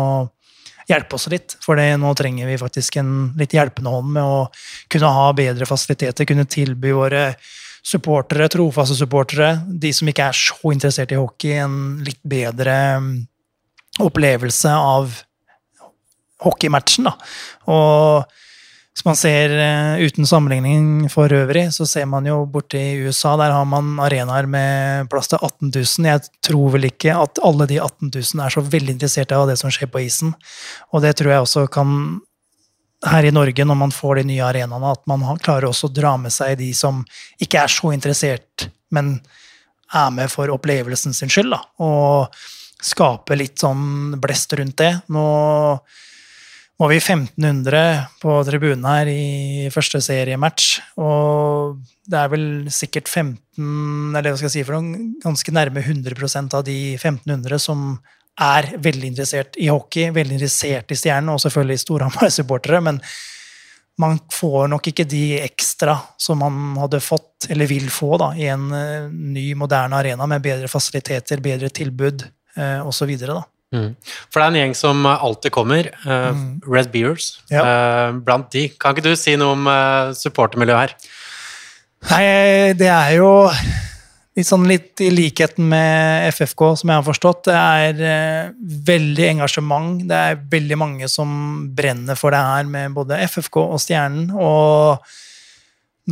hjelpe 0.91 1.17
oss 1.17 1.31
litt. 1.33 1.57
For 1.65 1.81
nå 1.81 2.13
trenger 2.19 2.51
vi 2.51 2.61
faktisk 2.61 3.01
en 3.01 3.15
litt 3.41 3.57
hjelpende 3.57 3.95
hånd 3.95 4.13
med 4.19 4.23
å 4.37 4.39
kunne 4.93 5.15
ha 5.17 5.31
bedre 5.39 5.69
fasiliteter, 5.69 6.29
kunne 6.29 6.45
tilby 6.45 6.93
våre 6.93 7.31
supportere, 7.87 8.51
trofaste 8.53 8.99
supportere, 8.99 9.55
de 9.65 9.97
som 9.97 10.09
ikke 10.11 10.29
er 10.29 10.37
så 10.37 10.73
interessert 10.75 11.15
i 11.15 11.21
hockey, 11.21 11.55
en 11.63 12.03
litt 12.05 12.21
bedre 12.27 12.75
mm, 13.01 13.13
opplevelse 14.05 14.73
av 14.77 15.23
hockeymatchen. 16.45 17.07
Da. 17.09 17.15
Og 17.73 18.43
hvis 18.97 19.05
man 19.05 19.17
ser 19.21 19.53
eh, 19.61 20.03
uten 20.09 20.25
sammenligning 20.25 21.11
for 21.13 21.29
øvrig, 21.29 21.67
så 21.75 21.85
ser 21.85 22.07
man 22.09 22.25
jo 22.25 22.39
borte 22.49 22.81
i 22.81 23.03
USA, 23.05 23.35
der 23.37 23.53
har 23.53 23.67
man 23.69 23.99
arenaer 24.01 24.49
med 24.49 25.11
plass 25.13 25.29
til 25.29 25.37
18 25.37 25.69
000. 25.69 26.07
Jeg 26.09 26.23
tror 26.49 26.71
vel 26.73 26.89
ikke 26.89 27.13
at 27.13 27.37
alle 27.45 27.67
de 27.69 27.77
18 27.77 28.09
000 28.09 28.41
er 28.41 28.55
så 28.55 28.63
veldig 28.65 28.95
interessert 28.95 29.35
av 29.37 29.51
det 29.51 29.59
som 29.61 29.69
skjer 29.69 29.91
på 29.93 30.01
isen. 30.01 30.33
Og 30.97 31.05
det 31.05 31.13
tror 31.21 31.35
jeg 31.35 31.45
også 31.45 31.67
kan 31.77 31.93
her 33.05 33.29
i 33.29 33.35
Norge, 33.37 33.69
når 33.69 33.79
man 33.83 33.93
får 33.93 34.23
de 34.23 34.31
nye 34.31 34.49
arenaene, 34.49 34.95
at 34.97 35.05
man 35.05 35.27
klarer 35.45 35.69
også 35.69 35.91
å 35.91 35.97
dra 36.01 36.15
med 36.17 36.33
seg 36.33 36.57
de 36.63 36.71
som 36.73 37.05
ikke 37.37 37.67
er 37.67 37.77
så 37.77 37.93
interessert, 37.93 38.71
men 38.97 39.19
er 39.93 40.09
med 40.17 40.33
for 40.33 40.49
opplevelsen 40.57 41.13
sin 41.13 41.29
skyld. 41.29 41.53
Da, 41.53 41.61
og 41.85 42.33
skape 42.81 43.37
litt 43.37 43.61
sånn 43.61 44.17
blest 44.25 44.57
rundt 44.57 44.81
det. 44.81 44.95
Nå 45.13 45.29
var 46.77 46.91
vi 46.93 46.99
1500 47.01 47.83
på 48.21 48.33
tribunen 48.45 48.85
her 48.85 49.09
i 49.09 49.69
første 49.73 50.01
seriematch, 50.05 50.75
og 51.01 51.79
det 52.05 52.19
er 52.21 52.33
vel 52.33 52.49
sikkert 52.73 53.09
15, 53.09 54.13
eller 54.13 54.29
hva 54.29 54.37
skal 54.37 54.51
jeg 54.51 54.57
si 54.59 54.67
for 54.67 54.77
noe, 54.77 55.07
ganske 55.23 55.55
nærme 55.57 55.81
100% 55.81 56.59
av 56.59 56.67
de 56.67 56.77
1500 56.99 57.63
som 57.63 57.89
er 58.37 58.75
veldig 58.85 59.09
interessert 59.15 59.57
i 59.57 59.71
hockey, 59.73 60.11
veldig 60.13 60.37
interessert 60.37 60.93
i 60.93 60.99
Stjernen, 61.01 61.33
og 61.33 61.41
selvfølgelig 61.41 61.81
Storhamar-supportere, 61.87 62.83
men 62.85 63.01
man 63.97 64.19
får 64.29 64.69
nok 64.69 64.91
ikke 64.91 65.07
de 65.09 65.39
ekstra 65.41 65.97
som 66.21 66.43
man 66.45 66.77
hadde 66.83 67.01
fått, 67.01 67.49
eller 67.49 67.71
vil 67.71 67.89
få, 67.89 68.19
da, 68.21 68.35
i 68.37 68.51
en 68.53 68.69
uh, 68.69 69.09
ny, 69.09 69.49
moderne 69.57 69.97
arena 69.97 70.29
med 70.29 70.45
bedre 70.45 70.69
fasiliteter, 70.69 71.41
bedre 71.41 71.73
tilbud 71.73 72.27
eh, 72.61 72.85
osv. 72.85 73.15
Mm. 73.75 73.97
For 74.31 74.39
det 74.39 74.45
er 74.45 74.53
en 74.53 74.59
gjeng 74.61 74.77
som 74.79 75.07
alltid 75.11 75.55
kommer, 75.55 75.91
uh, 76.07 76.31
mm. 76.37 76.47
Red 76.71 76.93
Beers. 76.93 77.33
Ja. 77.51 77.65
Uh, 77.65 78.21
blant 78.23 78.53
de. 78.55 78.69
Kan 78.79 78.95
ikke 78.95 79.09
du 79.09 79.17
si 79.19 79.35
noe 79.39 79.57
om 79.57 79.67
uh, 79.71 80.15
supportermiljøet 80.17 80.85
her? 80.85 80.95
Nei, 82.07 82.23
det 82.79 82.89
er 82.93 83.17
jo 83.17 83.31
litt, 83.51 84.47
sånn 84.47 84.69
litt 84.71 85.03
i 85.03 85.11
likheten 85.11 85.67
med 85.73 86.29
FFK, 86.37 86.69
som 86.79 86.93
jeg 86.93 87.01
har 87.01 87.07
forstått. 87.07 87.49
Det 87.49 87.57
er 87.57 88.53
veldig 88.87 89.31
engasjement. 89.33 90.05
Det 90.07 90.21
er 90.31 90.43
veldig 90.53 90.79
mange 90.79 91.11
som 91.11 91.31
brenner 91.75 92.19
for 92.19 92.37
det 92.37 92.45
her 92.47 92.69
med 92.71 92.95
både 92.95 93.19
FFK 93.27 93.59
og 93.65 93.81
Stjernen. 93.83 94.31
Og 94.37 95.03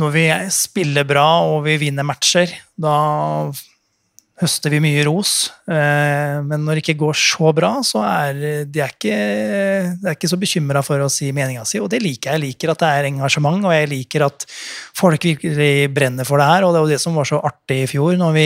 når 0.01 0.11
vi 0.11 0.25
spiller 0.51 1.07
bra 1.07 1.29
og 1.47 1.63
vi 1.69 1.77
vinner 1.85 2.03
matcher, 2.07 2.51
da 2.75 2.97
høster 4.41 4.73
vi 4.73 4.81
mye 4.83 5.03
ros. 5.07 5.49
Eh, 5.71 6.39
men 6.43 6.65
når 6.65 6.77
det 6.77 6.83
ikke 6.83 6.97
går 7.05 7.17
så 7.19 7.51
bra, 7.55 7.71
så 7.87 8.01
er 8.03 8.65
de 8.67 8.81
er 8.83 8.91
ikke, 8.91 9.19
de 10.01 10.09
er 10.09 10.17
ikke 10.17 10.31
så 10.31 10.39
bekymra 10.39 10.81
for 10.85 10.99
å 11.03 11.11
si 11.11 11.29
meninga 11.35 11.63
si, 11.67 11.79
og 11.79 11.87
det 11.93 12.01
liker 12.03 12.33
jeg. 12.33 12.35
Jeg 12.35 12.43
liker 12.43 12.73
at 12.73 12.83
det 12.83 12.89
er 12.91 13.07
engasjement, 13.11 13.63
og 13.63 13.75
jeg 13.75 13.91
liker 13.93 14.27
at 14.27 14.47
folk 14.97 15.29
virkelig 15.29 15.87
brenner 15.95 16.27
for 16.27 16.41
det 16.41 16.49
her. 16.51 16.67
Og 16.67 16.75
det 16.75 16.83
var 16.83 16.91
det 16.91 16.99
som 17.03 17.15
var 17.15 17.31
så 17.31 17.39
artig 17.47 17.85
i 17.85 17.87
fjor, 17.95 18.19
når 18.19 18.35
vi 18.35 18.45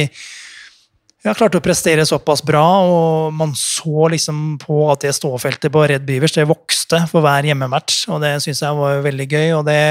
ja, 1.25 1.33
klarte 1.33 1.59
å 1.59 1.63
prestere 1.63 2.05
såpass 2.07 2.45
bra, 2.45 2.63
og 2.85 3.33
man 3.35 3.57
så 3.57 4.07
liksom 4.13 4.59
på 4.61 4.85
at 4.93 5.03
det 5.03 5.17
ståfeltet 5.17 5.73
på 5.73 5.89
Red 5.89 6.05
Beavers 6.07 6.37
det 6.37 6.47
vokste 6.49 7.01
for 7.09 7.25
hver 7.25 7.49
hjemmematch, 7.49 8.05
og 8.13 8.21
det 8.23 8.37
syns 8.45 8.61
jeg 8.63 8.77
var 8.77 9.01
veldig 9.09 9.27
gøy. 9.27 9.47
og 9.57 9.65
det 9.67 9.81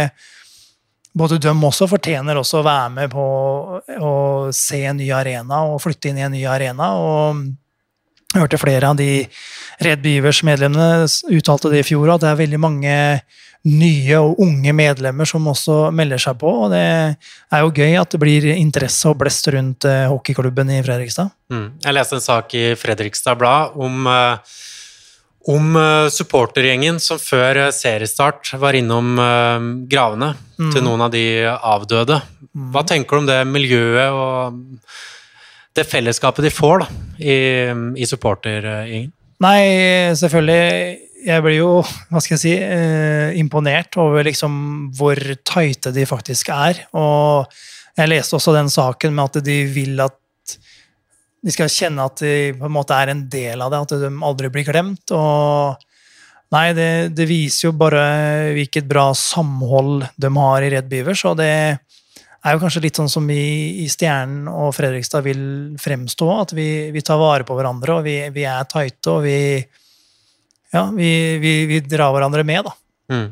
både 1.13 1.39
de 1.43 1.53
også 1.53 1.89
fortjener 1.91 2.39
også 2.39 2.61
å 2.61 2.67
være 2.67 2.91
med 2.95 3.13
på 3.13 3.25
å 3.99 4.13
se 4.55 4.83
en 4.87 4.99
ny 5.01 5.09
arena 5.15 5.65
og 5.69 5.81
flytte 5.83 6.11
inn 6.11 6.21
i 6.21 6.27
en 6.27 6.35
ny 6.35 6.45
arena. 6.49 6.93
og 6.95 7.47
jeg 8.35 8.43
hørte 8.43 8.61
flere 8.61 8.89
av 8.91 8.97
de 8.99 9.25
Red 9.81 10.03
Beavers-medlemmene 10.05 11.07
uttalte 11.33 11.71
det 11.73 11.81
i 11.81 11.87
fjor, 11.89 12.11
at 12.13 12.21
det 12.21 12.29
er 12.29 12.43
veldig 12.43 12.61
mange 12.61 12.97
nye 13.69 14.19
og 14.21 14.39
unge 14.45 14.73
medlemmer 14.77 15.27
som 15.27 15.49
også 15.49 15.89
melder 15.97 16.21
seg 16.23 16.37
på. 16.41 16.51
og 16.65 16.71
Det 16.71 16.83
er 16.85 17.65
jo 17.65 17.73
gøy 17.73 17.97
at 17.99 18.13
det 18.13 18.21
blir 18.21 18.51
interesse 18.53 19.09
og 19.09 19.19
blest 19.23 19.49
rundt 19.53 19.89
eh, 19.89 20.07
hockeyklubben 20.13 20.71
i 20.77 20.83
Fredrikstad. 20.85 21.33
Mm. 21.51 21.67
Jeg 21.85 21.97
leste 21.97 22.19
en 22.19 22.25
sak 22.25 22.55
i 22.55 22.67
Fredrikstad 22.79 23.41
Blad 23.41 23.79
om 23.81 24.07
uh 24.07 24.59
om 25.49 25.77
eh, 25.77 26.09
supportergjengen 26.13 26.99
som 27.01 27.21
før 27.21 27.65
eh, 27.65 27.75
seriestart 27.75 28.53
var 28.61 28.77
innom 28.77 29.17
eh, 29.23 29.69
gravene 29.91 30.33
mm. 30.59 30.73
til 30.75 30.85
noen 30.85 31.07
av 31.07 31.13
de 31.15 31.25
avdøde. 31.49 32.21
Mm. 32.53 32.69
Hva 32.75 32.85
tenker 32.89 33.17
du 33.17 33.23
om 33.23 33.31
det 33.31 33.39
miljøet 33.49 34.13
og 34.13 34.59
det 35.79 35.87
fellesskapet 35.89 36.49
de 36.49 36.53
får 36.53 36.85
da, 36.85 36.89
i, 37.23 37.39
i 38.03 38.09
supportergjengen? 38.09 39.13
Nei, 39.45 39.61
selvfølgelig. 40.19 41.05
Jeg 41.29 41.43
blir 41.45 41.57
jo, 41.61 41.73
hva 42.11 42.23
skal 42.23 42.35
jeg 42.35 42.43
si, 42.43 42.55
imponert 43.39 43.95
over 44.03 44.27
liksom 44.27 44.57
hvor 44.99 45.19
tighte 45.47 45.93
de 45.95 46.07
faktisk 46.11 46.51
er. 46.55 46.81
Og 46.99 47.47
jeg 47.99 48.11
leste 48.11 48.35
også 48.39 48.57
den 48.57 48.71
saken 48.73 49.15
med 49.15 49.31
at 49.31 49.47
de 49.47 49.61
vil 49.71 50.03
at 50.03 50.19
de 51.45 51.55
skal 51.55 51.71
kjenne 51.71 52.07
at 52.09 52.23
de 52.23 52.55
på 52.59 52.67
en 52.67 52.75
måte 52.75 52.97
er 52.97 53.13
en 53.13 53.27
del 53.31 53.63
av 53.63 53.71
det, 53.73 53.83
at 53.85 53.95
de 54.03 54.11
aldri 54.27 54.51
blir 54.53 54.67
glemt. 54.67 55.15
og 55.15 55.79
Nei, 56.55 56.71
det, 56.73 57.13
det 57.13 57.27
viser 57.29 57.67
jo 57.69 57.75
bare 57.77 58.03
hvilket 58.57 58.87
bra 58.89 59.11
samhold 59.17 60.07
de 60.17 60.31
har 60.33 60.65
i 60.65 60.71
Red 60.73 60.89
Beavers. 60.89 61.25
Og 61.29 61.37
det 61.41 61.51
er 61.53 62.55
jo 62.55 62.63
kanskje 62.63 62.83
litt 62.87 62.99
sånn 62.99 63.11
som 63.13 63.27
vi 63.29 63.85
i 63.85 63.89
Stjernen 63.93 64.49
og 64.49 64.73
Fredrikstad 64.77 65.27
vil 65.27 65.43
fremstå. 65.81 66.29
At 66.47 66.55
vi, 66.57 66.89
vi 66.95 67.05
tar 67.05 67.21
vare 67.21 67.45
på 67.45 67.57
hverandre, 67.59 67.99
og 67.99 68.09
vi, 68.09 68.17
vi 68.33 68.47
er 68.49 68.69
tighte, 68.71 69.19
og 69.19 69.27
vi, 69.27 69.39
ja, 70.73 70.87
vi, 70.95 71.83
drar 71.85 72.15
hverandre 72.17 72.47
med, 72.49 72.71
da. 72.71 72.75
Mm. 73.13 73.29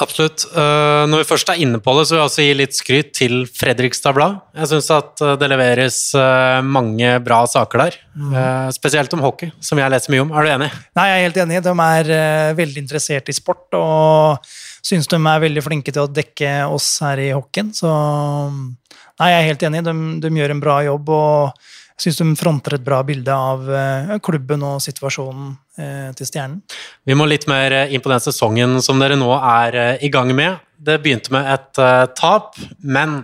Absolutt. 0.00 0.46
Uh, 0.54 1.04
når 1.10 1.22
vi 1.22 1.28
først 1.28 1.50
er 1.52 1.60
inne 1.60 1.80
på 1.82 1.92
det, 1.96 2.06
så 2.08 2.14
vil 2.14 2.20
jeg 2.20 2.28
også 2.30 2.44
gi 2.46 2.54
litt 2.56 2.76
skryt 2.76 3.10
til 3.16 3.34
Fredrikstad 3.52 4.16
Blad. 4.16 4.38
Jeg 4.56 4.70
syns 4.70 4.88
at 4.94 5.22
eh, 5.24 5.34
det 5.40 5.48
leveres 5.52 5.98
uh, 6.16 6.60
mange 6.64 7.12
bra 7.24 7.42
saker 7.50 7.84
der. 7.84 7.98
Mm. 8.16 8.34
Spesielt 8.74 9.12
om 9.16 9.24
hockey, 9.24 9.52
som 9.64 9.80
jeg 9.80 9.92
leser 9.92 10.14
mye 10.14 10.24
om. 10.24 10.32
Er 10.34 10.46
du 10.46 10.52
enig? 10.54 10.70
Nei, 10.98 11.06
jeg 11.10 11.18
er 11.18 11.26
helt 11.28 11.40
enig. 11.44 11.60
De 11.66 11.74
er 11.86 12.54
veldig 12.58 12.84
interessert 12.84 13.30
i 13.30 13.36
sport, 13.36 13.66
og 13.76 14.50
syns 14.86 15.10
de 15.10 15.20
er 15.20 15.44
veldig 15.44 15.64
flinke 15.64 15.94
til 15.94 16.06
å 16.06 16.12
dekke 16.12 16.54
oss 16.72 16.88
her 17.04 17.20
i 17.22 17.30
hockeyen. 17.36 17.74
Så 17.76 17.90
nei, 17.90 19.30
jeg 19.30 19.38
er 19.38 19.48
helt 19.52 19.68
enig. 19.68 19.84
De, 19.86 19.96
de 20.24 20.32
gjør 20.40 20.56
en 20.56 20.64
bra 20.64 20.80
jobb. 20.88 21.12
og 21.12 21.68
syns 22.00 22.20
de 22.20 22.28
fronter 22.38 22.76
et 22.76 22.84
bra 22.84 23.02
bilde 23.06 23.34
av 23.34 23.66
uh, 23.68 24.14
klubben 24.24 24.64
og 24.66 24.80
situasjonen 24.84 25.52
uh, 25.52 26.10
til 26.16 26.28
Stjernen. 26.28 26.60
Vi 27.04 27.16
må 27.18 27.28
litt 27.28 27.46
mer 27.50 27.76
inn 27.88 28.02
på 28.02 28.12
den 28.12 28.24
sesongen 28.24 28.78
som 28.84 29.02
dere 29.02 29.18
nå 29.20 29.30
er 29.36 30.00
i 30.00 30.10
gang 30.12 30.32
med. 30.36 30.60
Det 30.80 30.98
begynte 31.04 31.32
med 31.34 31.48
et 31.52 31.80
tap, 32.16 32.56
men 32.80 33.22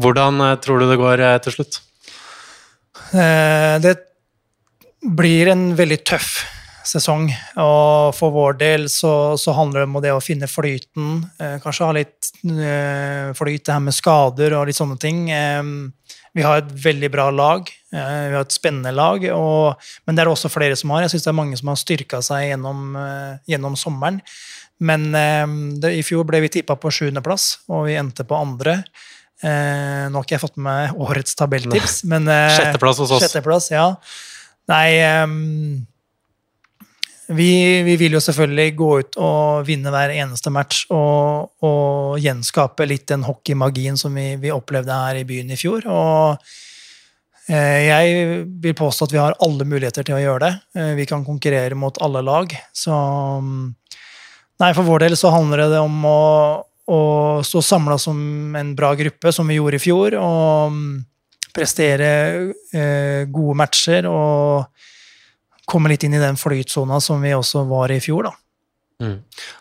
hvordan 0.00 0.40
tror 0.64 0.80
du 0.80 0.88
det 0.90 1.00
går 1.00 1.24
til 1.44 1.58
slutt? 1.58 1.82
det 3.06 3.92
blir 5.14 5.48
en 5.52 5.68
veldig 5.78 5.98
tøff 6.08 6.32
sesong. 6.86 7.28
Og 7.62 8.14
for 8.16 8.34
vår 8.34 8.58
del 8.60 8.88
så, 8.92 9.36
så, 9.40 9.54
handler 9.56 9.82
det 9.82 9.88
om 9.88 10.00
det 10.04 10.14
å 10.14 10.22
finne 10.22 10.48
flyten. 10.50 11.20
Eh, 11.40 11.56
kanskje 11.62 11.88
ha 11.88 11.96
litt 11.96 12.30
eh, 12.46 13.32
flyt, 13.36 13.64
det 13.66 13.74
her 13.74 13.84
med 13.84 13.96
skader 13.96 14.56
og 14.58 14.68
litt 14.70 14.78
sånne 14.78 14.98
ting. 15.02 15.26
Eh, 15.34 15.62
vi 16.36 16.44
har 16.44 16.60
et 16.60 16.68
veldig 16.84 17.08
bra 17.14 17.30
lag. 17.32 17.70
Eh, 17.96 18.28
vi 18.28 18.36
har 18.36 18.44
et 18.44 18.54
spennende 18.54 18.92
lag. 18.92 19.24
Og, 19.32 19.88
men 20.04 20.16
det 20.16 20.22
er 20.22 20.28
det 20.28 20.34
også 20.34 20.52
flere 20.52 20.76
som 20.76 20.92
har. 20.92 21.06
Jeg 21.06 21.14
syns 21.14 21.26
det 21.26 21.32
er 21.32 21.40
mange 21.40 21.58
som 21.58 21.72
har 21.72 21.80
styrka 21.80 22.20
seg 22.24 22.50
gjennom, 22.50 22.86
eh, 23.00 23.32
gjennom, 23.52 23.78
sommeren. 23.80 24.20
Men 24.84 25.08
eh, 25.16 25.46
det, 25.80 25.94
i 25.96 26.04
fjor 26.04 26.28
ble 26.28 26.42
vi 26.44 26.52
tippa 26.58 26.76
på 26.80 26.92
sjuendeplass, 26.92 27.48
og 27.72 27.86
vi 27.88 27.96
endte 27.96 28.28
på 28.28 28.36
andre. 28.36 28.82
nå 29.44 30.16
har 30.16 30.24
ikke 30.24 30.32
jeg 30.32 30.40
fått 30.40 30.54
med 30.56 30.64
meg 30.64 31.00
årets 31.06 31.36
tabelltips, 31.36 31.98
men 32.08 32.24
Sjetteplass 32.24 33.02
hos 33.02 33.10
oss. 33.12 33.20
Sjetteplass, 33.20 33.68
ja. 33.68 33.90
Nei 34.72 34.88
vi, 37.28 37.82
vi, 37.82 37.96
vil 37.98 38.14
jo 38.14 38.20
selvfølgelig 38.22 38.74
gå 38.78 38.90
ut 39.00 39.16
og 39.18 39.66
vinne 39.66 39.90
hver 39.90 40.12
eneste 40.14 40.52
match 40.54 40.84
og, 40.94 41.50
og 41.66 42.20
gjenskape 42.22 42.86
litt 42.86 43.08
den 43.10 43.26
hockeymagien 43.26 43.98
som 43.98 44.14
vi, 44.14 44.34
vi, 44.38 44.52
opplevde 44.54 44.94
her 44.94 45.18
i 45.18 45.24
byen 45.26 45.50
i 45.50 45.58
fjor. 45.58 45.88
Og 45.90 46.36
eh, 47.50 47.88
jeg 47.88 48.44
vil 48.62 48.76
påstå 48.78 49.08
at 49.08 49.16
vi 49.16 49.22
har 49.22 49.38
alle 49.42 49.66
muligheter 49.66 50.06
til 50.06 50.18
å 50.18 50.22
gjøre 50.22 50.44
det. 50.44 50.52
Eh, 50.78 50.92
vi 51.00 51.08
kan 51.10 51.26
konkurrere 51.26 51.78
mot 51.78 51.98
alle 52.04 52.22
lag. 52.26 52.54
Så 52.74 52.94
Nei, 54.56 54.70
for 54.72 54.88
vår 54.88 55.02
del 55.04 55.16
så 55.20 55.28
handler 55.34 55.66
det 55.68 55.80
om 55.84 55.96
å, 56.08 56.20
å 56.88 57.00
stå 57.44 57.60
samla 57.60 57.98
som 58.00 58.54
en 58.56 58.70
bra 58.78 58.94
gruppe, 58.96 59.28
som 59.34 59.50
vi 59.50 59.58
gjorde 59.58 59.76
i 59.76 59.82
fjor, 59.82 60.16
og 60.16 60.78
prestere 61.52 62.08
eh, 62.72 63.26
gode 63.28 63.56
matcher. 63.60 64.08
og 64.08 64.64
komme 65.66 65.90
litt 65.92 66.06
inn 66.06 66.14
i 66.16 66.22
den 66.22 66.38
flytsona 66.38 67.00
som 67.02 67.22
vi 67.22 67.34
også 67.34 67.64
var 67.68 67.92
i 67.92 68.00
fjor, 68.02 68.30
da. 68.30 68.34
Mm. 69.02 69.18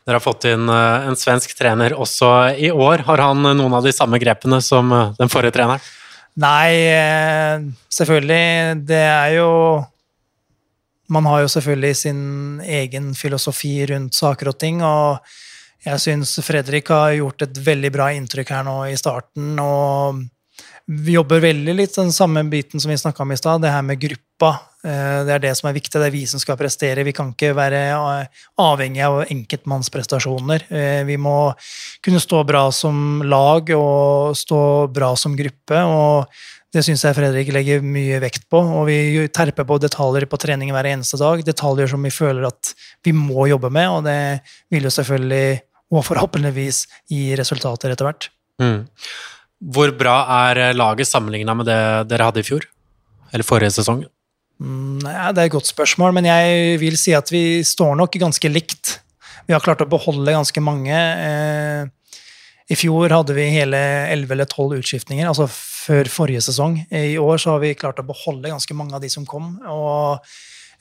Dere 0.07 0.15
har 0.15 0.23
fått 0.23 0.47
inn 0.47 0.69
uh, 0.71 1.03
en 1.09 1.17
svensk 1.19 1.51
trener 1.57 1.97
også 1.97 2.29
i 2.55 2.69
år. 2.71 3.03
Har 3.07 3.23
han 3.25 3.41
noen 3.43 3.73
av 3.75 3.83
de 3.83 3.91
samme 3.91 4.19
grepene 4.21 4.61
som 4.63 4.93
uh, 4.95 5.11
den 5.17 5.31
forrige 5.31 5.57
treneren? 5.57 5.83
Nei, 6.39 6.91
selvfølgelig. 7.95 8.83
Det 8.83 9.03
er 9.07 9.37
jo 9.37 9.51
Man 11.07 11.27
har 11.29 11.43
jo 11.43 11.49
selvfølgelig 11.53 11.95
sin 11.95 12.21
egen 12.65 13.13
filosofi 13.15 13.85
rundt 13.85 14.17
saker 14.17 14.49
og 14.49 14.57
ting, 14.59 14.81
og 14.83 15.21
jeg 15.85 16.01
syns 16.01 16.31
Fredrik 16.41 16.89
har 16.89 17.13
gjort 17.13 17.45
et 17.45 17.59
veldig 17.61 17.91
bra 17.93 18.07
inntrykk 18.17 18.51
her 18.55 18.63
nå 18.65 18.77
i 18.89 18.97
starten. 18.97 19.53
og 19.61 20.23
vi 20.85 21.15
jobber 21.15 21.41
veldig 21.41 21.73
litt 21.73 21.95
den 21.97 22.11
samme 22.13 22.43
biten 22.45 22.81
som 22.81 22.91
vi 22.91 22.97
snakka 22.97 23.23
om 23.23 23.31
i 23.33 23.37
stad, 23.39 23.63
det 23.63 23.73
her 23.73 23.81
med 23.81 23.97
gruppa. 24.01 24.51
Eh, 24.85 25.21
det 25.25 25.33
er 25.33 25.41
det 25.47 25.53
som 25.57 25.69
er 25.69 25.77
viktig, 25.77 25.97
det 25.97 26.09
er 26.11 26.13
vi 26.13 26.25
som 26.29 26.41
skal 26.41 26.59
prestere. 26.59 27.05
Vi 27.07 27.13
kan 27.15 27.31
ikke 27.33 27.55
være 27.57 27.79
eh, 27.89 28.43
avhengig 28.61 29.01
av 29.05 29.23
enkeltmannsprestasjoner. 29.23 30.67
Eh, 30.69 31.01
vi 31.09 31.17
må 31.17 31.39
kunne 32.05 32.21
stå 32.21 32.43
bra 32.45 32.67
som 32.75 33.23
lag 33.25 33.73
og 33.73 34.37
stå 34.37 34.61
bra 34.93 35.15
som 35.17 35.37
gruppe. 35.37 35.81
og 35.81 36.29
det 36.75 36.83
syns 36.83 37.05
jeg 37.07 37.15
Fredrik 37.15 37.49
legger 37.55 37.81
mye 37.81 38.19
vekt 38.19 38.49
på. 38.51 38.59
Og 38.59 38.89
vi 38.89 39.27
terper 39.33 39.65
på 39.65 39.79
detaljer 39.81 40.27
på 40.29 40.39
trening 40.43 40.73
hver 40.75 40.89
eneste 40.91 41.17
dag. 41.17 41.41
Detaljer 41.47 41.87
som 41.87 42.03
vi 42.03 42.11
føler 42.11 42.49
at 42.49 42.73
vi 43.05 43.15
må 43.15 43.47
jobbe 43.47 43.71
med, 43.71 43.89
og 43.89 44.01
det 44.05 44.19
vil 44.73 44.85
jo 44.85 44.91
selvfølgelig, 44.91 45.61
og 45.95 46.03
forhåpentligvis, 46.03 46.85
gi 47.09 47.29
resultater 47.39 47.95
etter 47.95 48.09
hvert. 48.09 48.27
Mm. 48.61 48.83
Hvor 49.59 49.91
bra 49.97 50.17
er 50.49 50.75
laget 50.75 51.07
sammenligna 51.07 51.55
med 51.55 51.69
det 51.69 51.79
dere 52.11 52.27
hadde 52.27 52.43
i 52.43 52.47
fjor? 52.47 52.65
Eller 53.33 53.47
forrige 53.47 53.73
sesong? 53.77 54.03
Mm, 54.61 55.03
ja, 55.03 55.31
det 55.35 55.41
er 55.41 55.49
et 55.49 55.55
godt 55.55 55.67
spørsmål, 55.67 56.13
men 56.15 56.27
jeg 56.29 56.79
vil 56.79 56.95
si 56.99 57.15
at 57.15 57.31
vi 57.31 57.63
står 57.67 57.95
nok 57.99 58.15
ganske 58.21 58.51
likt. 58.51 58.99
Vi 59.45 59.53
har 59.53 59.63
klart 59.63 59.83
å 59.83 59.89
beholde 59.89 60.35
ganske 60.35 60.63
mange. 60.63 60.95
Eh, 60.95 62.21
I 62.71 62.77
fjor 62.79 63.11
hadde 63.13 63.35
vi 63.37 63.49
hele 63.53 63.79
11 64.09 64.35
eller 64.35 64.47
12 64.49 64.79
utskiftninger, 64.79 65.27
altså 65.27 65.47
før 65.51 66.09
forrige 66.09 66.41
sesong. 66.47 66.79
I 66.89 67.17
år 67.21 67.41
så 67.41 67.55
har 67.55 67.63
vi 67.63 67.75
klart 67.77 67.99
å 68.01 68.07
beholde 68.07 68.49
ganske 68.49 68.77
mange 68.77 68.95
av 68.97 69.03
de 69.03 69.11
som 69.11 69.27
kom. 69.27 69.57
og 69.69 70.23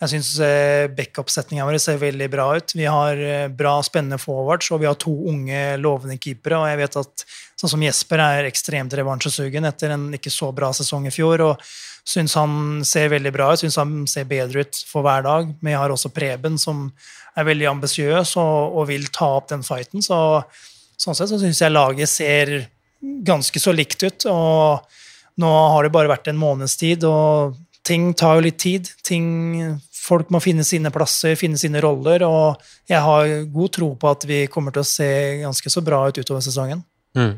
Jeg 0.05 0.13
syns 0.13 0.35
eh, 0.45 0.85
backup-setninga 0.93 1.65
vår 1.65 1.79
ser 1.81 2.01
veldig 2.03 2.27
bra 2.33 2.47
ut. 2.59 2.75
Vi 2.77 2.85
har 2.85 3.21
eh, 3.21 3.47
bra, 3.49 3.79
spennende 3.87 4.21
forwards, 4.21 4.69
og 4.75 4.83
vi 4.83 4.89
har 4.89 4.99
to 5.01 5.15
unge, 5.31 5.63
lovende 5.81 6.19
keepere. 6.21 6.61
Og 6.61 6.69
jeg 6.69 6.81
vet 6.83 6.99
at 7.01 7.25
sånn 7.61 7.73
som 7.73 7.85
Jesper 7.87 8.21
er 8.21 8.49
ekstremt 8.51 8.95
revansjesugen 8.99 9.65
etter 9.69 9.95
en 9.95 10.11
ikke 10.19 10.33
så 10.33 10.51
bra 10.57 10.73
sesong 10.77 11.09
i 11.09 11.15
fjor. 11.15 11.47
og 11.49 11.65
Syns 12.05 12.37
han 12.37 12.83
ser 12.85 13.09
veldig 13.15 13.33
bra 13.33 13.49
ut, 13.55 13.63
syns 13.63 13.79
han 13.81 14.03
ser 14.11 14.29
bedre 14.29 14.67
ut 14.67 14.83
for 14.85 15.07
hver 15.07 15.25
dag. 15.25 15.55
Men 15.63 15.73
jeg 15.73 15.81
har 15.81 15.95
også 15.95 16.13
Preben, 16.13 16.61
som 16.61 16.91
er 17.35 17.49
veldig 17.49 17.71
ambisiøs 17.73 18.37
og, 18.43 18.77
og, 18.77 18.85
vil 18.93 19.09
ta 19.09 19.31
opp 19.39 19.49
den 19.55 19.65
fighten. 19.65 20.05
Så 20.05 20.19
sånn 21.01 21.17
sett 21.17 21.33
så 21.33 21.41
syns 21.41 21.63
jeg 21.65 21.73
laget 21.73 22.13
ser 22.13 22.53
ganske 23.01 23.61
så 23.61 23.73
likt 23.73 24.05
ut. 24.05 24.29
Og 24.29 25.41
nå 25.41 25.55
har 25.73 25.87
det 25.87 25.95
bare 25.97 26.13
vært 26.13 26.29
en 26.29 26.39
måneds 26.39 26.77
tid, 26.81 27.09
og 27.09 27.57
ting 27.89 28.13
tar 28.17 28.39
jo 28.39 28.47
litt 28.47 28.61
tid. 28.61 28.93
Ting, 29.07 29.27
folk 30.05 30.33
må 30.35 30.41
finne 30.45 30.65
sine 30.67 30.93
plasser, 30.95 31.39
finne 31.41 31.61
sine 31.61 31.81
roller, 31.85 32.27
og 32.29 32.65
jeg 32.91 33.01
har 33.01 33.37
god 33.53 33.77
tro 33.77 33.93
på 34.01 34.11
at 34.11 34.27
vi 34.29 34.45
kommer 34.53 34.75
til 34.75 34.85
å 34.85 34.89
se 34.89 35.09
ganske 35.43 35.73
så 35.73 35.85
bra 35.85 36.05
ut 36.09 36.21
utover 36.21 36.45
sesongen. 36.45 36.85
Mm. 37.15 37.37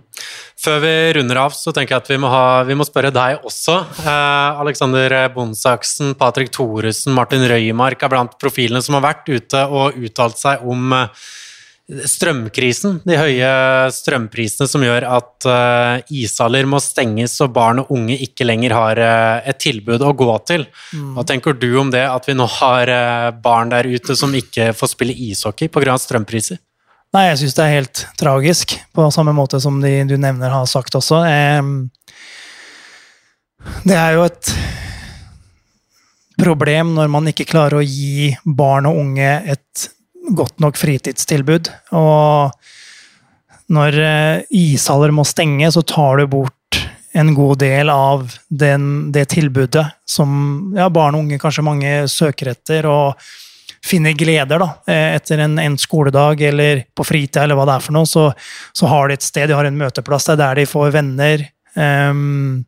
Før 0.57 0.79
vi 0.81 0.93
runder 1.19 1.39
av, 1.43 1.53
så 1.53 1.73
tenker 1.77 1.95
jeg 1.95 2.03
at 2.05 2.11
vi 2.15 2.17
må, 2.21 2.31
ha, 2.33 2.63
vi 2.65 2.77
må 2.79 2.85
spørre 2.89 3.13
deg 3.13 3.45
også. 3.45 3.75
Eh, 4.01 4.61
Alexander 4.63 5.15
Bondsaksen, 5.35 6.15
Patrick 6.17 6.49
Thoresen, 6.55 7.13
Martin 7.17 7.45
Røymark 7.45 8.01
er 8.01 8.13
blant 8.15 8.39
profilene 8.41 8.81
som 8.85 8.97
har 8.97 9.05
vært 9.05 9.29
ute 9.29 9.67
og 9.69 9.99
uttalt 10.01 10.41
seg 10.41 10.65
om 10.65 10.97
eh, 10.97 11.27
strømkrisen. 11.87 13.01
De 13.07 13.15
høye 13.19 13.49
strømprisene 13.95 14.67
som 14.67 14.83
gjør 14.83 15.07
at 15.07 15.47
uh, 15.47 16.03
ishaller 16.11 16.67
må 16.67 16.81
stenges 16.83 17.37
og 17.45 17.53
barn 17.55 17.85
og 17.85 17.93
unge 17.95 18.17
ikke 18.27 18.47
lenger 18.47 18.75
har 18.75 19.01
uh, 19.01 19.47
et 19.47 19.61
tilbud 19.63 20.03
å 20.03 20.15
gå 20.19 20.31
til. 20.51 20.67
Mm. 20.91 21.13
Hva 21.15 21.27
tenker 21.29 21.55
du 21.55 21.69
om 21.79 21.93
det, 21.95 22.03
at 22.11 22.27
vi 22.27 22.35
nå 22.35 22.49
har 22.59 22.91
uh, 22.91 23.31
barn 23.31 23.71
der 23.71 23.87
ute 23.87 24.19
som 24.19 24.35
ikke 24.35 24.73
får 24.77 24.95
spille 24.97 25.15
ishockey 25.15 25.71
pga. 25.71 25.95
strømpriser? 26.03 26.59
Nei, 27.15 27.29
jeg 27.31 27.45
syns 27.45 27.55
det 27.57 27.65
er 27.65 27.77
helt 27.77 28.07
tragisk, 28.19 28.75
på 28.93 29.07
samme 29.15 29.33
måte 29.33 29.63
som 29.63 29.79
de 29.81 30.01
du 30.11 30.17
nevner 30.21 30.51
har 30.53 30.67
sagt 30.69 30.99
også. 30.99 31.23
Det 33.87 33.95
er 33.95 34.17
jo 34.19 34.27
et 34.27 34.51
problem 36.37 36.97
når 36.99 37.13
man 37.15 37.31
ikke 37.31 37.47
klarer 37.49 37.79
å 37.79 37.87
gi 37.87 38.35
barn 38.45 38.91
og 38.91 38.99
unge 39.01 39.31
et 39.55 39.87
godt 40.35 40.61
nok 40.63 40.79
fritidstilbud. 40.81 41.71
Og 41.99 42.53
når 43.73 43.99
eh, 44.03 44.45
ishaller 44.51 45.15
må 45.15 45.25
stenge, 45.27 45.71
så 45.73 45.83
tar 45.87 46.23
du 46.23 46.29
bort 46.37 46.81
en 47.17 47.33
god 47.35 47.59
del 47.63 47.91
av 47.91 48.29
den, 48.49 49.11
det 49.13 49.31
tilbudet 49.33 49.87
som 50.05 50.75
ja, 50.77 50.91
barn 50.93 51.17
og 51.17 51.25
unge 51.25 51.41
kanskje 51.41 51.65
mange 51.65 51.93
søker 52.13 52.53
etter. 52.53 52.89
og 52.91 53.27
finner 53.87 54.17
gleder 54.19 54.59
da, 54.59 54.69
eh, 54.91 55.15
etter 55.17 55.39
en 55.45 55.59
en 55.63 55.77
skoledag 55.79 56.41
eller 56.49 56.85
på 56.95 57.05
fritid, 57.07 57.43
eller 57.43 57.59
hva 57.59 57.67
det 57.69 57.77
er 57.77 57.85
for 57.85 57.97
noe, 57.97 58.09
så, 58.11 58.25
så, 58.75 58.89
har 58.91 59.09
de 59.09 59.15
et 59.15 59.27
sted, 59.27 59.49
de 59.49 59.55
har 59.55 59.69
en 59.69 59.79
møteplass. 59.79 60.27
Det 60.27 60.35
er 60.35 60.43
der 60.43 60.61
de 60.61 60.67
får 60.67 60.95
venner. 60.97 61.45
Um, 61.77 62.65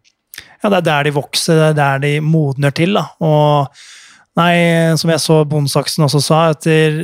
ja, 0.63 0.69
det 0.69 0.79
er 0.79 0.87
der 0.91 1.09
de 1.09 1.15
vokser, 1.17 1.59
det 1.59 1.69
er 1.71 1.79
der 1.79 2.05
de 2.05 2.13
modner 2.25 2.75
til. 2.75 2.95
Da. 2.99 3.09
Og 3.25 3.67
nei, 4.39 4.55
som 5.01 5.11
jeg 5.11 5.25
så 5.25 5.41
Bondsaksen 5.49 6.07
også 6.07 6.23
sa, 6.23 6.43
etter 6.55 7.01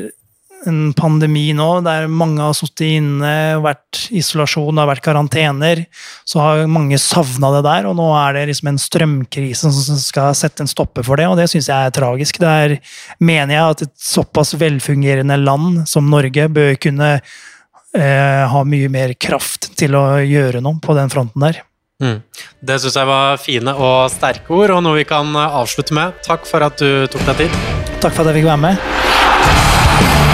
en 0.68 0.92
pandemi 0.96 1.48
nå 1.56 1.68
der 1.84 2.06
mange 2.10 2.42
har 2.42 2.54
sittet 2.56 2.98
inne, 2.98 3.32
vært 3.64 4.06
isolasjon, 4.14 4.78
har 4.80 4.88
vært 4.90 5.04
karantener, 5.04 5.84
så 6.28 6.42
har 6.42 6.64
mange 6.70 6.98
savna 7.00 7.52
det 7.56 7.64
der. 7.66 7.88
Og 7.90 7.96
nå 7.98 8.08
er 8.18 8.38
det 8.38 8.46
liksom 8.50 8.72
en 8.72 8.80
strømkrise 8.80 9.72
som 9.74 10.00
skal 10.00 10.36
sette 10.38 10.64
en 10.64 10.70
stopper 10.70 11.06
for 11.06 11.20
det, 11.20 11.28
og 11.30 11.38
det 11.40 11.48
syns 11.52 11.70
jeg 11.70 11.90
er 11.90 11.94
tragisk. 11.94 12.40
Der 12.42 12.78
mener 13.20 13.56
jeg 13.56 13.74
at 13.76 13.84
et 13.88 13.94
såpass 14.00 14.54
velfungerende 14.60 15.38
land 15.40 15.84
som 15.90 16.10
Norge 16.10 16.48
bør 16.52 16.74
kunne 16.80 17.12
eh, 17.18 18.42
ha 18.50 18.64
mye 18.66 18.90
mer 18.92 19.14
kraft 19.20 19.72
til 19.78 19.96
å 19.98 20.06
gjøre 20.24 20.64
noe 20.64 20.80
på 20.82 20.96
den 20.98 21.12
fronten 21.12 21.48
der. 21.48 21.62
Mm. 22.02 22.18
Det 22.60 22.80
syns 22.82 22.98
jeg 22.98 23.08
var 23.08 23.38
fine 23.40 23.74
og 23.78 24.10
sterke 24.12 24.50
ord, 24.56 24.74
og 24.74 24.82
noe 24.84 24.98
vi 24.98 25.06
kan 25.08 25.30
avslutte 25.44 25.94
med. 25.96 26.18
Takk 26.26 26.48
for 26.48 26.66
at 26.66 26.80
du 26.80 27.06
tok 27.12 27.26
deg 27.30 27.44
tid. 27.44 27.58
Takk 28.02 28.12
for 28.12 28.24
at 28.24 28.32
jeg 28.34 28.42
fikk 28.42 28.50
være 28.50 28.64
med. 28.66 30.34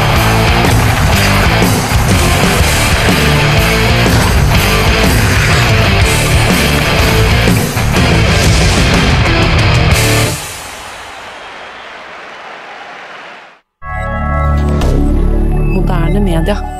Moderne 16.40 16.64
media. 16.64 16.79